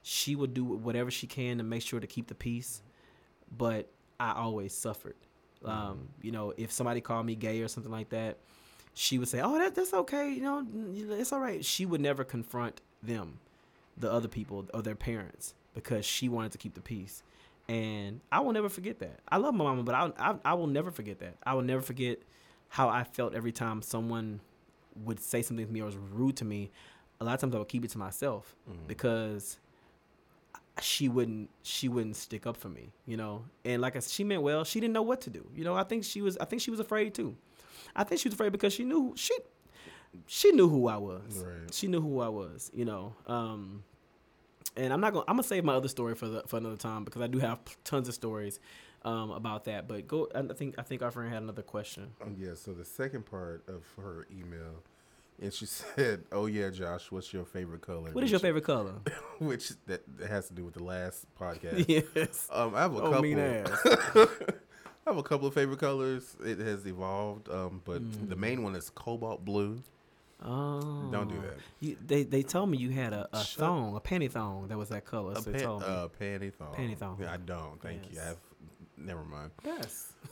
[0.04, 2.82] she would do whatever she can to make sure to keep the peace.
[3.56, 3.90] But
[4.20, 5.16] I always suffered.
[5.64, 8.38] Um, you know, if somebody called me gay or something like that,
[8.94, 10.32] she would say, "Oh, that that's okay.
[10.32, 10.68] You know,
[11.16, 13.40] it's all right." She would never confront them,
[13.98, 17.22] the other people or their parents, because she wanted to keep the peace.
[17.68, 19.20] And I will never forget that.
[19.28, 21.36] I love my mama, but I, I I will never forget that.
[21.44, 22.20] I will never forget
[22.70, 24.40] how I felt every time someone
[25.04, 26.72] would say something to me or was rude to me.
[27.20, 28.56] A lot of times I would keep it to myself
[28.88, 29.58] because
[30.82, 33.46] she wouldn't she wouldn't stick up for me, you know.
[33.64, 34.64] And like I said, she meant well.
[34.64, 35.48] She didn't know what to do.
[35.56, 37.36] You know, I think she was I think she was afraid too.
[37.96, 39.36] I think she was afraid because she knew she
[40.28, 41.44] she knew who I was.
[41.46, 41.74] Right.
[41.74, 43.16] She knew who I was, you know.
[43.28, 43.84] Um
[44.78, 46.78] and I'm not going to I'm to save my other story for the for another
[46.78, 48.60] time because I do have tons of stories
[49.04, 49.88] um about that.
[49.88, 52.12] But go I think I think our friend had another question.
[52.22, 54.84] Um, yeah, so the second part of her email,
[55.42, 58.94] and she said, "Oh yeah, Josh, what's your favorite color?" What is your favorite color?
[59.40, 61.86] Which that, that has to do with the last podcast.
[62.16, 62.48] yes.
[62.52, 63.36] Um, I have a Oh, couple.
[65.08, 66.36] I have a couple of favorite colors.
[66.44, 68.30] It has evolved, um, but Mm.
[68.30, 69.84] the main one is cobalt blue.
[70.48, 71.10] Oh.
[71.12, 71.58] Don't do that.
[71.80, 74.78] You, they they told me you had a, a Shut- thong, a panty thong that
[74.78, 75.34] was that color.
[75.34, 75.88] A so pan- told me.
[75.88, 76.74] uh, panty thong.
[76.76, 77.18] Panty thong.
[77.20, 77.82] Yeah, I don't.
[77.82, 78.20] Thank you.
[78.22, 78.38] I have.
[78.98, 79.52] Never mind.
[79.66, 80.14] yes.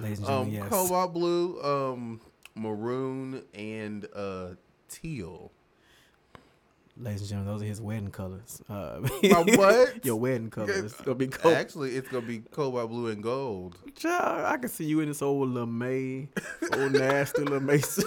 [0.00, 0.68] Ladies and gentlemen, Um, yes.
[0.68, 2.20] cobalt blue, um,
[2.54, 4.48] maroon, and uh,
[4.88, 5.50] teal.
[7.00, 8.60] Ladies and gentlemen, those are his wedding colors.
[8.68, 10.04] Uh, My what?
[10.04, 10.84] Your wedding colors.
[10.92, 11.54] It's gonna be cold.
[11.54, 13.78] Actually, it's gonna be cobalt blue and gold.
[13.94, 16.28] Child, I can see you in this old lamé,
[16.76, 18.04] old nasty lamé.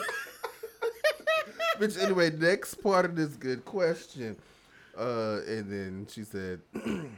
[1.81, 4.37] Which anyway, next part of this good question.
[4.95, 6.59] Uh, and then she said,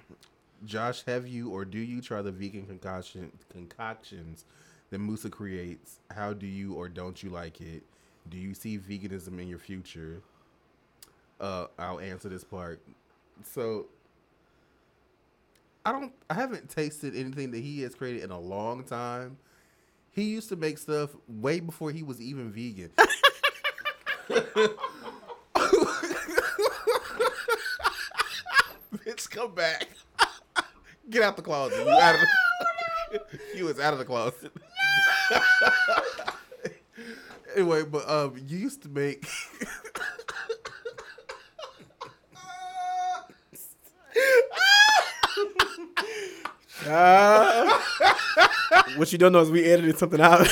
[0.65, 4.45] "Josh, have you or do you try the vegan concoction concoctions
[4.89, 5.99] that Musa creates?
[6.15, 7.83] How do you or don't you like it?
[8.29, 10.21] Do you see veganism in your future?"
[11.41, 12.79] Uh, I'll answer this part.
[13.43, 13.87] So,
[15.85, 16.13] I don't.
[16.29, 19.35] I haven't tasted anything that he has created in a long time.
[20.11, 22.91] He used to make stuff way before he was even vegan.
[29.05, 29.89] Bitch, come back.
[31.09, 31.85] Get out the closet.
[31.85, 32.27] You out of the,
[33.57, 34.51] you was out of the closet.
[37.55, 39.27] anyway, but um, you used to make.
[46.85, 47.79] Ah.
[48.97, 50.45] what you don't know is we edited something out.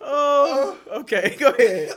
[0.00, 1.36] oh, okay.
[1.38, 1.94] Go ahead.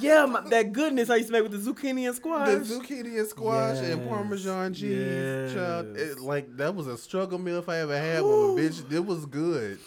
[0.00, 2.48] Yeah, my, that goodness I used to make with the zucchini and squash.
[2.48, 5.52] the zucchini and squash and parmesan cheese.
[5.54, 8.56] Child, it, like that was a struggle meal if I ever had one.
[8.56, 9.78] Bitch, it was good.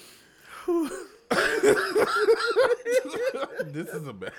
[3.65, 4.31] this is a mess.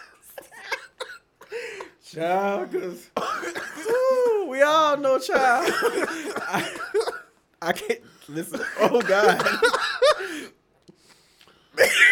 [2.04, 3.10] Child, cause
[3.88, 5.72] Ooh, we all know child.
[5.72, 6.76] I,
[7.62, 8.60] I can't listen.
[8.80, 9.42] Oh God,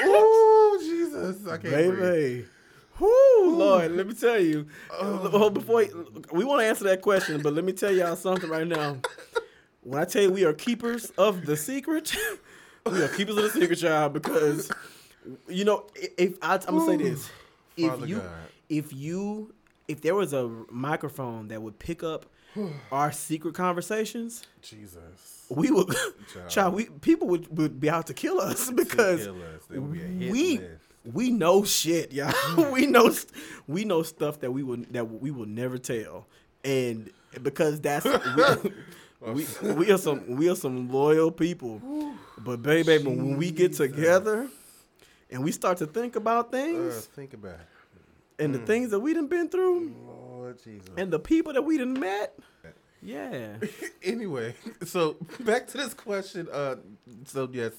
[0.02, 0.49] Oh
[1.10, 1.98] Jesus, I can't breathe.
[2.00, 2.46] baby.
[2.98, 4.66] Whoo, Lord, let me tell you.
[4.92, 5.86] Oh, before
[6.32, 8.98] we want to answer that question, but let me tell y'all something right now.
[9.82, 12.14] When I tell you we are keepers of the secret,
[12.86, 14.12] we are keepers of the secret, child.
[14.12, 14.70] Because
[15.48, 17.30] you know, if I, I'm gonna say this,
[17.76, 18.30] if Father you, God.
[18.68, 19.54] if you,
[19.88, 22.26] if there was a microphone that would pick up
[22.92, 25.46] our secret conversations, Jesus.
[25.48, 25.88] we would,
[26.34, 26.48] Child.
[26.50, 29.64] child, we people would, would be out to kill us because kill us.
[29.70, 30.82] There would be a hit we list.
[31.04, 32.32] We know shit, y'all.
[32.72, 33.12] we know
[33.66, 36.26] we know stuff that we will that we will never tell,
[36.64, 37.10] and
[37.42, 38.04] because that's
[39.22, 39.22] we,
[39.64, 41.80] we, we are some we are some loyal people.
[42.38, 44.48] But baby, baby, when we get together
[45.30, 48.42] and we start to think about Uh, things think about it.
[48.44, 50.88] and the things that we done been through Lord Jesus.
[50.96, 52.38] and the people that we done met,
[53.02, 53.56] yeah.
[54.02, 54.54] anyway,
[54.84, 56.48] so back to this question.
[56.50, 56.76] Uh,
[57.26, 57.72] so yes,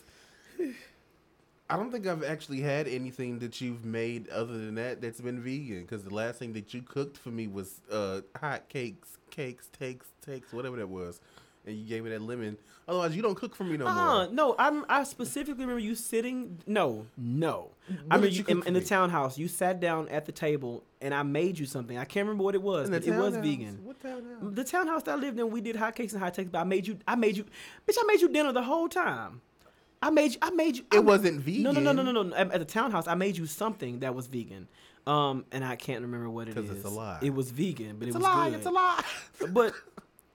[1.71, 5.41] I don't think I've actually had anything that you've made other than that that's been
[5.41, 5.81] vegan.
[5.81, 10.07] Because the last thing that you cooked for me was uh hot cakes, cakes, takes,
[10.25, 11.19] takes, whatever that was,
[11.65, 12.57] and you gave me that lemon.
[12.87, 13.93] Otherwise, you don't cook for me no Uh,
[14.25, 14.33] more.
[14.33, 16.59] no, I'm, I specifically remember you sitting.
[16.67, 17.69] No, no.
[18.09, 21.23] I mean, you in, in the townhouse, you sat down at the table and I
[21.23, 21.97] made you something.
[21.97, 23.45] I can't remember what it was, but it was townhouse?
[23.45, 23.79] vegan.
[23.83, 24.39] What townhouse?
[24.41, 26.85] The townhouse that I lived in, we did hotcakes and hot takes, but I made
[26.87, 26.97] you.
[27.07, 27.45] I made you.
[27.87, 29.41] Bitch, I made you dinner the whole time.
[30.01, 30.37] I made you.
[30.41, 30.83] I made you.
[30.91, 31.63] It ma- wasn't vegan.
[31.63, 32.35] No, no, no, no, no, no.
[32.35, 34.67] At, at the townhouse, I made you something that was vegan.
[35.07, 36.67] Um, and I can't remember what it is.
[36.69, 37.19] 'Cause it's a lie.
[37.21, 38.49] It was vegan, but It's it was a lie.
[38.49, 38.57] good.
[38.57, 39.03] It's a lie.
[39.51, 39.73] But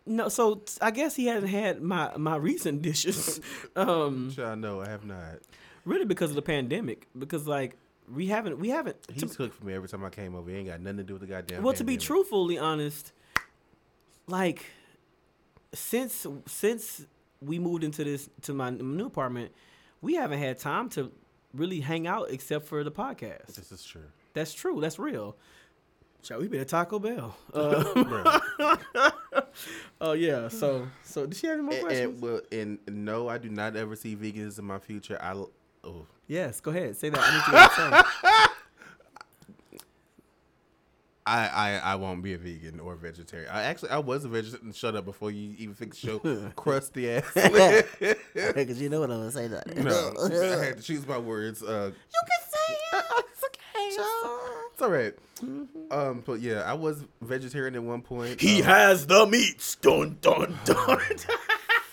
[0.06, 3.40] no, so t- I guess he hasn't had my my recent dishes.
[3.76, 4.80] um, I know.
[4.82, 5.38] I have not.
[5.84, 7.06] really because of the pandemic.
[7.18, 7.76] Because like
[8.12, 8.96] we haven't we haven't.
[9.12, 10.48] He's to- cooked for me every time I came over.
[10.50, 11.62] He ain't got nothing to do with the goddamn.
[11.64, 12.06] well, to be pandemic.
[12.06, 13.12] truthfully honest,
[14.28, 14.66] like
[15.74, 17.06] since since
[17.40, 19.52] we moved into this to my new apartment,
[20.00, 21.10] we haven't had time to
[21.54, 23.54] really hang out except for the podcast.
[23.54, 24.02] This is true.
[24.34, 24.80] That's true.
[24.80, 25.36] That's real.
[26.22, 27.36] Shall we be at Taco Bell?
[28.58, 29.10] Uh,
[30.00, 30.48] oh yeah.
[30.48, 32.12] So so did she have any more and, questions?
[32.14, 35.18] and, well, and no, I do not ever see vegans in my future.
[35.20, 35.32] I
[35.84, 36.60] oh, yes.
[36.60, 36.96] Go ahead.
[36.96, 38.50] Say that.
[41.26, 41.86] I need to hear what you say.
[41.86, 43.50] I, I I won't be a vegan or vegetarian.
[43.52, 44.72] I actually I was a vegetarian.
[44.72, 46.20] Shut up before you even fix your
[46.56, 47.24] crusty ass.
[48.34, 49.48] Because you know what I'm gonna say.
[49.48, 49.76] That.
[49.76, 50.12] no,
[50.60, 51.62] I had to choose my words.
[51.62, 53.04] Uh, You can say it.
[53.32, 53.96] It's okay.
[53.96, 54.40] Joe.
[54.72, 55.14] it's all right.
[55.90, 58.40] Um, but yeah, I was vegetarian at one point.
[58.40, 59.74] He Um, has the meats.
[59.76, 61.00] Dun dun dun.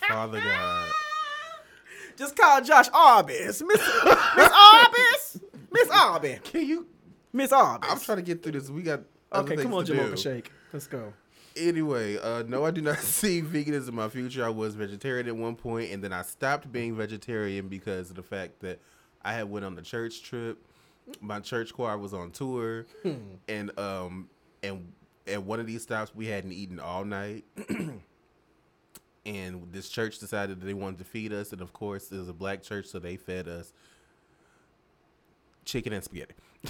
[0.07, 0.89] Father God.
[2.15, 3.61] Just call Josh Arby's.
[3.65, 3.81] Miss
[4.35, 5.39] Miss Arby's.
[5.71, 6.39] Miss Arby's.
[6.43, 6.87] Can you?
[7.33, 7.89] Miss Arby's.
[7.91, 8.69] I'm trying to get through this.
[8.69, 9.01] We got.
[9.33, 10.17] Okay, come on, Jamocha.
[10.17, 10.51] Shake.
[10.71, 11.13] Let's go.
[11.55, 14.45] Anyway, uh, no, I do not see veganism in my future.
[14.45, 18.23] I was vegetarian at one point, and then I stopped being vegetarian because of the
[18.23, 18.79] fact that
[19.23, 20.57] I had went on the church trip.
[21.19, 22.85] My church choir was on tour,
[23.47, 24.29] and um,
[24.63, 24.91] and
[25.27, 27.43] at one of these stops, we hadn't eaten all night.
[29.25, 32.29] and this church decided that they wanted to feed us, and of course, it was
[32.29, 33.73] a black church, so they fed us
[35.65, 36.33] chicken and spaghetti.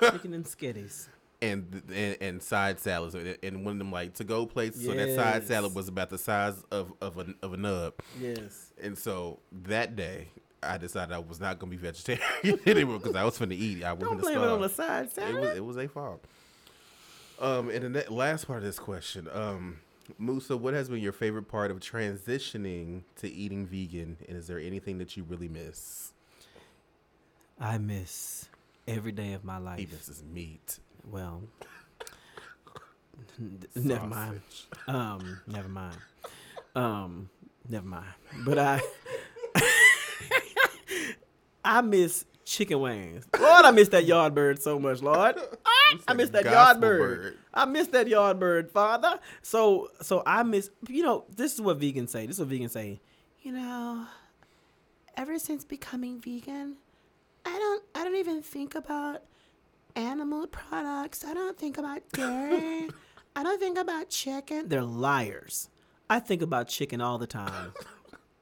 [0.00, 1.08] Chicken and skitties.
[1.40, 4.84] And and, and side salads and- one of them like to go plates.
[4.84, 7.94] So that side salad was about the size of of a of a nub.
[8.20, 8.72] Yes.
[8.82, 10.28] And so that day,
[10.62, 13.84] I decided I was not gonna be vegetarian anymore because I was finna eat.
[13.84, 15.40] I was Don't blame it on the side It salad.
[15.40, 16.24] was it was a fault.
[17.40, 19.78] Um, and the last part of this question, um,
[20.18, 24.58] Musa, what has been your favorite part of transitioning to eating vegan, and is there
[24.58, 26.12] anything that you really miss?
[27.60, 28.48] I miss
[28.88, 29.78] every day of my life.
[29.78, 30.80] He misses meat.
[31.10, 31.42] Well,
[33.74, 34.40] never mind.
[34.86, 35.96] Um, never mind.
[36.74, 37.30] Um,
[37.68, 38.06] never mind.
[38.44, 38.80] But I,
[41.64, 43.26] I miss chicken wings.
[43.38, 45.36] Lord, I miss that yard bird so much, Lord.
[46.06, 46.98] I miss that yard bird.
[47.00, 47.38] bird.
[47.54, 49.18] I miss that yard bird, Father.
[49.42, 50.70] So, so I miss.
[50.88, 52.26] You know, this is what vegans say.
[52.26, 53.00] This is what vegans say.
[53.40, 54.06] You know,
[55.16, 56.76] ever since becoming vegan,
[57.46, 57.82] I don't.
[57.94, 59.22] I don't even think about
[59.98, 61.24] animal products.
[61.24, 62.88] I don't think about dairy.
[63.36, 64.68] I don't think about chicken.
[64.68, 65.68] They're liars.
[66.08, 67.72] I think about chicken all the time.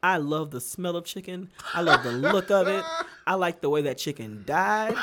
[0.02, 1.50] I love the smell of chicken.
[1.74, 2.84] I love the look of it.
[3.26, 4.94] I like the way that chicken died.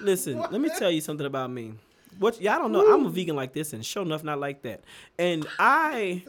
[0.00, 1.74] Listen, let me tell you something about me.
[2.18, 4.80] What y'all don't know, I'm a vegan like this, and sure enough, not like that.
[5.18, 6.24] And I,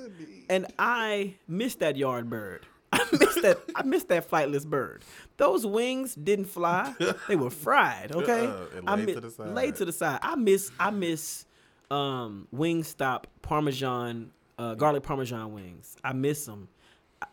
[0.50, 2.66] and I miss that yard bird.
[2.92, 3.60] I miss that.
[3.76, 5.04] I miss that flightless bird.
[5.38, 6.94] Those wings didn't fly;
[7.28, 8.12] they were fried.
[8.12, 9.54] Okay, Uh, and I laid mi- to the side.
[9.54, 10.20] laid to the side.
[10.24, 10.72] I miss.
[10.80, 11.46] I miss
[11.92, 15.96] um, Wingstop Parmesan, uh, garlic Parmesan wings.
[16.04, 16.68] I miss them.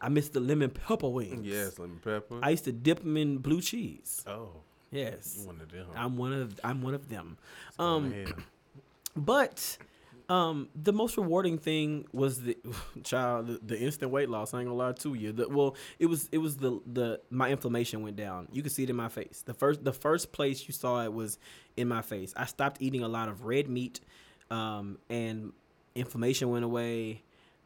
[0.01, 1.47] I- miss the lemon pepper wings.
[1.47, 2.41] Yes, lemon pepper.
[2.43, 4.23] I used to dip them in blue cheese.
[4.27, 4.49] oh,
[4.91, 5.87] Yes, you one of them.
[5.97, 6.61] I'm one of.
[6.63, 7.37] I'm one of them.
[7.79, 8.13] Um,
[9.17, 9.77] but
[10.29, 12.57] um, the most rewarding thing was the
[13.03, 14.55] child, the, the instant weight loss.
[14.55, 15.33] I ain't gonna lie to you.
[15.33, 18.49] The, well, it was it was the the my inflammation went down.
[18.53, 19.43] You could see it in my face.
[19.45, 21.39] The first the first place you saw it was
[21.77, 22.33] in my face.
[22.37, 24.01] I stopped eating a lot of red meat,
[24.51, 25.53] um, and
[25.95, 27.23] inflammation went away.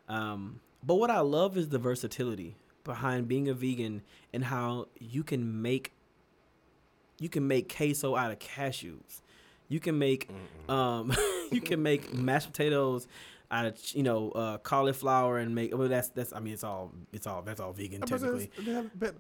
[0.09, 4.03] Um, but what I love is the versatility behind being a vegan
[4.33, 5.93] and how you can make
[7.21, 9.23] you can make queso out of cashews.
[9.69, 10.31] You can make
[10.69, 11.13] um,
[11.53, 13.07] you can make mashed potatoes
[13.51, 16.93] out of you know uh, cauliflower and make well that's that's I mean it's all
[17.13, 18.51] it's all that's all vegan technically.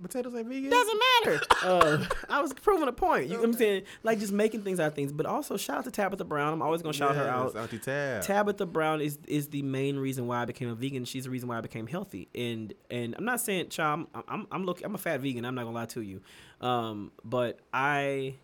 [0.02, 0.70] potatoes ain't vegan.
[0.70, 1.40] Doesn't matter.
[1.62, 3.28] uh, I was proving a point.
[3.28, 3.84] You know what I'm saying?
[4.02, 5.12] Like just making things out of things.
[5.12, 6.52] But also shout out to Tabitha Brown.
[6.52, 7.56] I'm always gonna shout her out.
[7.56, 8.22] Auntie Tab.
[8.22, 11.04] Tabitha Brown is is the main reason why I became a vegan.
[11.06, 12.28] She's the reason why I became healthy.
[12.34, 15.46] And and I'm not saying, child, I'm I'm I'm look, I'm a fat vegan.
[15.46, 16.20] I'm not gonna lie to you.
[16.60, 18.34] Um, but I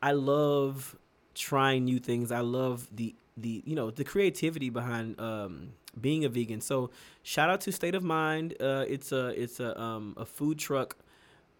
[0.00, 0.96] I love
[1.34, 2.30] trying new things.
[2.32, 6.60] I love the the you know the creativity behind um being a vegan.
[6.60, 6.90] So
[7.22, 8.54] shout out to State of Mind.
[8.60, 10.96] Uh, it's a it's a um a food truck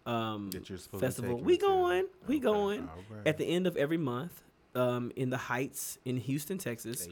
[0.05, 1.39] um That you're supposed to festival.
[1.39, 3.27] We going, we Okay, going right.
[3.27, 4.43] at the end of every month
[4.75, 7.07] um in the Heights in Houston, Texas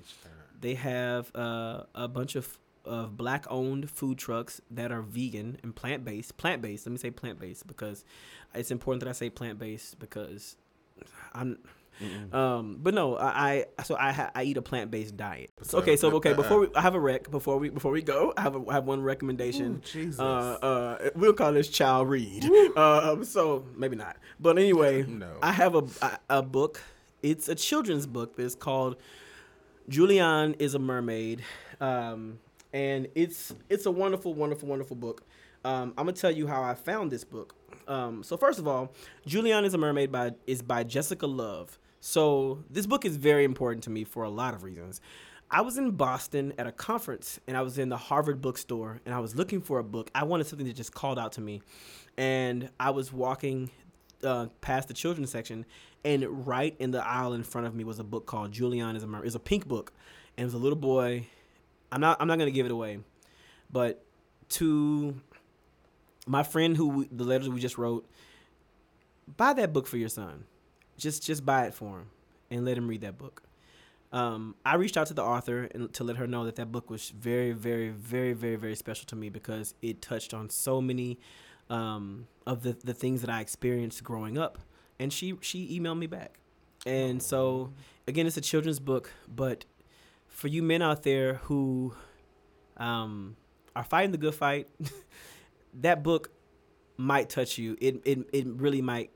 [0.62, 5.76] they have uh, a bunch of of black owned food trucks that are vegan and
[5.76, 6.38] plant based.
[6.38, 6.86] Plant based.
[6.86, 8.04] Let me say plant based because
[8.56, 10.58] it's important that I say plant based because
[11.34, 11.60] I'm.
[12.32, 15.52] Um, but no, I, I so I ha, I eat a plant based diet.
[15.62, 18.34] So, okay, so okay, before we I have a rec before we before we go,
[18.38, 19.76] I have a, I have one recommendation.
[19.76, 20.20] Ooh, Jesus.
[20.20, 22.50] Uh, uh, we'll call this child read.
[22.78, 25.38] Um, so maybe not, but anyway, No.
[25.42, 26.82] I have a, a a book.
[27.22, 28.36] It's a children's book.
[28.38, 28.96] That's called
[29.90, 31.44] Julian is a mermaid,
[31.80, 32.40] um,
[32.74, 35.24] and it's it's a wonderful, wonderful, wonderful book.
[35.66, 37.56] Um, I'm gonna tell you how I found this book.
[37.88, 38.94] Um, so first of all,
[39.26, 41.78] Julian is a mermaid by is by Jessica Love.
[42.02, 45.00] So this book is very important to me for a lot of reasons.
[45.52, 49.14] I was in Boston at a conference and I was in the Harvard bookstore and
[49.14, 50.10] I was looking for a book.
[50.16, 51.62] I wanted something that just called out to me,
[52.18, 53.70] and I was walking
[54.24, 55.66] uh, past the children's section,
[56.04, 59.04] and right in the aisle in front of me was a book called Julian is
[59.04, 59.94] a It's a pink book,
[60.38, 61.28] and it was a little boy.
[61.92, 63.00] I'm not I'm not gonna give it away,
[63.72, 64.04] but
[64.50, 65.22] to
[66.26, 68.10] my friend who we, the letters we just wrote,
[69.38, 70.46] buy that book for your son.
[71.02, 72.10] Just just buy it for him
[72.52, 73.42] and let him read that book.
[74.12, 76.90] Um, I reached out to the author and to let her know that that book
[76.90, 81.18] was very, very, very, very, very special to me because it touched on so many
[81.70, 84.60] um, of the, the things that I experienced growing up.
[85.00, 86.38] And she she emailed me back,
[86.86, 87.74] and so
[88.08, 89.66] again, it's a children's book, but
[90.28, 91.96] for you men out there who
[92.78, 93.36] um,
[93.76, 94.68] are fighting the good fight,
[95.82, 96.30] that book
[96.98, 97.78] might touch you.
[97.82, 99.10] It it, it really might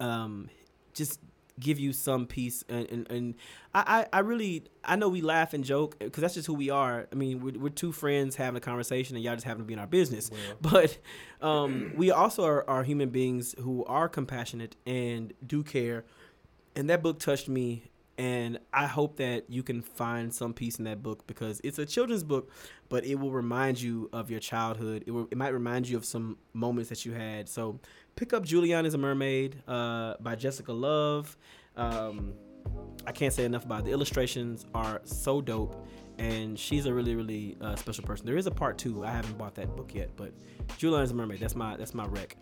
[0.00, 0.50] um,
[0.94, 1.20] just
[1.60, 3.34] give you some peace and and, and
[3.74, 6.70] I, I I really I know we laugh and joke because that's just who we
[6.70, 7.06] are.
[7.10, 9.74] I mean, we're, we're two friends having a conversation and y'all just happen to be
[9.74, 10.30] in our business.
[10.60, 10.98] But
[11.40, 16.04] um, we also are, are human beings who are compassionate and do care.
[16.76, 17.84] And that book touched me.
[18.18, 21.86] And I hope that you can find some peace in that book because it's a
[21.86, 22.50] children's book,
[22.88, 25.04] but it will remind you of your childhood.
[25.06, 27.48] It, will, it might remind you of some moments that you had.
[27.48, 27.80] So
[28.16, 31.36] pick up Julian is a Mermaid uh, by Jessica Love.
[31.76, 32.34] Um,
[33.06, 33.84] I can't say enough about it.
[33.86, 35.86] The illustrations are so dope,
[36.18, 38.26] and she's a really, really uh, special person.
[38.26, 39.04] There is a part two.
[39.04, 40.32] I haven't bought that book yet, but
[40.76, 41.40] Julian is a Mermaid.
[41.40, 42.36] That's my that's my rec.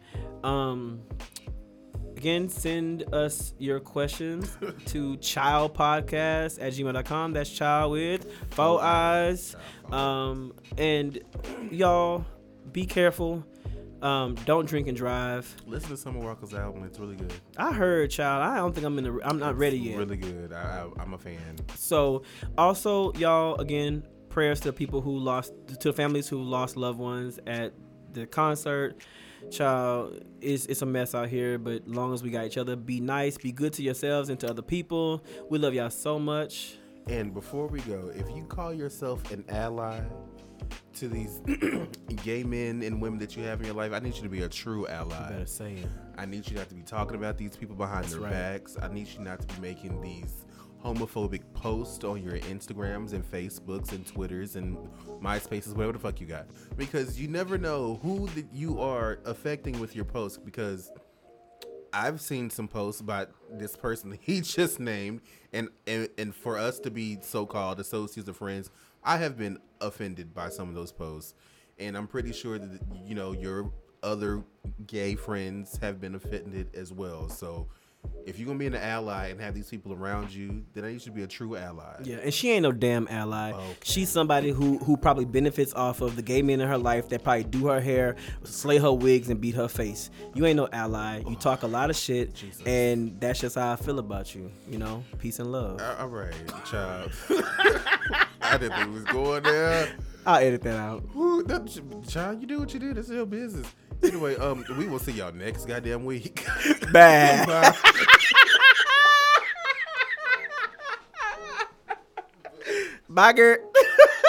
[0.44, 1.00] Um,
[2.16, 4.56] again, send us your questions
[4.86, 7.32] to childpodcast at gmail.com.
[7.32, 9.56] That's child with four eyes.
[9.90, 11.18] Um, and
[11.70, 12.26] y'all,
[12.72, 13.44] be careful.
[14.02, 15.54] Um, don't drink and drive.
[15.66, 16.84] Listen to Summer Walker's album.
[16.84, 17.32] It's really good.
[17.56, 18.42] I heard, child.
[18.42, 19.20] I don't think I'm in the.
[19.22, 19.98] I'm not ready yet.
[19.98, 20.52] Really good.
[20.52, 21.56] I, I, I'm a fan.
[21.76, 22.22] So,
[22.56, 27.74] also, y'all, again, prayers to people who lost, to families who lost loved ones at
[28.12, 28.96] the concert.
[29.50, 33.00] Child, it's, it's a mess out here, but long as we got each other, be
[33.00, 35.24] nice, be good to yourselves and to other people.
[35.48, 36.76] We love y'all so much.
[37.08, 40.00] And before we go, if you call yourself an ally
[40.94, 41.40] to these
[42.24, 44.42] gay men and women that you have in your life, I need you to be
[44.42, 45.30] a true ally.
[45.30, 45.88] Better say it.
[46.18, 48.32] I need you not to be talking about these people behind their right.
[48.32, 48.76] backs.
[48.80, 50.44] I need you not to be making these
[50.84, 54.76] homophobic posts on your Instagrams and Facebooks and Twitters and
[55.20, 56.46] MySpaces, whatever the fuck you got.
[56.76, 60.90] Because you never know who that you are affecting with your posts because
[61.92, 65.22] I've seen some posts about this person he just named,
[65.52, 68.70] and and, and for us to be so-called associates or friends,
[69.04, 71.34] I have been offended by some of those posts,
[71.78, 73.72] and I'm pretty sure that you know your
[74.02, 74.42] other
[74.86, 77.28] gay friends have been offended as well.
[77.28, 77.68] So.
[78.24, 81.14] If you're gonna be an ally and have these people around you, then you should
[81.14, 81.96] be a true ally.
[82.02, 83.52] Yeah, and she ain't no damn ally.
[83.52, 83.76] Okay.
[83.82, 87.22] She's somebody who who probably benefits off of the gay men in her life that
[87.22, 90.08] probably do her hair, slay her wigs, and beat her face.
[90.32, 91.22] You ain't no ally.
[91.28, 92.62] You talk a lot of shit, Jesus.
[92.64, 94.50] and that's just how I feel about you.
[94.66, 95.82] You know, peace and love.
[95.98, 96.32] All right,
[96.64, 97.12] child.
[98.50, 99.88] I didn't think we was going there.
[100.26, 101.14] I'll edit that out.
[101.14, 102.92] Woo, that, child, you do what you do.
[102.92, 103.72] That's your business.
[104.02, 106.44] Anyway, um, we will see y'all next goddamn week.
[106.92, 107.46] Bad.
[107.46, 107.76] Bye.
[113.08, 113.62] Bye, Gert.